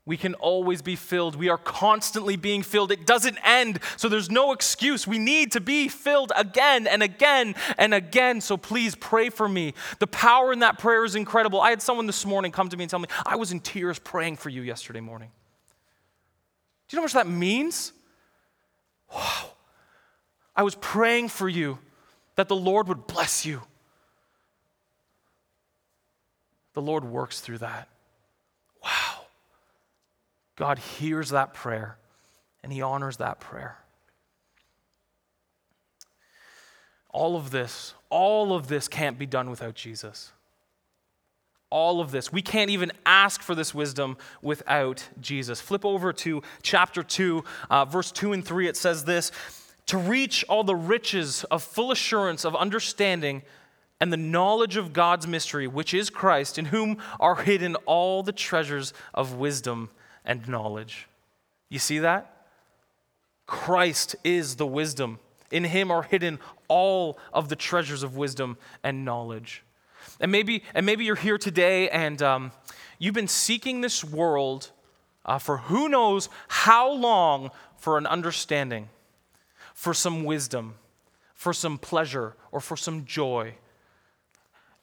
We 0.05 0.17
can 0.17 0.33
always 0.35 0.81
be 0.81 0.95
filled. 0.95 1.35
We 1.35 1.49
are 1.49 1.59
constantly 1.59 2.35
being 2.35 2.63
filled. 2.63 2.91
It 2.91 3.05
doesn't 3.05 3.37
end, 3.43 3.79
so 3.97 4.09
there's 4.09 4.31
no 4.31 4.51
excuse. 4.51 5.05
We 5.05 5.19
need 5.19 5.51
to 5.51 5.61
be 5.61 5.89
filled 5.89 6.31
again 6.35 6.87
and 6.87 7.03
again 7.03 7.53
and 7.77 7.93
again. 7.93 8.41
So 8.41 8.57
please 8.57 8.95
pray 8.95 9.29
for 9.29 9.47
me. 9.47 9.75
The 9.99 10.07
power 10.07 10.51
in 10.51 10.59
that 10.59 10.79
prayer 10.79 11.05
is 11.05 11.13
incredible. 11.13 11.61
I 11.61 11.69
had 11.69 11.83
someone 11.83 12.07
this 12.07 12.25
morning 12.25 12.51
come 12.51 12.67
to 12.69 12.77
me 12.77 12.85
and 12.85 12.89
tell 12.89 12.99
me, 12.99 13.09
I 13.25 13.35
was 13.35 13.51
in 13.51 13.59
tears 13.59 13.99
praying 13.99 14.37
for 14.37 14.49
you 14.49 14.63
yesterday 14.63 15.01
morning. 15.01 15.29
Do 16.87 16.95
you 16.95 16.97
know 16.97 17.01
how 17.01 17.05
much 17.05 17.13
that 17.13 17.27
means? 17.27 17.93
Wow. 19.13 19.51
I 20.55 20.63
was 20.63 20.73
praying 20.75 21.29
for 21.29 21.47
you 21.47 21.77
that 22.35 22.47
the 22.47 22.55
Lord 22.55 22.87
would 22.87 23.05
bless 23.05 23.45
you. 23.45 23.61
The 26.73 26.81
Lord 26.81 27.05
works 27.05 27.39
through 27.39 27.59
that. 27.59 27.87
God 30.61 30.77
hears 30.77 31.31
that 31.31 31.55
prayer 31.55 31.97
and 32.61 32.71
He 32.71 32.83
honors 32.83 33.17
that 33.17 33.39
prayer. 33.39 33.79
All 37.09 37.35
of 37.35 37.49
this, 37.49 37.95
all 38.11 38.53
of 38.53 38.67
this 38.67 38.87
can't 38.87 39.17
be 39.17 39.25
done 39.25 39.49
without 39.49 39.73
Jesus. 39.73 40.33
All 41.71 41.99
of 41.99 42.11
this. 42.11 42.31
We 42.31 42.43
can't 42.43 42.69
even 42.69 42.91
ask 43.07 43.41
for 43.41 43.55
this 43.55 43.73
wisdom 43.73 44.17
without 44.43 45.09
Jesus. 45.19 45.59
Flip 45.59 45.83
over 45.83 46.13
to 46.13 46.43
chapter 46.61 47.01
2, 47.01 47.43
uh, 47.71 47.85
verse 47.85 48.11
2 48.11 48.31
and 48.33 48.45
3. 48.45 48.67
It 48.67 48.77
says 48.77 49.05
this 49.05 49.31
To 49.87 49.97
reach 49.97 50.45
all 50.47 50.63
the 50.63 50.75
riches 50.75 51.43
of 51.45 51.63
full 51.63 51.91
assurance 51.91 52.45
of 52.45 52.55
understanding 52.55 53.41
and 53.99 54.13
the 54.13 54.17
knowledge 54.17 54.77
of 54.77 54.93
God's 54.93 55.25
mystery, 55.25 55.65
which 55.65 55.91
is 55.95 56.11
Christ, 56.11 56.59
in 56.59 56.65
whom 56.65 56.99
are 57.19 57.37
hidden 57.37 57.73
all 57.87 58.21
the 58.21 58.31
treasures 58.31 58.93
of 59.15 59.33
wisdom 59.33 59.89
and 60.25 60.47
knowledge. 60.47 61.07
You 61.69 61.79
see 61.79 61.99
that? 61.99 62.47
Christ 63.47 64.15
is 64.23 64.55
the 64.55 64.67
wisdom. 64.67 65.19
In 65.51 65.65
him 65.65 65.91
are 65.91 66.03
hidden 66.03 66.39
all 66.67 67.17
of 67.33 67.49
the 67.49 67.55
treasures 67.55 68.03
of 68.03 68.15
wisdom 68.15 68.57
and 68.83 69.03
knowledge. 69.03 69.63
And 70.19 70.31
maybe, 70.31 70.63
and 70.73 70.85
maybe 70.85 71.03
you're 71.03 71.15
here 71.15 71.37
today 71.37 71.89
and 71.89 72.21
um, 72.21 72.51
you've 72.99 73.13
been 73.13 73.27
seeking 73.27 73.81
this 73.81 74.03
world 74.03 74.71
uh, 75.25 75.37
for 75.37 75.57
who 75.57 75.89
knows 75.89 76.29
how 76.47 76.91
long 76.91 77.51
for 77.77 77.97
an 77.97 78.05
understanding, 78.05 78.89
for 79.73 79.93
some 79.93 80.23
wisdom, 80.23 80.75
for 81.33 81.53
some 81.53 81.77
pleasure, 81.77 82.35
or 82.51 82.59
for 82.59 82.77
some 82.77 83.05
joy. 83.05 83.55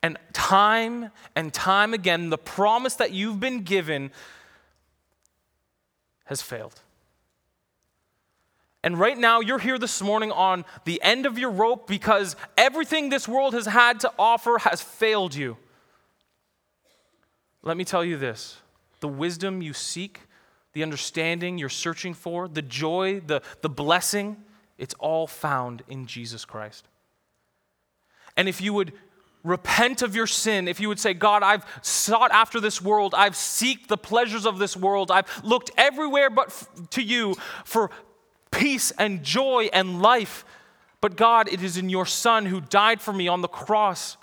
And 0.03 0.18
time 0.33 1.11
and 1.35 1.53
time 1.53 1.94
again, 1.94 2.31
the 2.31 2.38
promise 2.38 2.94
that 2.96 3.12
you've 3.12 3.40
been 3.40 3.62
given 3.62 4.11
has 6.29 6.43
failed. 6.43 6.81
And 8.85 8.99
right 8.99 9.19
now, 9.19 9.41
you're 9.41 9.59
here 9.59 9.79
this 9.79 10.01
morning 10.01 10.31
on 10.31 10.64
the 10.85 11.03
end 11.03 11.27
of 11.27 11.38
your 11.38 11.51
rope 11.51 11.88
because 11.88 12.37
everything 12.57 13.09
this 13.09 13.27
world 13.27 13.55
has 13.55 13.67
had 13.67 14.01
to 14.01 14.12
offer 14.19 14.59
has 14.59 14.81
failed 14.81 15.35
you. 15.35 15.57
Let 17.62 17.77
me 17.77 17.85
tell 17.85 18.05
you 18.05 18.17
this 18.17 18.59
the 19.01 19.09
wisdom 19.09 19.62
you 19.62 19.73
seek, 19.73 20.21
the 20.75 20.83
understanding 20.83 21.59
you're 21.59 21.69
searching 21.69 22.14
for, 22.14 22.47
the 22.47 22.62
joy, 22.62 23.21
the, 23.21 23.43
the 23.62 23.69
blessing, 23.69 24.37
it's 24.77 24.95
all 24.99 25.27
found 25.27 25.83
in 25.88 26.07
Jesus 26.07 26.45
Christ. 26.45 26.87
And 28.37 28.49
if 28.49 28.61
you 28.61 28.73
would 28.75 28.93
repent 29.44 30.03
of 30.03 30.14
your 30.14 30.27
sin, 30.27 30.68
if 30.68 30.81
you 30.81 30.88
would 30.88 30.98
say, 30.98 31.14
God, 31.14 31.42
I've 31.42 31.64
sought 31.83 32.31
after 32.33 32.61
this 32.61 32.83
world, 32.83 33.14
I've 33.16 33.35
seeked 33.35 33.88
the 33.88 33.96
pleasures 33.96 34.46
of 34.46 34.59
this 34.59 34.77
world, 34.77 35.11
I've 35.11 35.44
looked 35.44 35.70
everywhere 35.77 36.31
but 36.31 36.48
f- 36.48 36.68
to 36.90 37.03
you 37.03 37.35
for 37.64 37.90
peace 38.51 38.90
and 38.92 39.22
joy 39.22 39.68
and 39.72 40.03
life. 40.03 40.44
But 41.01 41.16
God, 41.16 41.48
it 41.48 41.62
is 41.62 41.77
in 41.77 41.88
your 41.88 42.07
Son 42.07 42.46
who 42.46 42.61
died 42.61 43.01
for 43.01 43.12
me 43.12 43.29
on 43.29 43.40
the 43.40 43.48
cross 43.48 44.16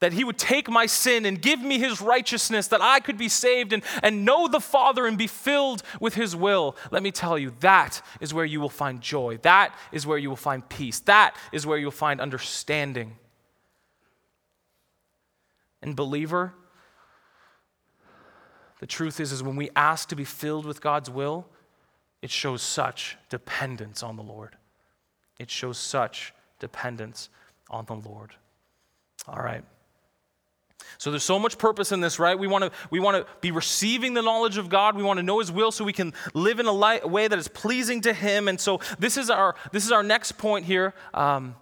that 0.00 0.14
he 0.14 0.24
would 0.24 0.38
take 0.38 0.68
my 0.68 0.86
sin 0.86 1.24
and 1.26 1.40
give 1.40 1.60
me 1.60 1.78
his 1.78 2.00
righteousness, 2.00 2.68
that 2.68 2.80
I 2.80 3.00
could 3.00 3.18
be 3.18 3.28
saved 3.28 3.72
and, 3.72 3.82
and 4.02 4.24
know 4.24 4.48
the 4.48 4.60
Father 4.60 5.06
and 5.06 5.16
be 5.16 5.26
filled 5.26 5.82
with 6.00 6.14
his 6.14 6.34
will. 6.34 6.74
Let 6.90 7.02
me 7.02 7.12
tell 7.12 7.38
you, 7.38 7.54
that 7.60 8.02
is 8.18 8.34
where 8.34 8.46
you 8.46 8.60
will 8.60 8.70
find 8.70 9.00
joy. 9.00 9.38
That 9.42 9.74
is 9.92 10.06
where 10.06 10.18
you 10.18 10.30
will 10.30 10.36
find 10.36 10.66
peace. 10.68 11.00
That 11.00 11.36
is 11.52 11.66
where 11.66 11.78
you'll 11.78 11.90
find 11.90 12.20
understanding. 12.20 13.16
And, 15.82 15.96
believer, 15.96 16.54
the 18.80 18.86
truth 18.86 19.20
is, 19.20 19.32
is 19.32 19.42
when 19.42 19.56
we 19.56 19.70
ask 19.76 20.08
to 20.08 20.16
be 20.16 20.24
filled 20.24 20.64
with 20.66 20.80
God's 20.80 21.10
will, 21.10 21.46
it 22.22 22.30
shows 22.30 22.62
such 22.62 23.16
dependence 23.28 24.02
on 24.02 24.16
the 24.16 24.22
Lord. 24.22 24.56
It 25.38 25.50
shows 25.50 25.78
such 25.78 26.34
dependence 26.58 27.30
on 27.70 27.86
the 27.86 27.94
Lord. 27.94 28.34
All 29.26 29.42
right. 29.42 29.64
So 30.98 31.10
there's 31.10 31.24
so 31.24 31.38
much 31.38 31.58
purpose 31.58 31.92
in 31.92 32.00
this, 32.00 32.18
right? 32.18 32.38
We 32.38 32.46
want 32.46 32.64
to 32.64 32.70
we 32.90 33.00
want 33.00 33.16
to 33.16 33.30
be 33.40 33.50
receiving 33.50 34.14
the 34.14 34.22
knowledge 34.22 34.56
of 34.58 34.68
God. 34.68 34.96
We 34.96 35.02
want 35.02 35.18
to 35.18 35.22
know 35.22 35.38
His 35.38 35.52
will, 35.52 35.70
so 35.70 35.84
we 35.84 35.92
can 35.92 36.12
live 36.34 36.58
in 36.58 36.66
a, 36.66 36.72
light, 36.72 37.08
way 37.08 37.28
that 37.28 37.38
is 37.38 37.48
pleasing 37.48 38.00
to 38.02 38.12
Him. 38.12 38.48
And 38.48 38.60
so 38.60 38.80
this 38.98 39.16
is 39.16 39.30
our 39.30 39.54
this 39.72 39.84
is 39.84 39.92
our 39.92 40.02
next 40.02 40.32
point 40.32 40.66
here. 40.66 40.94
Um, 41.14 41.54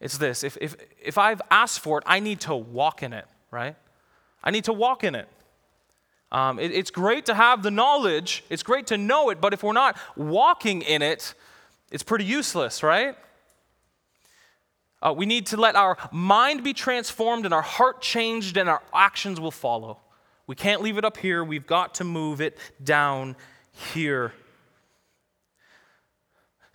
it's 0.00 0.18
this: 0.18 0.44
if 0.44 0.56
if 0.60 0.76
if 1.02 1.18
I've 1.18 1.42
asked 1.50 1.80
for 1.80 1.98
it, 1.98 2.04
I 2.06 2.20
need 2.20 2.40
to 2.40 2.54
walk 2.54 3.02
in 3.02 3.12
it, 3.12 3.26
right? 3.50 3.76
I 4.42 4.50
need 4.50 4.64
to 4.64 4.72
walk 4.72 5.04
in 5.04 5.14
it. 5.14 5.28
Um, 6.32 6.58
it, 6.58 6.72
it's 6.72 6.90
great 6.90 7.26
to 7.26 7.34
have 7.34 7.62
the 7.62 7.70
knowledge, 7.70 8.44
it's 8.50 8.62
great 8.62 8.88
to 8.88 8.98
know 8.98 9.30
it, 9.30 9.40
but 9.40 9.52
if 9.52 9.62
we're 9.62 9.72
not 9.72 9.96
walking 10.16 10.82
in 10.82 11.02
it, 11.02 11.34
it's 11.90 12.02
pretty 12.02 12.24
useless, 12.24 12.82
right? 12.82 13.16
Uh, 15.00 15.12
we 15.16 15.24
need 15.24 15.46
to 15.46 15.56
let 15.56 15.76
our 15.76 15.96
mind 16.10 16.64
be 16.64 16.72
transformed 16.72 17.44
and 17.44 17.54
our 17.54 17.62
heart 17.62 18.02
changed, 18.02 18.56
and 18.56 18.68
our 18.68 18.82
actions 18.92 19.38
will 19.38 19.50
follow. 19.50 20.00
We 20.46 20.54
can't 20.54 20.82
leave 20.82 20.98
it 20.98 21.04
up 21.04 21.16
here, 21.16 21.44
we've 21.44 21.66
got 21.66 21.94
to 21.96 22.04
move 22.04 22.40
it 22.40 22.58
down 22.82 23.36
here. 23.94 24.32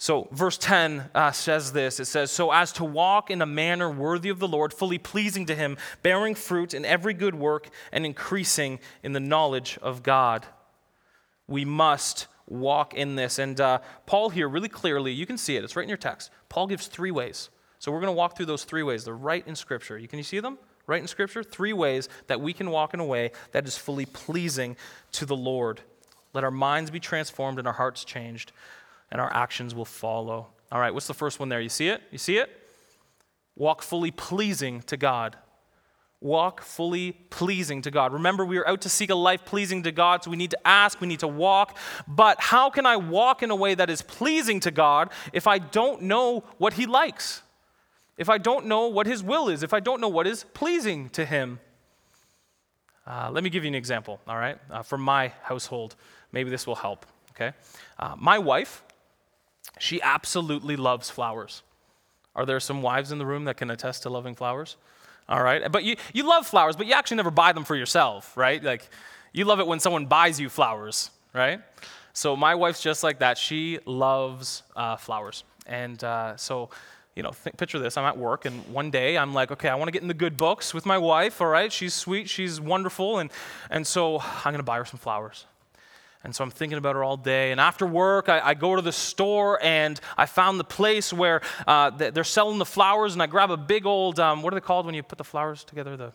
So, 0.02 0.28
verse 0.32 0.58
10 0.58 1.12
uh, 1.14 1.32
says 1.32 1.74
this 1.74 2.00
it 2.00 2.06
says, 2.06 2.32
So 2.32 2.52
as 2.52 2.72
to 2.74 2.84
walk 2.84 3.30
in 3.30 3.40
a 3.40 3.46
manner 3.46 3.88
worthy 3.88 4.30
of 4.30 4.40
the 4.40 4.48
Lord, 4.48 4.74
fully 4.74 4.98
pleasing 4.98 5.46
to 5.46 5.54
Him, 5.54 5.78
bearing 6.02 6.34
fruit 6.34 6.74
in 6.74 6.86
every 6.86 7.14
good 7.14 7.36
work, 7.36 7.70
and 7.92 8.04
increasing 8.04 8.80
in 9.04 9.14
the 9.14 9.20
knowledge 9.20 9.78
of 9.80 10.02
God. 10.02 10.48
We 11.46 11.66
must 11.66 12.26
walk 12.48 12.96
in 12.96 13.16
this. 13.16 13.38
And 13.38 13.62
uh, 13.62 13.82
Paul 14.08 14.32
here, 14.32 14.50
really 14.50 14.70
clearly, 14.70 15.12
you 15.12 15.28
can 15.28 15.38
see 15.38 15.56
it, 15.56 15.64
it's 15.64 15.76
right 15.76 15.84
in 15.84 15.88
your 15.88 16.00
text. 16.00 16.32
Paul 16.50 16.66
gives 16.66 16.88
three 16.88 17.12
ways. 17.12 17.52
So, 17.78 17.92
we're 17.92 18.02
going 18.02 18.08
to 18.08 18.18
walk 18.18 18.36
through 18.36 18.48
those 18.48 18.64
three 18.64 18.82
ways. 18.82 19.06
They're 19.06 19.14
right 19.14 19.48
in 19.48 19.56
Scripture. 19.56 20.00
You, 20.00 20.08
can 20.08 20.18
you 20.18 20.24
see 20.24 20.40
them? 20.40 20.58
Right 20.88 21.00
in 21.00 21.08
Scripture? 21.08 21.44
Three 21.44 21.74
ways 21.74 22.10
that 22.26 22.42
we 22.42 22.54
can 22.54 22.72
walk 22.72 22.96
in 22.96 23.00
a 23.00 23.06
way 23.06 23.34
that 23.52 23.68
is 23.68 23.78
fully 23.78 24.08
pleasing 24.08 24.78
to 25.12 25.28
the 25.28 25.38
Lord. 25.38 25.82
Let 26.34 26.44
our 26.44 26.50
minds 26.50 26.90
be 26.90 27.00
transformed 27.00 27.60
and 27.60 27.68
our 27.68 27.74
hearts 27.76 28.04
changed 28.04 28.52
and 29.12 29.20
our 29.20 29.34
actions 29.34 29.76
will 29.76 29.86
follow. 29.86 30.48
All 30.72 30.80
right, 30.80 30.94
what's 30.94 31.08
the 31.08 31.14
first 31.14 31.40
one 31.40 31.50
there? 31.50 31.62
You 31.62 31.70
see 31.70 31.90
it? 31.90 32.02
You 32.12 32.18
see 32.18 32.38
it? 32.38 32.50
Walk 33.56 33.82
fully 33.82 34.12
pleasing 34.12 34.82
to 34.84 34.98
God. 34.98 35.36
Walk 36.22 36.62
fully 36.62 37.14
pleasing 37.14 37.82
to 37.82 37.92
God. 37.92 38.14
Remember, 38.14 38.46
we 38.46 38.58
are 38.58 38.68
out 38.68 38.82
to 38.82 38.90
seek 38.90 39.10
a 39.10 39.16
life 39.16 39.44
pleasing 39.44 39.84
to 39.84 39.92
God, 39.92 40.24
so 40.24 40.32
we 40.32 40.38
need 40.38 40.52
to 40.52 40.68
ask, 40.68 41.02
we 41.02 41.08
need 41.08 41.20
to 41.22 41.28
walk. 41.28 41.76
But 42.08 42.40
how 42.40 42.70
can 42.70 42.86
I 42.86 42.96
walk 42.96 43.42
in 43.42 43.50
a 43.50 43.56
way 43.56 43.74
that 43.74 43.90
is 43.90 44.04
pleasing 44.04 44.60
to 44.62 44.72
God 44.72 45.12
if 45.34 45.48
I 45.48 45.58
don't 45.58 46.04
know 46.04 46.44
what 46.60 46.74
He 46.74 46.86
likes? 46.86 47.42
If 48.18 48.30
I 48.30 48.38
don't 48.38 48.68
know 48.68 48.88
what 48.88 49.08
His 49.08 49.24
will 49.24 49.50
is? 49.50 49.64
If 49.64 49.74
I 49.74 49.80
don't 49.80 50.00
know 50.00 50.10
what 50.10 50.28
is 50.28 50.46
pleasing 50.54 51.10
to 51.10 51.26
Him? 51.26 51.60
Uh, 53.08 53.32
let 53.32 53.44
me 53.44 53.50
give 53.50 53.64
you 53.64 53.68
an 53.70 53.76
example, 53.76 54.22
all 54.28 54.38
right, 54.38 54.60
uh, 54.70 54.84
from 54.84 55.02
my 55.02 55.30
household. 55.42 55.96
Maybe 56.32 56.52
this 56.52 56.68
will 56.68 56.76
help, 56.76 57.08
okay? 57.32 57.54
Uh, 57.98 58.16
my 58.16 58.38
wife, 58.38 58.84
she 59.80 60.02
absolutely 60.02 60.76
loves 60.76 61.10
flowers. 61.10 61.64
Are 62.36 62.46
there 62.46 62.60
some 62.60 62.82
wives 62.82 63.12
in 63.12 63.18
the 63.18 63.26
room 63.26 63.46
that 63.46 63.58
can 63.58 63.70
attest 63.72 64.04
to 64.04 64.10
loving 64.10 64.36
flowers? 64.36 64.78
All 65.28 65.42
right. 65.42 65.72
But 65.72 65.84
you, 65.84 65.96
you 66.14 66.28
love 66.28 66.48
flowers, 66.48 66.76
but 66.76 66.88
you 66.88 66.94
actually 66.94 67.18
never 67.18 67.32
buy 67.32 67.52
them 67.52 67.64
for 67.64 67.76
yourself, 67.76 68.36
right? 68.38 68.64
Like, 68.64 68.90
you 69.34 69.46
love 69.46 69.60
it 69.60 69.68
when 69.68 69.80
someone 69.80 70.06
buys 70.06 70.40
you 70.40 70.50
flowers, 70.50 71.10
right? 71.34 71.62
So, 72.14 72.36
my 72.36 72.56
wife's 72.56 72.82
just 72.82 73.04
like 73.04 73.20
that. 73.20 73.38
She 73.38 73.80
loves 73.86 74.64
uh, 74.76 74.98
flowers. 74.98 75.44
And 75.66 76.04
uh, 76.04 76.36
so, 76.36 76.70
you 77.16 77.24
know, 77.24 77.32
think, 77.32 77.58
picture 77.58 77.80
this. 77.80 77.98
I'm 77.98 78.06
at 78.06 78.18
work, 78.18 78.46
and 78.46 78.66
one 78.74 78.92
day 78.92 79.18
I'm 79.18 79.34
like, 79.34 79.52
okay, 79.52 79.70
I 79.70 79.76
want 79.76 79.88
to 79.88 79.92
get 79.92 80.02
in 80.02 80.08
the 80.08 80.14
good 80.14 80.38
books 80.38 80.74
with 80.74 80.86
my 80.86 80.98
wife, 80.98 81.42
all 81.42 81.48
right? 81.48 81.72
She's 81.72 81.94
sweet, 81.94 82.30
she's 82.30 82.60
wonderful, 82.60 83.20
and, 83.20 83.30
and 83.70 83.86
so 83.86 84.20
I'm 84.20 84.54
to 84.56 84.64
buy 84.64 84.78
her 84.78 84.86
some 84.86 85.00
flowers. 85.00 85.46
And 86.24 86.36
so 86.36 86.44
I'm 86.44 86.52
thinking 86.52 86.78
about 86.78 86.96
her 86.96 87.04
all 87.04 87.18
day. 87.18 87.52
And 87.52 87.60
after 87.60 87.86
work, 87.86 88.30
I, 88.30 88.40
I 88.40 88.54
go 88.54 88.76
to 88.76 88.82
the 88.82 88.92
store 88.92 89.62
and 89.64 90.00
I 90.18 90.28
found 90.28 90.60
the 90.60 90.64
place 90.64 91.12
where 91.12 91.42
uh, 91.66 91.90
they're 91.90 92.24
selling 92.24 92.60
the 92.60 92.66
flowers. 92.66 93.14
And 93.14 93.24
I 93.24 93.28
grab 93.28 93.50
a 93.50 93.58
big 93.58 93.86
old, 93.86 94.20
um, 94.20 94.44
what 94.44 94.54
are 94.54 94.56
they 94.56 94.66
called 94.66 94.86
when 94.86 94.94
you 94.94 95.04
put 95.04 95.18
the 95.18 95.24
flowers 95.24 95.64
together? 95.64 95.98
The 95.98 96.14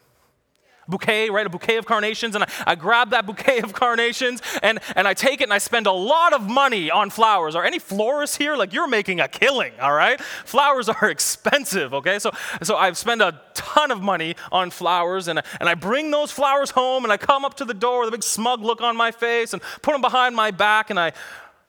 bouquet, 0.88 1.30
right? 1.30 1.46
A 1.46 1.50
bouquet 1.50 1.76
of 1.76 1.86
carnations. 1.86 2.34
And 2.34 2.44
I, 2.44 2.48
I 2.66 2.74
grab 2.74 3.10
that 3.10 3.26
bouquet 3.26 3.60
of 3.60 3.72
carnations 3.72 4.42
and, 4.62 4.78
and 4.94 5.06
I 5.06 5.14
take 5.14 5.40
it 5.40 5.44
and 5.44 5.52
I 5.52 5.58
spend 5.58 5.86
a 5.86 5.92
lot 5.92 6.32
of 6.32 6.42
money 6.48 6.90
on 6.90 7.10
flowers. 7.10 7.54
Are 7.54 7.64
any 7.64 7.78
florists 7.78 8.36
here? 8.36 8.56
Like 8.56 8.72
you're 8.72 8.88
making 8.88 9.20
a 9.20 9.28
killing, 9.28 9.72
all 9.80 9.92
right? 9.92 10.20
Flowers 10.20 10.88
are 10.88 11.10
expensive, 11.10 11.94
okay? 11.94 12.18
So, 12.18 12.30
so 12.62 12.76
I've 12.76 12.96
spent 12.96 13.22
a 13.22 13.40
ton 13.54 13.90
of 13.90 14.02
money 14.02 14.36
on 14.52 14.70
flowers 14.70 15.28
and, 15.28 15.42
and 15.60 15.68
I 15.68 15.74
bring 15.74 16.10
those 16.10 16.30
flowers 16.30 16.70
home 16.70 17.04
and 17.04 17.12
I 17.12 17.16
come 17.16 17.44
up 17.44 17.54
to 17.54 17.64
the 17.64 17.74
door 17.74 18.00
with 18.00 18.08
a 18.08 18.12
big 18.12 18.22
smug 18.22 18.62
look 18.62 18.80
on 18.80 18.96
my 18.96 19.10
face 19.10 19.52
and 19.52 19.62
put 19.82 19.92
them 19.92 20.00
behind 20.00 20.36
my 20.36 20.50
back 20.50 20.90
and 20.90 20.98
I 20.98 21.12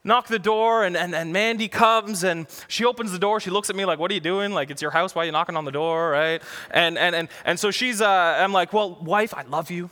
knock 0.08 0.26
the 0.26 0.38
door 0.38 0.82
and, 0.82 0.96
and, 0.96 1.14
and 1.14 1.32
mandy 1.32 1.68
comes 1.68 2.24
and 2.24 2.46
she 2.66 2.84
opens 2.84 3.12
the 3.12 3.18
door. 3.18 3.38
She 3.38 3.50
looks 3.50 3.70
at 3.70 3.76
me 3.76 3.84
like 3.84 4.00
what 4.00 4.10
are 4.10 4.14
you 4.14 4.20
doing? 4.20 4.52
Like 4.52 4.70
it's 4.70 4.82
your 4.82 4.90
house. 4.90 5.14
Why 5.14 5.22
are 5.22 5.26
you 5.26 5.32
knocking 5.32 5.56
on 5.56 5.64
the 5.64 5.70
door? 5.70 6.10
Right? 6.10 6.42
And 6.72 6.98
and 6.98 7.14
and, 7.14 7.28
and 7.44 7.60
so 7.60 7.70
she's 7.70 8.00
uh, 8.00 8.38
i'm 8.42 8.52
like 8.52 8.72
well 8.72 8.96
wife 9.00 9.32
i 9.34 9.42
love 9.42 9.70
you. 9.70 9.90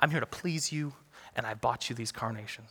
I'm 0.00 0.10
here 0.10 0.20
to 0.20 0.26
please 0.26 0.72
you 0.72 0.94
and 1.36 1.46
i 1.46 1.54
bought 1.54 1.88
you 1.88 1.94
these 1.94 2.10
carnations 2.10 2.70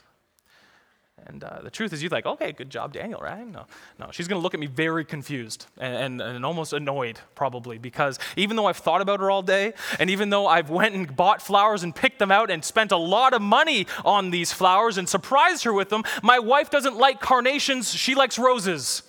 and 1.27 1.43
uh, 1.43 1.61
the 1.61 1.69
truth 1.69 1.93
is, 1.93 2.01
you're 2.01 2.09
like, 2.09 2.25
okay, 2.25 2.51
good 2.51 2.69
job, 2.69 2.93
Daniel, 2.93 3.19
right? 3.19 3.45
No, 3.45 3.65
no. 3.99 4.09
She's 4.11 4.27
going 4.27 4.39
to 4.39 4.43
look 4.43 4.53
at 4.53 4.59
me 4.59 4.67
very 4.67 5.05
confused 5.05 5.67
and, 5.77 5.95
and, 5.95 6.21
and, 6.21 6.45
almost 6.45 6.73
annoyed, 6.73 7.19
probably, 7.35 7.77
because 7.77 8.19
even 8.35 8.55
though 8.55 8.65
I've 8.65 8.77
thought 8.77 9.01
about 9.01 9.19
her 9.19 9.29
all 9.29 9.41
day, 9.41 9.73
and 9.99 10.09
even 10.09 10.29
though 10.29 10.47
I've 10.47 10.69
went 10.69 10.95
and 10.95 11.15
bought 11.15 11.41
flowers 11.41 11.83
and 11.83 11.95
picked 11.95 12.19
them 12.19 12.31
out 12.31 12.49
and 12.49 12.65
spent 12.65 12.91
a 12.91 12.97
lot 12.97 13.33
of 13.33 13.41
money 13.41 13.87
on 14.03 14.31
these 14.31 14.51
flowers 14.51 14.97
and 14.97 15.07
surprised 15.07 15.63
her 15.63 15.73
with 15.73 15.89
them, 15.89 16.03
my 16.23 16.39
wife 16.39 16.69
doesn't 16.69 16.97
like 16.97 17.21
carnations. 17.21 17.93
She 17.93 18.15
likes 18.15 18.39
roses. 18.39 19.03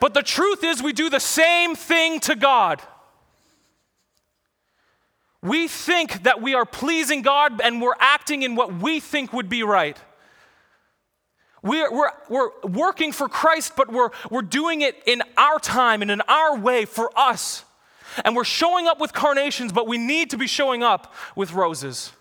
but 0.00 0.14
the 0.14 0.22
truth 0.22 0.64
is, 0.64 0.82
we 0.82 0.92
do 0.92 1.10
the 1.10 1.20
same 1.20 1.74
thing 1.74 2.20
to 2.20 2.34
God. 2.34 2.82
We 5.40 5.68
think 5.68 6.24
that 6.24 6.42
we 6.42 6.54
are 6.54 6.64
pleasing 6.64 7.22
God 7.22 7.60
and 7.60 7.80
we're 7.80 7.94
acting 8.00 8.42
in 8.42 8.56
what 8.56 8.74
we 8.74 8.98
think 8.98 9.32
would 9.32 9.48
be 9.48 9.62
right. 9.62 9.96
We're, 11.62 11.92
we're, 11.92 12.10
we're 12.28 12.50
working 12.62 13.12
for 13.12 13.28
Christ, 13.28 13.72
but 13.76 13.92
we're, 13.92 14.10
we're 14.30 14.42
doing 14.42 14.80
it 14.80 15.02
in 15.06 15.22
our 15.36 15.58
time 15.58 16.02
and 16.02 16.10
in 16.10 16.20
our 16.22 16.56
way 16.56 16.84
for 16.84 17.10
us. 17.18 17.64
And 18.24 18.34
we're 18.34 18.44
showing 18.44 18.86
up 18.86 19.00
with 19.00 19.12
carnations, 19.12 19.72
but 19.72 19.86
we 19.86 19.98
need 19.98 20.30
to 20.30 20.38
be 20.38 20.46
showing 20.46 20.82
up 20.82 21.14
with 21.36 21.52
roses. 21.52 22.12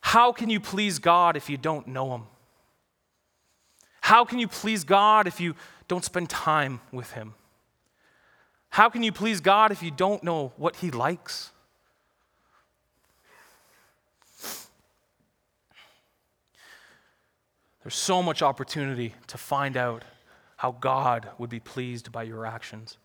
How 0.00 0.32
can 0.32 0.50
you 0.50 0.60
please 0.60 0.98
God 0.98 1.36
if 1.36 1.50
you 1.50 1.56
don't 1.56 1.86
know 1.86 2.14
Him? 2.14 2.22
How 4.00 4.24
can 4.24 4.38
you 4.38 4.48
please 4.48 4.84
God 4.84 5.26
if 5.26 5.40
you 5.40 5.54
don't 5.88 6.04
spend 6.04 6.30
time 6.30 6.80
with 6.90 7.12
Him? 7.12 7.34
How 8.70 8.88
can 8.88 9.02
you 9.02 9.12
please 9.12 9.40
God 9.40 9.72
if 9.72 9.82
you 9.82 9.90
don't 9.90 10.22
know 10.22 10.52
what 10.56 10.76
He 10.76 10.90
likes? 10.90 11.50
There's 17.82 17.94
so 17.94 18.22
much 18.22 18.42
opportunity 18.42 19.14
to 19.28 19.38
find 19.38 19.76
out 19.76 20.04
how 20.56 20.72
God 20.72 21.28
would 21.38 21.50
be 21.50 21.60
pleased 21.60 22.12
by 22.12 22.24
your 22.24 22.44
actions. 22.44 22.98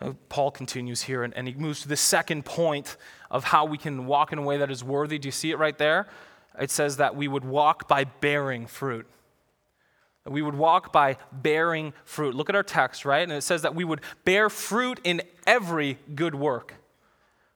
Uh, 0.00 0.12
Paul 0.28 0.50
continues 0.50 1.02
here 1.02 1.22
and, 1.22 1.32
and 1.34 1.46
he 1.46 1.54
moves 1.54 1.82
to 1.82 1.88
the 1.88 1.96
second 1.96 2.44
point 2.44 2.96
of 3.30 3.44
how 3.44 3.64
we 3.64 3.78
can 3.78 4.06
walk 4.06 4.32
in 4.32 4.38
a 4.38 4.42
way 4.42 4.58
that 4.58 4.70
is 4.70 4.84
worthy. 4.84 5.18
Do 5.18 5.28
you 5.28 5.32
see 5.32 5.50
it 5.52 5.58
right 5.58 5.78
there? 5.78 6.06
It 6.58 6.70
says 6.70 6.96
that 6.96 7.16
we 7.16 7.28
would 7.28 7.44
walk 7.44 7.88
by 7.88 8.04
bearing 8.04 8.66
fruit. 8.66 9.06
We 10.26 10.42
would 10.42 10.56
walk 10.56 10.92
by 10.92 11.18
bearing 11.30 11.92
fruit. 12.04 12.34
Look 12.34 12.48
at 12.48 12.56
our 12.56 12.64
text, 12.64 13.04
right? 13.04 13.22
And 13.22 13.32
it 13.32 13.42
says 13.42 13.62
that 13.62 13.74
we 13.74 13.84
would 13.84 14.00
bear 14.24 14.50
fruit 14.50 14.98
in 15.04 15.22
every 15.46 15.98
good 16.14 16.34
work. 16.34 16.74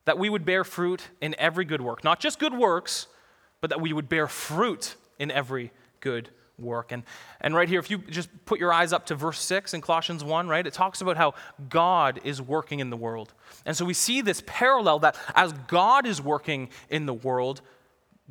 That 0.04 0.18
we 0.18 0.30
would 0.30 0.44
bear 0.44 0.62
fruit 0.62 1.08
in 1.20 1.34
every 1.36 1.64
good 1.64 1.82
work. 1.82 2.04
Not 2.04 2.20
just 2.20 2.38
good 2.38 2.54
works, 2.54 3.08
but 3.60 3.70
that 3.70 3.80
we 3.80 3.92
would 3.92 4.08
bear 4.08 4.26
fruit 4.26 4.96
in 5.18 5.30
every 5.30 5.72
good 6.00 6.30
work. 6.58 6.92
And, 6.92 7.02
and 7.40 7.54
right 7.54 7.68
here, 7.68 7.80
if 7.80 7.90
you 7.90 7.98
just 7.98 8.28
put 8.44 8.60
your 8.60 8.72
eyes 8.72 8.92
up 8.92 9.06
to 9.06 9.14
verse 9.14 9.40
6 9.40 9.74
in 9.74 9.80
Colossians 9.80 10.22
1, 10.22 10.48
right, 10.48 10.66
it 10.66 10.72
talks 10.72 11.00
about 11.00 11.16
how 11.16 11.34
God 11.68 12.20
is 12.24 12.40
working 12.40 12.80
in 12.80 12.90
the 12.90 12.96
world. 12.96 13.32
And 13.64 13.76
so 13.76 13.84
we 13.84 13.94
see 13.94 14.20
this 14.20 14.42
parallel 14.46 15.00
that 15.00 15.16
as 15.34 15.52
God 15.66 16.06
is 16.06 16.20
working 16.20 16.68
in 16.88 17.06
the 17.06 17.14
world, 17.14 17.62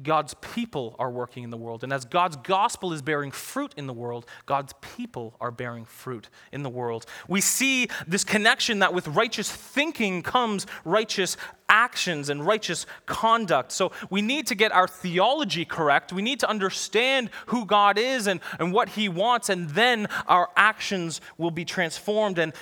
God's 0.01 0.33
people 0.35 0.95
are 0.99 1.11
working 1.11 1.43
in 1.43 1.49
the 1.49 1.57
world. 1.57 1.83
And 1.83 1.91
as 1.91 2.05
God's 2.05 2.35
gospel 2.37 2.93
is 2.93 3.01
bearing 3.01 3.31
fruit 3.31 3.73
in 3.77 3.87
the 3.87 3.93
world, 3.93 4.25
God's 4.45 4.73
people 4.81 5.35
are 5.39 5.51
bearing 5.51 5.85
fruit 5.85 6.29
in 6.51 6.63
the 6.63 6.69
world. 6.69 7.05
We 7.27 7.41
see 7.41 7.89
this 8.07 8.23
connection 8.23 8.79
that 8.79 8.93
with 8.93 9.07
righteous 9.07 9.51
thinking 9.51 10.21
comes 10.21 10.65
righteous 10.85 11.37
actions 11.67 12.29
and 12.29 12.45
righteous 12.45 12.85
conduct. 13.05 13.71
So 13.71 13.91
we 14.09 14.21
need 14.21 14.47
to 14.47 14.55
get 14.55 14.71
our 14.71 14.87
theology 14.87 15.65
correct. 15.65 16.13
We 16.13 16.21
need 16.21 16.39
to 16.39 16.49
understand 16.49 17.29
who 17.47 17.65
God 17.65 17.97
is 17.97 18.27
and, 18.27 18.39
and 18.59 18.73
what 18.73 18.89
He 18.89 19.09
wants, 19.09 19.49
and 19.49 19.69
then 19.69 20.07
our 20.27 20.49
actions 20.55 21.21
will 21.37 21.51
be 21.51 21.65
transformed 21.65 22.39
and 22.39 22.53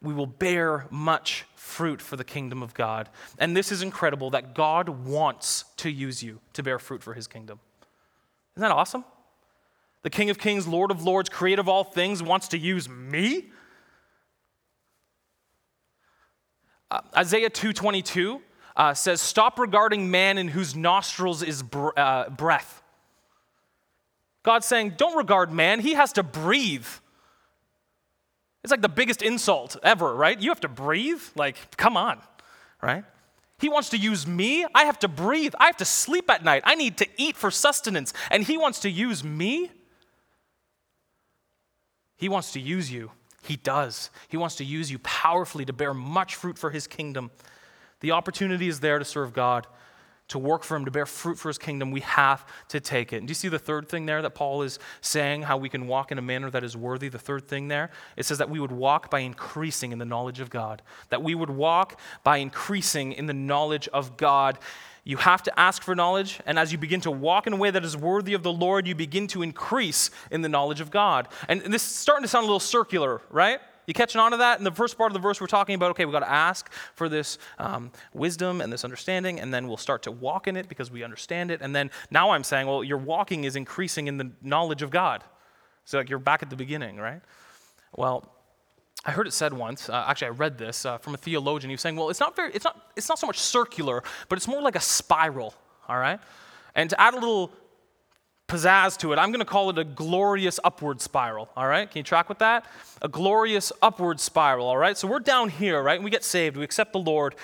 we 0.00 0.12
will 0.12 0.26
bear 0.26 0.86
much 0.90 1.46
fruit 1.64 2.00
for 2.02 2.16
the 2.16 2.24
kingdom 2.24 2.62
of 2.62 2.74
God. 2.74 3.08
And 3.38 3.56
this 3.56 3.72
is 3.72 3.82
incredible 3.82 4.30
that 4.30 4.54
God 4.54 4.88
wants 4.88 5.64
to 5.78 5.90
use 5.90 6.22
you 6.22 6.40
to 6.52 6.62
bear 6.62 6.78
fruit 6.78 7.02
for 7.02 7.14
his 7.14 7.26
kingdom. 7.26 7.58
Isn't 8.54 8.68
that 8.68 8.70
awesome? 8.70 9.04
The 10.02 10.10
King 10.10 10.28
of 10.28 10.38
Kings, 10.38 10.68
Lord 10.68 10.90
of 10.90 11.02
Lords, 11.02 11.30
creator 11.30 11.60
of 11.60 11.68
all 11.68 11.82
things, 11.82 12.22
wants 12.22 12.48
to 12.48 12.58
use 12.58 12.88
me? 12.88 13.46
Uh, 16.90 17.00
Isaiah 17.16 17.50
2:22 17.50 18.42
uh, 18.76 18.92
says, 18.92 19.22
"Stop 19.22 19.58
regarding 19.58 20.10
man 20.10 20.36
in 20.36 20.48
whose 20.48 20.76
nostrils 20.76 21.42
is 21.42 21.62
br- 21.62 21.96
uh, 21.96 22.28
breath." 22.28 22.82
God's 24.42 24.66
saying, 24.66 24.90
"Don't 24.98 25.16
regard 25.16 25.50
man; 25.50 25.80
he 25.80 25.94
has 25.94 26.12
to 26.12 26.22
breathe." 26.22 26.86
It's 28.64 28.70
like 28.70 28.80
the 28.80 28.88
biggest 28.88 29.20
insult 29.20 29.76
ever, 29.82 30.14
right? 30.14 30.40
You 30.40 30.48
have 30.48 30.60
to 30.60 30.68
breathe? 30.68 31.20
Like, 31.36 31.76
come 31.76 31.98
on, 31.98 32.18
right? 32.82 33.04
He 33.58 33.68
wants 33.68 33.90
to 33.90 33.98
use 33.98 34.26
me. 34.26 34.66
I 34.74 34.84
have 34.84 34.98
to 35.00 35.08
breathe. 35.08 35.54
I 35.60 35.66
have 35.66 35.76
to 35.76 35.84
sleep 35.84 36.30
at 36.30 36.42
night. 36.42 36.62
I 36.64 36.74
need 36.74 36.96
to 36.98 37.06
eat 37.18 37.36
for 37.36 37.50
sustenance. 37.50 38.14
And 38.30 38.42
he 38.42 38.56
wants 38.56 38.80
to 38.80 38.90
use 38.90 39.22
me? 39.22 39.70
He 42.16 42.30
wants 42.30 42.52
to 42.52 42.60
use 42.60 42.90
you. 42.90 43.10
He 43.42 43.56
does. 43.56 44.08
He 44.28 44.38
wants 44.38 44.56
to 44.56 44.64
use 44.64 44.90
you 44.90 44.98
powerfully 45.00 45.66
to 45.66 45.74
bear 45.74 45.92
much 45.92 46.34
fruit 46.34 46.58
for 46.58 46.70
his 46.70 46.86
kingdom. 46.86 47.30
The 48.00 48.12
opportunity 48.12 48.68
is 48.68 48.80
there 48.80 48.98
to 48.98 49.04
serve 49.04 49.34
God 49.34 49.66
to 50.28 50.38
work 50.38 50.64
for 50.64 50.74
him, 50.74 50.84
to 50.86 50.90
bear 50.90 51.04
fruit 51.04 51.38
for 51.38 51.48
his 51.48 51.58
kingdom, 51.58 51.90
we 51.90 52.00
have 52.00 52.46
to 52.68 52.80
take 52.80 53.12
it. 53.12 53.18
And 53.18 53.26
do 53.26 53.30
you 53.30 53.34
see 53.34 53.48
the 53.48 53.58
third 53.58 53.88
thing 53.88 54.06
there 54.06 54.22
that 54.22 54.30
Paul 54.30 54.62
is 54.62 54.78
saying, 55.00 55.42
how 55.42 55.58
we 55.58 55.68
can 55.68 55.86
walk 55.86 56.10
in 56.10 56.18
a 56.18 56.22
manner 56.22 56.50
that 56.50 56.64
is 56.64 56.76
worthy? 56.76 57.08
The 57.08 57.18
third 57.18 57.46
thing 57.46 57.68
there? 57.68 57.90
It 58.16 58.24
says 58.24 58.38
that 58.38 58.48
we 58.48 58.58
would 58.58 58.72
walk 58.72 59.10
by 59.10 59.20
increasing 59.20 59.92
in 59.92 59.98
the 59.98 60.06
knowledge 60.06 60.40
of 60.40 60.48
God. 60.48 60.80
That 61.10 61.22
we 61.22 61.34
would 61.34 61.50
walk 61.50 62.00
by 62.22 62.38
increasing 62.38 63.12
in 63.12 63.26
the 63.26 63.34
knowledge 63.34 63.86
of 63.88 64.16
God. 64.16 64.58
You 65.04 65.18
have 65.18 65.42
to 65.42 65.60
ask 65.60 65.82
for 65.82 65.94
knowledge, 65.94 66.40
and 66.46 66.58
as 66.58 66.72
you 66.72 66.78
begin 66.78 67.02
to 67.02 67.10
walk 67.10 67.46
in 67.46 67.52
a 67.52 67.56
way 67.56 67.70
that 67.70 67.84
is 67.84 67.94
worthy 67.94 68.32
of 68.32 68.42
the 68.42 68.52
Lord, 68.52 68.86
you 68.86 68.94
begin 68.94 69.26
to 69.28 69.42
increase 69.42 70.10
in 70.30 70.40
the 70.40 70.48
knowledge 70.48 70.80
of 70.80 70.90
God. 70.90 71.28
And 71.46 71.60
this 71.60 71.84
is 71.84 71.94
starting 71.94 72.22
to 72.22 72.28
sound 72.28 72.44
a 72.44 72.46
little 72.46 72.58
circular, 72.58 73.20
right? 73.28 73.60
You 73.86 73.94
catching 73.94 74.20
on 74.20 74.30
to 74.30 74.38
that? 74.38 74.58
In 74.58 74.64
the 74.64 74.72
first 74.72 74.96
part 74.96 75.10
of 75.10 75.14
the 75.14 75.20
verse, 75.20 75.40
we're 75.40 75.46
talking 75.46 75.74
about, 75.74 75.90
okay, 75.90 76.04
we've 76.04 76.12
got 76.12 76.20
to 76.20 76.30
ask 76.30 76.70
for 76.94 77.08
this 77.08 77.38
um, 77.58 77.90
wisdom 78.12 78.60
and 78.60 78.72
this 78.72 78.84
understanding, 78.84 79.40
and 79.40 79.52
then 79.52 79.68
we'll 79.68 79.76
start 79.76 80.02
to 80.04 80.10
walk 80.10 80.48
in 80.48 80.56
it 80.56 80.68
because 80.68 80.90
we 80.90 81.02
understand 81.02 81.50
it. 81.50 81.60
And 81.60 81.74
then 81.74 81.90
now 82.10 82.30
I'm 82.30 82.44
saying, 82.44 82.66
well, 82.66 82.82
your 82.82 82.98
walking 82.98 83.44
is 83.44 83.56
increasing 83.56 84.06
in 84.06 84.16
the 84.16 84.30
knowledge 84.42 84.82
of 84.82 84.90
God. 84.90 85.24
So, 85.84 85.98
like, 85.98 86.08
you're 86.08 86.18
back 86.18 86.42
at 86.42 86.50
the 86.50 86.56
beginning, 86.56 86.96
right? 86.96 87.20
Well, 87.96 88.30
I 89.04 89.10
heard 89.10 89.26
it 89.26 89.32
said 89.32 89.52
once. 89.52 89.90
Uh, 89.90 90.04
actually, 90.06 90.28
I 90.28 90.30
read 90.30 90.56
this 90.56 90.86
uh, 90.86 90.96
from 90.96 91.12
a 91.14 91.18
theologian. 91.18 91.68
He 91.68 91.74
was 91.74 91.82
saying, 91.82 91.96
"Well, 91.96 92.08
it's 92.08 92.20
not 92.20 92.34
very, 92.34 92.52
it's 92.54 92.64
not, 92.64 92.92
it's 92.96 93.08
not 93.08 93.18
so 93.18 93.26
much 93.26 93.38
circular, 93.38 94.02
but 94.30 94.38
it's 94.38 94.48
more 94.48 94.62
like 94.62 94.76
a 94.76 94.80
spiral." 94.80 95.54
All 95.88 95.98
right. 95.98 96.18
And 96.74 96.88
to 96.88 96.98
add 96.98 97.12
a 97.12 97.18
little 97.18 97.52
pizzazz 98.48 98.98
to 98.98 99.12
it. 99.12 99.18
I'm 99.18 99.30
going 99.30 99.40
to 99.40 99.46
call 99.46 99.70
it 99.70 99.78
a 99.78 99.84
glorious 99.84 100.60
upward 100.62 101.00
spiral, 101.00 101.48
all 101.56 101.66
right? 101.66 101.90
Can 101.90 102.00
you 102.00 102.04
track 102.04 102.28
with 102.28 102.38
that? 102.38 102.66
A 103.00 103.08
glorious 103.08 103.72
upward 103.80 104.20
spiral, 104.20 104.66
all 104.66 104.76
right? 104.76 104.96
So 104.96 105.08
we're 105.08 105.20
down 105.20 105.48
here, 105.48 105.82
right? 105.82 106.02
We 106.02 106.10
get 106.10 106.24
saved, 106.24 106.56
we 106.56 106.64
accept 106.64 106.92
the 106.92 106.98
Lord, 106.98 107.34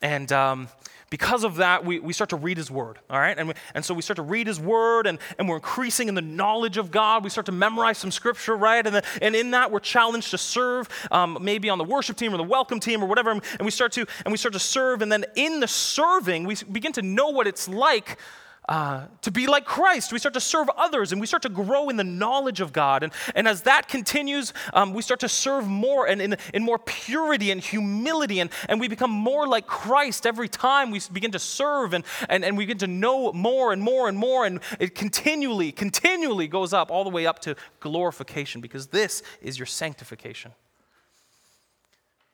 and 0.00 0.30
um, 0.32 0.68
because 1.10 1.44
of 1.44 1.56
that, 1.56 1.84
we, 1.84 1.98
we 1.98 2.12
start 2.12 2.30
to 2.30 2.36
read 2.36 2.56
His 2.56 2.70
Word, 2.70 2.98
all 3.10 3.18
right? 3.18 3.36
And, 3.36 3.48
we, 3.48 3.54
and 3.74 3.84
so 3.84 3.94
we 3.94 4.02
start 4.02 4.16
to 4.16 4.22
read 4.22 4.46
His 4.46 4.60
Word, 4.60 5.06
and, 5.06 5.18
and 5.38 5.48
we're 5.48 5.56
increasing 5.56 6.08
in 6.08 6.14
the 6.14 6.22
knowledge 6.22 6.76
of 6.76 6.90
God. 6.90 7.24
We 7.24 7.30
start 7.30 7.46
to 7.46 7.52
memorize 7.52 7.98
some 7.98 8.10
Scripture, 8.10 8.56
right? 8.56 8.84
And, 8.86 9.02
and 9.22 9.34
in 9.36 9.50
that, 9.52 9.70
we're 9.70 9.80
challenged 9.80 10.30
to 10.30 10.38
serve, 10.38 10.88
um, 11.10 11.38
maybe 11.40 11.68
on 11.68 11.78
the 11.78 11.84
worship 11.84 12.16
team 12.16 12.32
or 12.32 12.36
the 12.36 12.42
welcome 12.42 12.80
team 12.80 13.02
or 13.02 13.06
whatever, 13.06 13.30
and 13.30 13.42
we 13.60 13.70
start 13.70 13.92
to 13.92 14.06
and 14.24 14.32
we 14.32 14.38
start 14.38 14.52
to 14.52 14.58
serve, 14.58 15.02
and 15.02 15.10
then 15.10 15.24
in 15.36 15.60
the 15.60 15.68
serving, 15.68 16.44
we 16.44 16.56
begin 16.70 16.92
to 16.92 17.02
know 17.02 17.28
what 17.28 17.46
it's 17.46 17.68
like 17.68 18.18
uh, 18.68 19.06
to 19.22 19.30
be 19.30 19.46
like 19.46 19.64
Christ. 19.64 20.12
We 20.12 20.18
start 20.18 20.34
to 20.34 20.40
serve 20.40 20.70
others 20.76 21.12
and 21.12 21.20
we 21.20 21.26
start 21.26 21.42
to 21.42 21.48
grow 21.48 21.88
in 21.88 21.96
the 21.96 22.04
knowledge 22.04 22.60
of 22.60 22.72
God. 22.72 23.02
And, 23.02 23.12
and 23.34 23.46
as 23.46 23.62
that 23.62 23.88
continues, 23.88 24.54
um, 24.72 24.94
we 24.94 25.02
start 25.02 25.20
to 25.20 25.28
serve 25.28 25.66
more 25.66 26.06
and 26.06 26.22
in, 26.22 26.36
in 26.54 26.62
more 26.62 26.78
purity 26.78 27.50
and 27.50 27.60
humility. 27.60 28.40
And, 28.40 28.50
and 28.68 28.80
we 28.80 28.88
become 28.88 29.10
more 29.10 29.46
like 29.46 29.66
Christ 29.66 30.26
every 30.26 30.48
time 30.48 30.90
we 30.90 31.00
begin 31.12 31.32
to 31.32 31.38
serve 31.38 31.92
and, 31.92 32.04
and, 32.28 32.44
and 32.44 32.56
we 32.56 32.64
begin 32.64 32.78
to 32.78 32.86
know 32.86 33.32
more 33.32 33.72
and 33.72 33.82
more 33.82 34.08
and 34.08 34.16
more. 34.16 34.46
And 34.46 34.60
it 34.80 34.94
continually, 34.94 35.70
continually 35.70 36.48
goes 36.48 36.72
up 36.72 36.90
all 36.90 37.04
the 37.04 37.10
way 37.10 37.26
up 37.26 37.40
to 37.40 37.56
glorification 37.80 38.60
because 38.60 38.86
this 38.86 39.22
is 39.42 39.58
your 39.58 39.66
sanctification. 39.66 40.52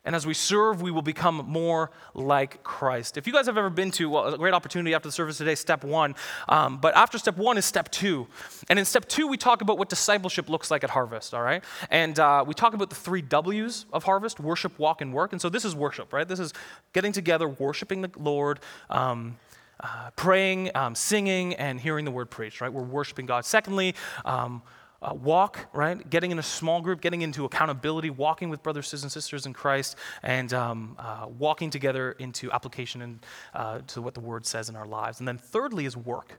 And 0.05 0.17
as 0.17 0.27
we 0.27 0.33
serve, 0.33 0.81
we 0.81 0.91
will 0.91 1.03
become 1.03 1.45
more 1.47 1.91
like 2.15 2.63
Christ. 2.63 3.19
If 3.19 3.27
you 3.27 3.35
guys 3.35 3.47
have 3.47 3.59
ever 3.59 3.69
been 3.69 3.91
to 3.93 4.09
well, 4.09 4.35
a 4.35 4.39
great 4.39 4.55
opportunity 4.55 4.95
after 4.95 5.09
the 5.09 5.13
service 5.13 5.37
today, 5.37 5.55
step 5.55 5.85
one. 5.85 6.15
Um, 6.49 6.79
but 6.79 6.97
after 6.97 7.19
step 7.19 7.37
one 7.37 7.59
is 7.59 7.67
step 7.67 7.91
two. 7.91 8.27
And 8.71 8.79
in 8.79 8.87
step 8.87 9.07
two, 9.09 9.27
we 9.27 9.37
talk 9.37 9.61
about 9.61 9.77
what 9.77 9.91
discipleship 9.91 10.49
looks 10.49 10.71
like 10.71 10.85
at 10.85 10.91
Harvest, 10.91 11.35
all 11.35 11.43
right? 11.43 11.63
And 11.91 12.19
uh, 12.19 12.45
we 12.47 12.55
talk 12.55 12.73
about 12.73 12.89
the 12.89 12.97
three 12.97 13.21
W's 13.21 13.85
of 13.93 14.05
Harvest 14.05 14.41
worship, 14.41 14.79
walk, 14.79 15.03
and 15.03 15.13
work. 15.13 15.33
And 15.33 15.41
so 15.41 15.51
this 15.51 15.67
is 15.67 15.75
worship, 15.75 16.15
right? 16.15 16.27
This 16.27 16.41
is 16.41 16.55
getting 16.95 17.13
together, 17.13 17.47
worshiping 17.47 18.01
the 18.01 18.11
Lord. 18.17 18.61
Um, 18.89 19.37
uh, 19.83 20.11
praying, 20.15 20.71
um, 20.75 20.95
singing, 20.95 21.55
and 21.55 21.81
hearing 21.81 22.05
the 22.05 22.11
word 22.11 22.29
preached, 22.29 22.61
right? 22.61 22.71
We're 22.71 22.83
worshiping 22.83 23.25
God. 23.25 23.47
Secondly, 23.47 23.95
um, 24.27 24.61
uh, 25.03 25.15
walk, 25.15 25.69
right? 25.73 26.09
Getting 26.11 26.31
in 26.31 26.39
a 26.39 26.43
small 26.43 26.81
group, 26.81 27.01
getting 27.01 27.23
into 27.23 27.45
accountability, 27.45 28.11
walking 28.11 28.51
with 28.51 28.63
brothers 28.63 28.93
and 29.03 29.11
sisters 29.11 29.47
in 29.47 29.53
Christ, 29.53 29.97
and 30.23 30.53
um, 30.53 30.97
uh, 30.99 31.27
walking 31.29 31.71
together 31.71 32.13
into 32.13 32.51
application 32.53 33.03
and 33.03 33.27
uh, 33.55 33.79
to 33.89 34.03
what 34.03 34.15
the 34.15 34.21
Word 34.21 34.47
says 34.47 34.69
in 34.69 34.77
our 34.77 34.87
lives. 34.87 35.21
And 35.21 35.29
then 35.29 35.38
thirdly 35.38 35.87
is 35.87 35.96
work. 35.96 36.38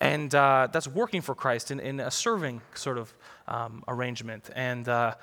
And 0.00 0.34
uh, 0.34 0.68
that's 0.72 0.88
working 0.88 1.20
for 1.20 1.34
Christ 1.34 1.70
in, 1.70 1.78
in 1.78 2.00
a 2.00 2.10
serving 2.10 2.60
sort 2.74 2.98
of 2.98 3.14
um, 3.46 3.84
arrangement. 3.86 4.50
And 4.56 4.88
uh, 4.88 5.14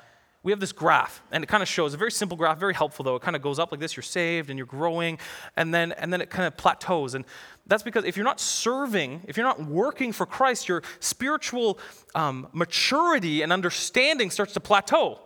we 0.42 0.54
have 0.54 0.62
this 0.62 0.72
graph, 0.72 1.22
and 1.32 1.44
it 1.44 1.48
kind 1.48 1.62
of 1.62 1.68
shows 1.68 1.94
a 1.94 1.98
very 1.98 2.12
simple 2.12 2.38
graph, 2.38 2.58
very 2.58 2.74
helpful 2.74 3.04
though. 3.04 3.18
It 3.18 3.22
kind 3.22 3.36
of 3.36 3.42
goes 3.42 3.60
up 3.60 3.72
like 3.72 3.82
this: 3.82 3.98
you're 3.98 4.04
saved 4.04 4.50
and 4.50 4.58
you're 4.58 4.66
growing, 4.66 5.20
and 5.58 5.74
then 5.74 5.92
and 5.92 6.14
then 6.14 6.22
it 6.22 6.30
kind 6.30 6.48
of 6.48 6.56
plateaus. 6.56 7.14
And 7.14 7.26
that's 7.68 7.84
because 7.84 8.06
if 8.06 8.16
you're 8.16 8.24
not 8.24 8.40
serving, 8.40 9.22
if 9.28 9.36
you're 9.36 9.46
not 9.46 9.64
working 9.66 10.14
for 10.14 10.26
Christ, 10.26 10.70
your 10.70 10.82
spiritual 11.02 11.78
um, 12.16 12.48
maturity 12.54 13.42
and 13.42 13.52
understanding 13.52 14.32
starts 14.32 14.54
to 14.54 14.62
plateau. 14.62 15.20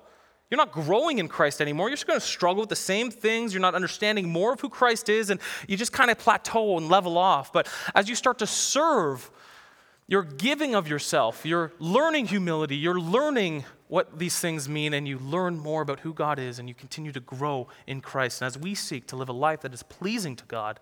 you're 0.49 0.57
not 0.57 0.71
growing 0.71 1.19
in 1.19 1.27
Christ 1.27 1.61
anymore. 1.61 1.89
You're 1.89 1.95
just 1.95 2.07
going 2.07 2.19
to 2.19 2.25
struggle 2.25 2.61
with 2.61 2.69
the 2.69 2.75
same 2.75 3.11
things. 3.11 3.53
You're 3.53 3.61
not 3.61 3.75
understanding 3.75 4.29
more 4.29 4.53
of 4.53 4.61
who 4.61 4.69
Christ 4.69 5.09
is, 5.09 5.29
and 5.29 5.39
you 5.67 5.77
just 5.77 5.93
kind 5.93 6.09
of 6.09 6.17
plateau 6.17 6.77
and 6.77 6.89
level 6.89 7.19
off. 7.19 7.53
But 7.53 7.67
as 7.93 8.09
you 8.09 8.15
start 8.15 8.39
to 8.39 8.47
serve, 8.47 9.29
you're 10.07 10.23
giving 10.23 10.75
of 10.75 10.87
yourself, 10.87 11.45
you're 11.45 11.71
learning 11.79 12.27
humility, 12.27 12.75
you're 12.75 12.99
learning 12.99 13.63
what 13.93 14.17
these 14.17 14.39
things 14.39 14.67
mean, 14.67 14.91
and 14.91 15.07
you 15.07 15.19
learn 15.19 15.55
more 15.55 15.83
about 15.83 15.99
who 15.99 16.15
God 16.15 16.39
is, 16.39 16.57
and 16.57 16.67
you 16.67 16.73
continue 16.73 17.11
to 17.11 17.19
grow 17.19 17.67
in 17.85 18.01
Christ. 18.01 18.41
And 18.41 18.47
as 18.47 18.57
we 18.57 18.73
seek 18.73 19.05
to 19.05 19.15
live 19.15 19.29
a 19.29 19.33
life 19.33 19.61
that 19.61 19.71
is 19.71 19.83
pleasing 19.83 20.35
to 20.37 20.43
God, 20.45 20.79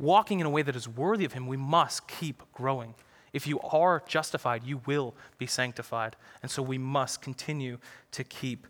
walking 0.00 0.40
in 0.40 0.46
a 0.46 0.50
way 0.50 0.62
that 0.62 0.74
is 0.74 0.88
worthy 0.88 1.24
of 1.24 1.32
Him, 1.32 1.46
we 1.46 1.56
must 1.56 2.08
keep 2.08 2.42
growing. 2.52 2.96
If 3.32 3.46
you 3.46 3.60
are 3.60 4.02
justified, 4.04 4.64
you 4.64 4.80
will 4.84 5.14
be 5.38 5.46
sanctified. 5.46 6.16
And 6.42 6.50
so 6.50 6.60
we 6.60 6.76
must 6.76 7.22
continue 7.22 7.78
to 8.10 8.24
keep 8.24 8.66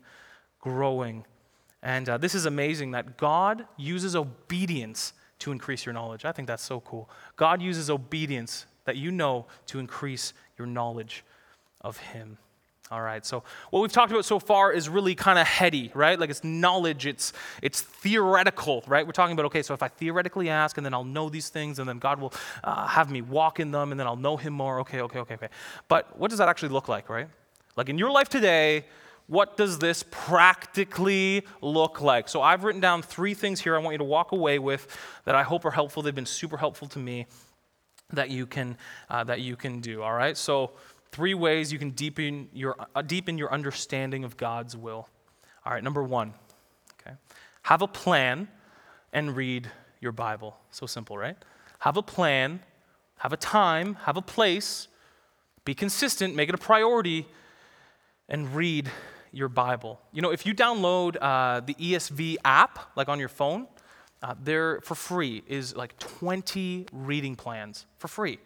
growing. 0.59 1.25
And 1.81 2.07
uh, 2.07 2.19
this 2.19 2.35
is 2.35 2.45
amazing 2.45 2.91
that 2.91 3.17
God 3.17 3.65
uses 3.77 4.15
obedience 4.15 5.13
to 5.39 5.51
increase 5.51 5.87
your 5.87 5.93
knowledge. 5.93 6.23
I 6.23 6.31
think 6.31 6.47
that's 6.47 6.61
so 6.61 6.81
cool. 6.81 7.09
God 7.35 7.63
uses 7.63 7.89
obedience 7.89 8.67
that 8.85 8.95
you 8.95 9.09
know 9.09 9.47
to 9.65 9.79
increase 9.79 10.33
your 10.55 10.67
knowledge 10.67 11.25
of 11.81 11.97
Him. 11.97 12.37
All 12.91 13.01
right, 13.01 13.25
so 13.25 13.41
what 13.69 13.79
we've 13.79 13.91
talked 13.91 14.11
about 14.11 14.25
so 14.25 14.37
far 14.37 14.73
is 14.73 14.89
really 14.89 15.15
kind 15.15 15.39
of 15.39 15.47
heady, 15.47 15.91
right? 15.93 16.19
Like 16.19 16.29
it's 16.29 16.43
knowledge, 16.43 17.05
it's, 17.05 17.31
it's 17.61 17.79
theoretical, 17.79 18.83
right? 18.85 19.05
We're 19.05 19.13
talking 19.13 19.31
about, 19.31 19.45
okay, 19.45 19.63
so 19.63 19.73
if 19.73 19.81
I 19.81 19.87
theoretically 19.87 20.49
ask 20.49 20.75
and 20.75 20.85
then 20.85 20.93
I'll 20.93 21.05
know 21.05 21.29
these 21.29 21.47
things 21.47 21.79
and 21.79 21.87
then 21.87 21.99
God 21.99 22.19
will 22.19 22.33
uh, 22.65 22.85
have 22.87 23.09
me 23.09 23.21
walk 23.21 23.61
in 23.61 23.71
them 23.71 23.91
and 23.91 23.99
then 23.99 24.07
I'll 24.07 24.17
know 24.17 24.35
Him 24.35 24.51
more. 24.51 24.81
Okay, 24.81 24.99
okay, 24.99 25.19
okay, 25.19 25.35
okay. 25.35 25.47
But 25.87 26.19
what 26.19 26.31
does 26.31 26.39
that 26.39 26.49
actually 26.49 26.67
look 26.67 26.89
like, 26.89 27.09
right? 27.09 27.29
Like 27.77 27.87
in 27.87 27.97
your 27.97 28.11
life 28.11 28.27
today, 28.27 28.83
what 29.27 29.55
does 29.55 29.79
this 29.79 30.03
practically 30.11 31.45
look 31.61 32.01
like? 32.01 32.27
So 32.27 32.41
I've 32.41 32.65
written 32.65 32.81
down 32.81 33.03
three 33.03 33.33
things 33.33 33.61
here 33.61 33.73
I 33.77 33.79
want 33.79 33.93
you 33.93 33.99
to 33.99 34.03
walk 34.03 34.33
away 34.33 34.59
with 34.59 34.85
that 35.23 35.33
I 35.33 35.43
hope 35.43 35.63
are 35.63 35.71
helpful. 35.71 36.03
They've 36.03 36.13
been 36.13 36.25
super 36.25 36.57
helpful 36.57 36.89
to 36.89 36.99
me 36.99 37.27
that 38.11 38.29
you 38.29 38.45
can, 38.45 38.77
uh, 39.09 39.23
that 39.23 39.39
you 39.39 39.55
can 39.55 39.79
do, 39.79 40.01
all 40.01 40.13
right? 40.13 40.35
So 40.35 40.71
three 41.11 41.33
ways 41.33 41.71
you 41.71 41.79
can 41.79 41.91
deepen 41.91 42.49
your, 42.53 42.75
uh, 42.95 43.01
deepen 43.01 43.37
your 43.37 43.51
understanding 43.53 44.23
of 44.23 44.37
God's 44.37 44.75
will. 44.75 45.07
All 45.65 45.73
right, 45.73 45.83
number 45.83 46.03
one, 46.03 46.33
okay, 47.01 47.15
have 47.63 47.81
a 47.81 47.87
plan 47.87 48.47
and 49.13 49.35
read 49.35 49.69
your 49.99 50.11
Bible. 50.11 50.57
So 50.71 50.85
simple, 50.85 51.17
right? 51.17 51.37
Have 51.79 51.97
a 51.97 52.01
plan, 52.01 52.61
have 53.17 53.33
a 53.33 53.37
time, 53.37 53.95
have 54.03 54.17
a 54.17 54.21
place, 54.21 54.87
be 55.65 55.75
consistent, 55.75 56.35
make 56.35 56.49
it 56.49 56.55
a 56.55 56.57
priority, 56.57 57.27
and 58.27 58.55
read 58.55 58.89
your 59.31 59.49
Bible. 59.49 59.99
You 60.11 60.21
know, 60.21 60.31
if 60.31 60.45
you 60.45 60.53
download 60.53 61.17
uh, 61.21 61.59
the 61.59 61.73
ESV 61.75 62.37
app, 62.43 62.91
like 62.95 63.09
on 63.09 63.19
your 63.19 63.29
phone, 63.29 63.67
uh, 64.23 64.35
there 64.41 64.81
for 64.81 64.95
free 64.95 65.43
is 65.47 65.75
like 65.75 65.97
20 65.99 66.87
reading 66.91 67.35
plans 67.35 67.85
for 67.97 68.07
free. 68.07 68.39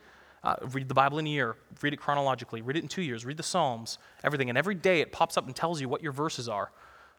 Uh, 0.46 0.56
read 0.74 0.88
the 0.88 0.94
Bible 0.94 1.18
in 1.18 1.26
a 1.26 1.30
year, 1.30 1.56
read 1.82 1.92
it 1.92 1.98
chronologically, 1.98 2.62
read 2.62 2.78
it 2.78 2.84
in 2.84 2.88
two 2.88 3.02
years, 3.02 3.26
read 3.26 3.36
the 3.36 3.42
Psalms, 3.44 3.98
everything. 4.24 4.48
And 4.48 4.58
every 4.60 4.76
day 4.76 5.02
it 5.02 5.12
pops 5.12 5.38
up 5.38 5.48
and 5.48 5.56
tells 5.56 5.82
you 5.82 5.90
what 5.90 6.04
your 6.04 6.12
verses 6.12 6.48
are. 6.48 6.72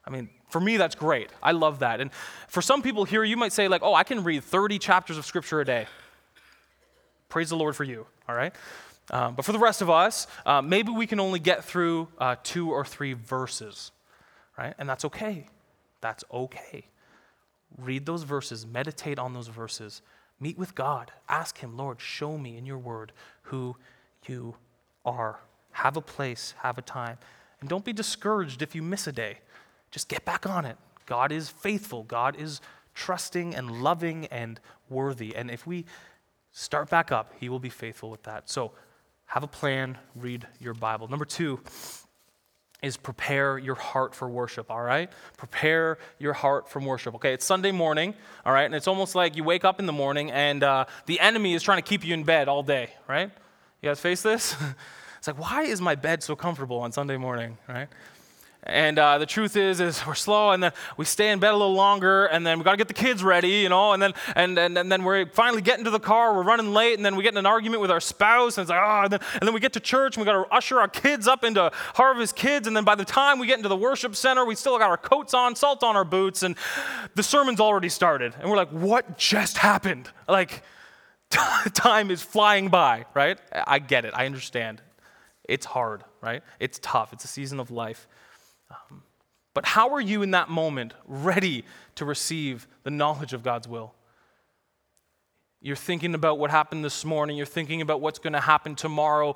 I 0.06 0.10
mean, 0.10 0.28
for 0.48 0.60
me, 0.60 0.76
that's 0.76 0.94
great. 0.94 1.30
I 1.42 1.50
love 1.50 1.80
that. 1.80 2.00
And 2.00 2.12
for 2.46 2.62
some 2.62 2.82
people 2.82 3.04
here, 3.04 3.24
you 3.24 3.36
might 3.36 3.52
say, 3.52 3.66
like, 3.66 3.82
oh, 3.82 3.94
I 3.94 4.04
can 4.04 4.22
read 4.22 4.44
30 4.44 4.78
chapters 4.78 5.18
of 5.18 5.26
Scripture 5.26 5.60
a 5.60 5.64
day. 5.64 5.86
Praise 7.28 7.48
the 7.48 7.56
Lord 7.56 7.74
for 7.74 7.82
you, 7.82 8.06
all 8.28 8.36
right? 8.36 8.54
Um, 9.10 9.34
but 9.34 9.44
for 9.44 9.50
the 9.50 9.58
rest 9.58 9.82
of 9.82 9.90
us, 9.90 10.28
uh, 10.46 10.62
maybe 10.62 10.92
we 10.92 11.08
can 11.08 11.18
only 11.18 11.40
get 11.40 11.64
through 11.64 12.06
uh, 12.18 12.36
two 12.44 12.70
or 12.70 12.84
three 12.84 13.14
verses, 13.14 13.90
right? 14.56 14.74
And 14.78 14.88
that's 14.88 15.04
okay. 15.04 15.48
That's 16.00 16.22
okay. 16.32 16.84
Read 17.76 18.06
those 18.06 18.22
verses, 18.22 18.64
meditate 18.64 19.18
on 19.18 19.32
those 19.32 19.48
verses, 19.48 20.02
Meet 20.40 20.58
with 20.58 20.74
God. 20.74 21.12
Ask 21.28 21.58
Him, 21.58 21.76
Lord, 21.76 22.00
show 22.00 22.36
me 22.36 22.56
in 22.56 22.66
your 22.66 22.78
word 22.78 23.12
who 23.42 23.76
you 24.26 24.56
are. 25.04 25.40
Have 25.72 25.96
a 25.96 26.00
place, 26.00 26.54
have 26.62 26.78
a 26.78 26.82
time. 26.82 27.18
And 27.60 27.68
don't 27.68 27.84
be 27.84 27.92
discouraged 27.92 28.62
if 28.62 28.74
you 28.74 28.82
miss 28.82 29.06
a 29.06 29.12
day. 29.12 29.38
Just 29.90 30.08
get 30.08 30.24
back 30.24 30.46
on 30.46 30.64
it. 30.64 30.76
God 31.06 31.32
is 31.32 31.48
faithful. 31.48 32.02
God 32.02 32.36
is 32.38 32.60
trusting 32.94 33.54
and 33.54 33.82
loving 33.82 34.26
and 34.26 34.60
worthy. 34.90 35.34
And 35.34 35.50
if 35.50 35.66
we 35.66 35.84
start 36.52 36.90
back 36.90 37.12
up, 37.12 37.32
He 37.38 37.48
will 37.48 37.58
be 37.58 37.70
faithful 37.70 38.10
with 38.10 38.22
that. 38.24 38.50
So 38.50 38.72
have 39.26 39.42
a 39.42 39.48
plan, 39.48 39.98
read 40.14 40.46
your 40.60 40.74
Bible. 40.74 41.08
Number 41.08 41.24
two, 41.24 41.60
is 42.86 42.96
prepare 42.96 43.58
your 43.58 43.74
heart 43.74 44.14
for 44.14 44.28
worship, 44.28 44.70
all 44.70 44.80
right? 44.80 45.10
Prepare 45.36 45.98
your 46.18 46.32
heart 46.32 46.68
for 46.68 46.80
worship. 46.80 47.14
Okay, 47.16 47.34
it's 47.34 47.44
Sunday 47.44 47.72
morning, 47.72 48.14
all 48.44 48.52
right? 48.52 48.64
And 48.64 48.74
it's 48.74 48.86
almost 48.86 49.14
like 49.14 49.36
you 49.36 49.44
wake 49.44 49.64
up 49.64 49.80
in 49.80 49.86
the 49.86 49.92
morning 49.92 50.30
and 50.30 50.62
uh, 50.62 50.84
the 51.06 51.18
enemy 51.20 51.54
is 51.54 51.62
trying 51.62 51.78
to 51.78 51.88
keep 51.88 52.04
you 52.04 52.14
in 52.14 52.22
bed 52.22 52.48
all 52.48 52.62
day, 52.62 52.90
right? 53.08 53.30
You 53.82 53.90
guys 53.90 54.00
face 54.00 54.22
this? 54.22 54.54
it's 55.18 55.26
like, 55.26 55.38
why 55.38 55.62
is 55.62 55.80
my 55.80 55.96
bed 55.96 56.22
so 56.22 56.36
comfortable 56.36 56.78
on 56.78 56.92
Sunday 56.92 57.16
morning, 57.16 57.58
right? 57.68 57.88
And 58.68 58.98
uh, 58.98 59.18
the 59.18 59.26
truth 59.26 59.56
is, 59.56 59.80
is 59.80 60.04
we're 60.04 60.16
slow, 60.16 60.50
and 60.50 60.60
then 60.60 60.72
we 60.96 61.04
stay 61.04 61.30
in 61.30 61.38
bed 61.38 61.50
a 61.50 61.56
little 61.56 61.74
longer, 61.74 62.26
and 62.26 62.44
then 62.44 62.58
we 62.58 62.64
got 62.64 62.72
to 62.72 62.76
get 62.76 62.88
the 62.88 62.94
kids 62.94 63.22
ready, 63.22 63.60
you 63.60 63.68
know, 63.68 63.92
and 63.92 64.02
then 64.02 64.12
and, 64.34 64.58
and 64.58 64.76
and 64.76 64.90
then 64.90 65.04
we're 65.04 65.26
finally 65.26 65.62
get 65.62 65.78
into 65.78 65.90
the 65.90 66.00
car, 66.00 66.34
we're 66.34 66.42
running 66.42 66.72
late, 66.72 66.94
and 66.94 67.06
then 67.06 67.14
we 67.14 67.22
get 67.22 67.32
in 67.32 67.38
an 67.38 67.46
argument 67.46 67.80
with 67.80 67.92
our 67.92 68.00
spouse, 68.00 68.58
and 68.58 68.64
it's 68.64 68.70
like, 68.70 68.80
oh, 68.82 69.02
and 69.04 69.12
then, 69.12 69.20
and 69.34 69.42
then 69.42 69.54
we 69.54 69.60
get 69.60 69.72
to 69.74 69.80
church, 69.80 70.16
and 70.16 70.26
we 70.26 70.30
got 70.30 70.42
to 70.42 70.52
usher 70.52 70.80
our 70.80 70.88
kids 70.88 71.28
up 71.28 71.44
into 71.44 71.70
Harvest 71.94 72.34
Kids, 72.34 72.66
and 72.66 72.76
then 72.76 72.82
by 72.82 72.96
the 72.96 73.04
time 73.04 73.38
we 73.38 73.46
get 73.46 73.56
into 73.56 73.68
the 73.68 73.76
worship 73.76 74.16
center, 74.16 74.44
we 74.44 74.56
still 74.56 74.78
got 74.78 74.90
our 74.90 74.96
coats 74.96 75.32
on, 75.32 75.54
salt 75.54 75.84
on 75.84 75.94
our 75.94 76.04
boots, 76.04 76.42
and 76.42 76.56
the 77.14 77.22
sermon's 77.22 77.60
already 77.60 77.88
started, 77.88 78.34
and 78.40 78.50
we're 78.50 78.56
like, 78.56 78.70
what 78.70 79.16
just 79.16 79.58
happened? 79.58 80.10
Like, 80.28 80.64
time 81.74 82.10
is 82.10 82.20
flying 82.20 82.68
by, 82.68 83.04
right? 83.14 83.38
I 83.52 83.78
get 83.78 84.04
it, 84.04 84.12
I 84.12 84.26
understand. 84.26 84.82
It's 85.48 85.66
hard, 85.66 86.02
right? 86.20 86.42
It's 86.58 86.80
tough. 86.82 87.12
It's 87.12 87.24
a 87.24 87.28
season 87.28 87.60
of 87.60 87.70
life. 87.70 88.08
Um, 88.70 89.02
but 89.54 89.64
how 89.64 89.94
are 89.94 90.00
you 90.00 90.22
in 90.22 90.32
that 90.32 90.48
moment 90.48 90.92
ready 91.06 91.64
to 91.94 92.04
receive 92.04 92.66
the 92.82 92.90
knowledge 92.90 93.32
of 93.32 93.42
God's 93.42 93.66
will? 93.66 93.94
You're 95.62 95.76
thinking 95.76 96.14
about 96.14 96.38
what 96.38 96.50
happened 96.50 96.84
this 96.84 97.04
morning. 97.04 97.36
You're 97.36 97.46
thinking 97.46 97.80
about 97.80 98.00
what's 98.00 98.18
going 98.18 98.34
to 98.34 98.40
happen 98.40 98.74
tomorrow, 98.76 99.34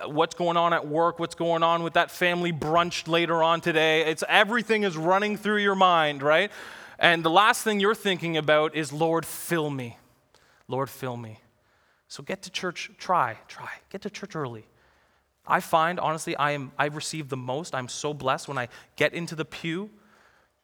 uh, 0.00 0.08
what's 0.08 0.34
going 0.34 0.56
on 0.56 0.72
at 0.72 0.86
work, 0.86 1.18
what's 1.18 1.34
going 1.34 1.62
on 1.62 1.82
with 1.82 1.94
that 1.94 2.10
family 2.10 2.52
brunch 2.52 3.08
later 3.08 3.42
on 3.42 3.60
today. 3.60 4.02
It's 4.02 4.22
everything 4.28 4.84
is 4.84 4.96
running 4.96 5.36
through 5.36 5.58
your 5.58 5.74
mind, 5.74 6.22
right? 6.22 6.52
And 6.98 7.24
the 7.24 7.30
last 7.30 7.64
thing 7.64 7.80
you're 7.80 7.94
thinking 7.94 8.36
about 8.36 8.76
is, 8.76 8.92
Lord, 8.92 9.26
fill 9.26 9.70
me. 9.70 9.96
Lord, 10.68 10.88
fill 10.88 11.16
me. 11.16 11.40
So 12.06 12.22
get 12.22 12.42
to 12.42 12.50
church, 12.50 12.90
try, 12.98 13.38
try. 13.48 13.70
Get 13.90 14.02
to 14.02 14.10
church 14.10 14.36
early. 14.36 14.66
I 15.46 15.60
find, 15.60 15.98
honestly, 15.98 16.36
I, 16.36 16.52
am, 16.52 16.72
I 16.78 16.86
receive 16.86 17.28
the 17.28 17.36
most. 17.36 17.74
I'm 17.74 17.88
so 17.88 18.14
blessed 18.14 18.48
when 18.48 18.58
I 18.58 18.68
get 18.96 19.12
into 19.12 19.34
the 19.34 19.44
pew 19.44 19.90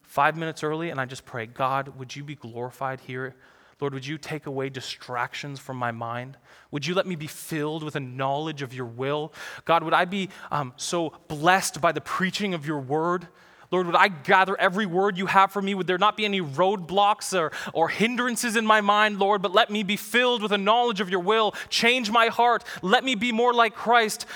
five 0.02 0.36
minutes 0.36 0.62
early 0.62 0.90
and 0.90 1.00
I 1.00 1.04
just 1.04 1.26
pray, 1.26 1.46
God, 1.46 1.98
would 1.98 2.16
you 2.16 2.24
be 2.24 2.34
glorified 2.34 3.00
here? 3.00 3.36
Lord, 3.80 3.94
would 3.94 4.06
you 4.06 4.18
take 4.18 4.46
away 4.46 4.70
distractions 4.70 5.60
from 5.60 5.76
my 5.76 5.92
mind? 5.92 6.36
Would 6.72 6.86
you 6.86 6.94
let 6.94 7.06
me 7.06 7.14
be 7.14 7.28
filled 7.28 7.84
with 7.84 7.94
a 7.94 8.00
knowledge 8.00 8.62
of 8.62 8.74
your 8.74 8.86
will? 8.86 9.32
God, 9.64 9.84
would 9.84 9.94
I 9.94 10.04
be 10.04 10.30
um, 10.50 10.72
so 10.76 11.12
blessed 11.28 11.80
by 11.80 11.92
the 11.92 12.00
preaching 12.00 12.54
of 12.54 12.66
your 12.66 12.80
word? 12.80 13.28
Lord, 13.70 13.86
would 13.86 13.94
I 13.94 14.08
gather 14.08 14.58
every 14.58 14.86
word 14.86 15.18
you 15.18 15.26
have 15.26 15.52
for 15.52 15.60
me? 15.60 15.74
Would 15.74 15.86
there 15.86 15.98
not 15.98 16.16
be 16.16 16.24
any 16.24 16.40
roadblocks 16.40 17.38
or, 17.38 17.52
or 17.72 17.88
hindrances 17.88 18.56
in 18.56 18.66
my 18.66 18.80
mind, 18.80 19.18
Lord? 19.18 19.42
But 19.42 19.52
let 19.52 19.70
me 19.70 19.82
be 19.82 19.96
filled 19.96 20.42
with 20.42 20.52
a 20.52 20.58
knowledge 20.58 21.00
of 21.00 21.10
your 21.10 21.20
will. 21.20 21.54
Change 21.68 22.10
my 22.10 22.28
heart. 22.28 22.64
Let 22.82 23.04
me 23.04 23.14
be 23.14 23.30
more 23.30 23.52
like 23.52 23.74
Christ. 23.74 24.26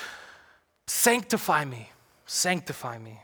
Sanctify 0.87 1.65
me, 1.65 1.91
sanctify 2.27 2.99
me. 2.99 3.23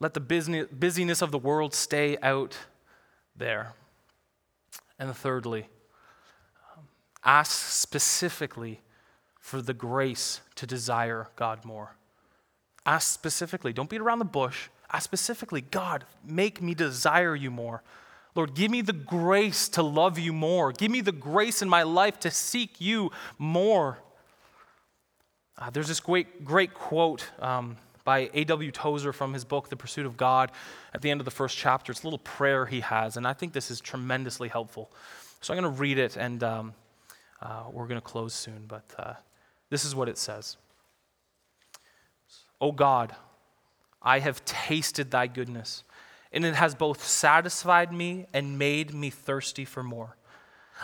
Let 0.00 0.14
the 0.14 0.20
busyness 0.20 1.22
of 1.22 1.30
the 1.30 1.38
world 1.38 1.74
stay 1.74 2.18
out 2.22 2.56
there. 3.36 3.72
And 4.98 5.14
thirdly, 5.16 5.68
ask 7.24 7.72
specifically 7.72 8.80
for 9.40 9.62
the 9.62 9.74
grace 9.74 10.40
to 10.56 10.66
desire 10.66 11.28
God 11.36 11.64
more. 11.64 11.96
Ask 12.84 13.12
specifically, 13.12 13.72
don't 13.72 13.88
beat 13.88 14.00
around 14.00 14.18
the 14.18 14.24
bush. 14.24 14.68
Ask 14.92 15.04
specifically, 15.04 15.62
God, 15.62 16.04
make 16.24 16.60
me 16.60 16.74
desire 16.74 17.34
you 17.34 17.50
more. 17.50 17.82
Lord, 18.34 18.54
give 18.54 18.70
me 18.70 18.82
the 18.82 18.92
grace 18.92 19.68
to 19.70 19.82
love 19.82 20.18
you 20.18 20.32
more. 20.32 20.72
Give 20.72 20.90
me 20.90 21.00
the 21.00 21.12
grace 21.12 21.62
in 21.62 21.68
my 21.68 21.82
life 21.82 22.18
to 22.20 22.30
seek 22.30 22.80
you 22.80 23.10
more. 23.38 23.98
Uh, 25.56 25.70
there's 25.70 25.88
this 25.88 26.00
great, 26.00 26.44
great 26.44 26.74
quote 26.74 27.30
um, 27.38 27.76
by 28.04 28.30
A.W. 28.34 28.70
Tozer 28.72 29.12
from 29.12 29.32
his 29.32 29.44
book, 29.44 29.68
The 29.68 29.76
Pursuit 29.76 30.04
of 30.04 30.16
God, 30.16 30.50
at 30.92 31.00
the 31.00 31.10
end 31.10 31.20
of 31.20 31.24
the 31.24 31.30
first 31.30 31.56
chapter. 31.56 31.92
It's 31.92 32.02
a 32.02 32.06
little 32.06 32.18
prayer 32.18 32.66
he 32.66 32.80
has, 32.80 33.16
and 33.16 33.26
I 33.26 33.32
think 33.32 33.52
this 33.52 33.70
is 33.70 33.80
tremendously 33.80 34.48
helpful. 34.48 34.90
So 35.40 35.54
I'm 35.54 35.60
going 35.60 35.72
to 35.72 35.80
read 35.80 35.98
it, 35.98 36.16
and 36.16 36.42
um, 36.42 36.74
uh, 37.40 37.64
we're 37.70 37.86
going 37.86 38.00
to 38.00 38.06
close 38.06 38.34
soon, 38.34 38.64
but 38.66 38.84
uh, 38.98 39.14
this 39.70 39.84
is 39.84 39.94
what 39.94 40.08
it 40.08 40.18
says 40.18 40.56
Oh 42.60 42.72
God, 42.72 43.14
I 44.02 44.18
have 44.18 44.44
tasted 44.44 45.10
thy 45.10 45.28
goodness, 45.28 45.84
and 46.32 46.44
it 46.44 46.56
has 46.56 46.74
both 46.74 47.04
satisfied 47.04 47.92
me 47.92 48.26
and 48.32 48.58
made 48.58 48.92
me 48.92 49.10
thirsty 49.10 49.64
for 49.64 49.84
more. 49.84 50.16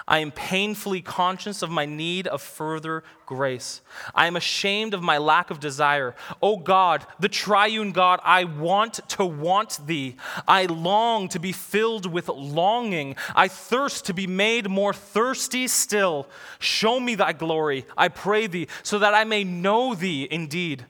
I 0.06 0.18
am 0.18 0.30
painfully 0.30 1.02
conscious 1.02 1.62
of 1.62 1.70
my 1.70 1.84
need 1.84 2.26
of 2.26 2.42
further 2.42 3.04
grace. 3.26 3.80
I 4.14 4.26
am 4.26 4.36
ashamed 4.36 4.94
of 4.94 5.02
my 5.02 5.18
lack 5.18 5.50
of 5.50 5.60
desire. 5.60 6.14
O 6.42 6.56
God, 6.56 7.06
the 7.18 7.28
triune 7.28 7.92
God, 7.92 8.20
I 8.24 8.44
want 8.44 9.00
to 9.10 9.24
want 9.24 9.86
thee. 9.86 10.16
I 10.48 10.66
long 10.66 11.28
to 11.28 11.38
be 11.38 11.52
filled 11.52 12.06
with 12.06 12.28
longing. 12.28 13.16
I 13.34 13.48
thirst 13.48 14.06
to 14.06 14.14
be 14.14 14.26
made 14.26 14.68
more 14.68 14.92
thirsty 14.92 15.68
still. 15.68 16.28
Show 16.58 16.98
me 16.98 17.14
thy 17.14 17.32
glory, 17.32 17.86
I 17.96 18.08
pray 18.08 18.46
thee, 18.46 18.68
so 18.82 18.98
that 18.98 19.14
I 19.14 19.24
may 19.24 19.44
know 19.44 19.94
thee 19.94 20.26
indeed. 20.30 20.86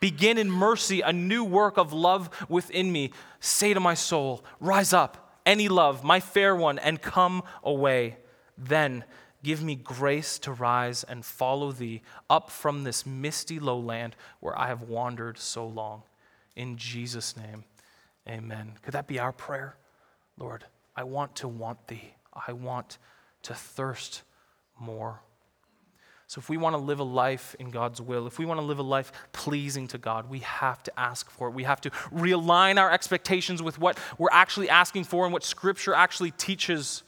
Begin 0.00 0.38
in 0.38 0.50
mercy 0.50 1.00
a 1.00 1.12
new 1.12 1.42
work 1.42 1.76
of 1.76 1.92
love 1.92 2.30
within 2.48 2.92
me. 2.92 3.12
Say 3.40 3.74
to 3.74 3.80
my 3.80 3.94
soul, 3.94 4.44
Rise 4.60 4.92
up, 4.92 5.40
any 5.44 5.68
love, 5.68 6.04
my 6.04 6.20
fair 6.20 6.54
one, 6.54 6.78
and 6.78 7.02
come 7.02 7.42
away. 7.64 8.16
Then 8.58 9.04
give 9.42 9.62
me 9.62 9.76
grace 9.76 10.38
to 10.40 10.52
rise 10.52 11.04
and 11.04 11.24
follow 11.24 11.72
thee 11.72 12.02
up 12.28 12.50
from 12.50 12.84
this 12.84 13.06
misty 13.06 13.60
lowland 13.60 14.16
where 14.40 14.58
I 14.58 14.66
have 14.66 14.82
wandered 14.82 15.38
so 15.38 15.66
long. 15.66 16.02
In 16.56 16.76
Jesus' 16.76 17.36
name, 17.36 17.64
amen. 18.28 18.72
Could 18.82 18.94
that 18.94 19.06
be 19.06 19.20
our 19.20 19.32
prayer? 19.32 19.76
Lord, 20.36 20.64
I 20.96 21.04
want 21.04 21.36
to 21.36 21.48
want 21.48 21.86
thee. 21.86 22.14
I 22.34 22.52
want 22.52 22.98
to 23.42 23.54
thirst 23.54 24.22
more. 24.78 25.20
So, 26.26 26.40
if 26.40 26.50
we 26.50 26.58
want 26.58 26.74
to 26.74 26.78
live 26.78 27.00
a 27.00 27.04
life 27.04 27.56
in 27.58 27.70
God's 27.70 28.02
will, 28.02 28.26
if 28.26 28.38
we 28.38 28.44
want 28.44 28.60
to 28.60 28.66
live 28.66 28.78
a 28.78 28.82
life 28.82 29.12
pleasing 29.32 29.88
to 29.88 29.98
God, 29.98 30.28
we 30.28 30.40
have 30.40 30.82
to 30.82 31.00
ask 31.00 31.30
for 31.30 31.48
it. 31.48 31.54
We 31.54 31.64
have 31.64 31.80
to 31.82 31.90
realign 32.12 32.78
our 32.78 32.92
expectations 32.92 33.62
with 33.62 33.78
what 33.78 33.98
we're 34.18 34.28
actually 34.30 34.68
asking 34.68 35.04
for 35.04 35.24
and 35.24 35.32
what 35.32 35.42
Scripture 35.42 35.94
actually 35.94 36.32
teaches. 36.32 37.02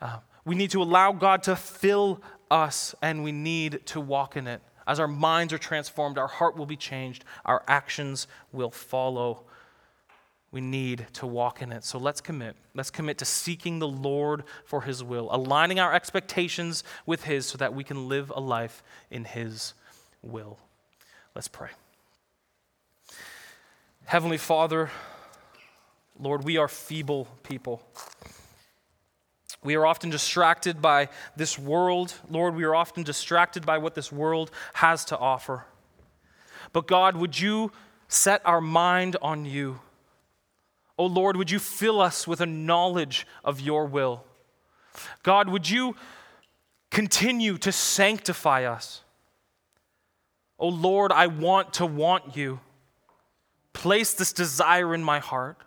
Uh, 0.00 0.20
we 0.48 0.54
need 0.54 0.70
to 0.70 0.82
allow 0.82 1.12
God 1.12 1.42
to 1.42 1.54
fill 1.54 2.22
us, 2.50 2.94
and 3.02 3.22
we 3.22 3.32
need 3.32 3.84
to 3.84 4.00
walk 4.00 4.34
in 4.34 4.46
it. 4.46 4.62
As 4.86 4.98
our 4.98 5.06
minds 5.06 5.52
are 5.52 5.58
transformed, 5.58 6.16
our 6.16 6.26
heart 6.26 6.56
will 6.56 6.64
be 6.64 6.74
changed, 6.74 7.26
our 7.44 7.62
actions 7.68 8.26
will 8.50 8.70
follow. 8.70 9.44
We 10.50 10.62
need 10.62 11.06
to 11.12 11.26
walk 11.26 11.60
in 11.60 11.70
it. 11.70 11.84
So 11.84 11.98
let's 11.98 12.22
commit. 12.22 12.56
Let's 12.74 12.90
commit 12.90 13.18
to 13.18 13.26
seeking 13.26 13.78
the 13.78 13.88
Lord 13.88 14.44
for 14.64 14.80
His 14.80 15.04
will, 15.04 15.28
aligning 15.30 15.78
our 15.80 15.92
expectations 15.92 16.82
with 17.04 17.24
His 17.24 17.44
so 17.44 17.58
that 17.58 17.74
we 17.74 17.84
can 17.84 18.08
live 18.08 18.32
a 18.34 18.40
life 18.40 18.82
in 19.10 19.26
His 19.26 19.74
will. 20.22 20.58
Let's 21.34 21.48
pray. 21.48 21.68
Heavenly 24.06 24.38
Father, 24.38 24.90
Lord, 26.18 26.42
we 26.42 26.56
are 26.56 26.68
feeble 26.68 27.28
people. 27.42 27.82
We 29.64 29.74
are 29.74 29.86
often 29.86 30.10
distracted 30.10 30.80
by 30.80 31.08
this 31.36 31.58
world. 31.58 32.14
Lord, 32.30 32.54
we 32.54 32.64
are 32.64 32.74
often 32.74 33.02
distracted 33.02 33.66
by 33.66 33.78
what 33.78 33.94
this 33.94 34.12
world 34.12 34.50
has 34.74 35.04
to 35.06 35.18
offer. 35.18 35.64
But 36.72 36.86
God, 36.86 37.16
would 37.16 37.38
you 37.40 37.72
set 38.06 38.40
our 38.44 38.60
mind 38.60 39.16
on 39.20 39.44
you? 39.44 39.80
Oh 40.98 41.06
Lord, 41.06 41.36
would 41.36 41.50
you 41.50 41.58
fill 41.58 42.00
us 42.00 42.26
with 42.26 42.40
a 42.40 42.46
knowledge 42.46 43.26
of 43.44 43.60
your 43.60 43.86
will? 43.86 44.24
God, 45.22 45.48
would 45.48 45.68
you 45.68 45.94
continue 46.90 47.58
to 47.58 47.70
sanctify 47.70 48.64
us? 48.64 49.02
Oh 50.58 50.68
Lord, 50.68 51.12
I 51.12 51.28
want 51.28 51.74
to 51.74 51.86
want 51.86 52.36
you. 52.36 52.60
Place 53.72 54.12
this 54.12 54.32
desire 54.32 54.94
in 54.94 55.04
my 55.04 55.20
heart. 55.20 55.58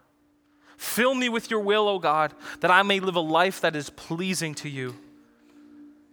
Fill 0.81 1.13
me 1.13 1.29
with 1.29 1.51
your 1.51 1.59
will, 1.59 1.87
O 1.87 1.99
God, 1.99 2.33
that 2.61 2.71
I 2.71 2.81
may 2.81 2.99
live 2.99 3.15
a 3.15 3.19
life 3.19 3.61
that 3.61 3.75
is 3.75 3.91
pleasing 3.91 4.55
to 4.55 4.67
you. 4.67 4.95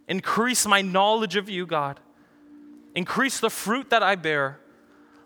Increase 0.07 0.67
my 0.67 0.83
knowledge 0.83 1.35
of 1.35 1.49
you, 1.49 1.65
God. 1.65 1.99
Increase 2.93 3.39
the 3.39 3.49
fruit 3.49 3.89
that 3.89 4.03
I 4.03 4.13
bear. 4.13 4.59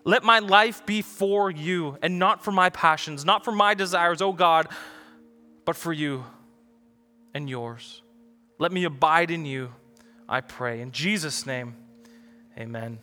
Let 0.02 0.24
my 0.24 0.38
life 0.38 0.86
be 0.86 1.02
for 1.02 1.50
you 1.50 1.98
and 2.00 2.18
not 2.18 2.42
for 2.42 2.52
my 2.52 2.70
passions, 2.70 3.26
not 3.26 3.44
for 3.44 3.52
my 3.52 3.74
desires, 3.74 4.22
O 4.22 4.32
God, 4.32 4.66
but 5.66 5.76
for 5.76 5.92
you 5.92 6.24
and 7.34 7.48
yours. 7.48 8.00
Let 8.58 8.72
me 8.72 8.84
abide 8.84 9.30
in 9.30 9.44
you, 9.44 9.74
I 10.26 10.40
pray. 10.40 10.80
In 10.80 10.90
Jesus' 10.90 11.44
name, 11.44 11.76
amen. 12.56 12.98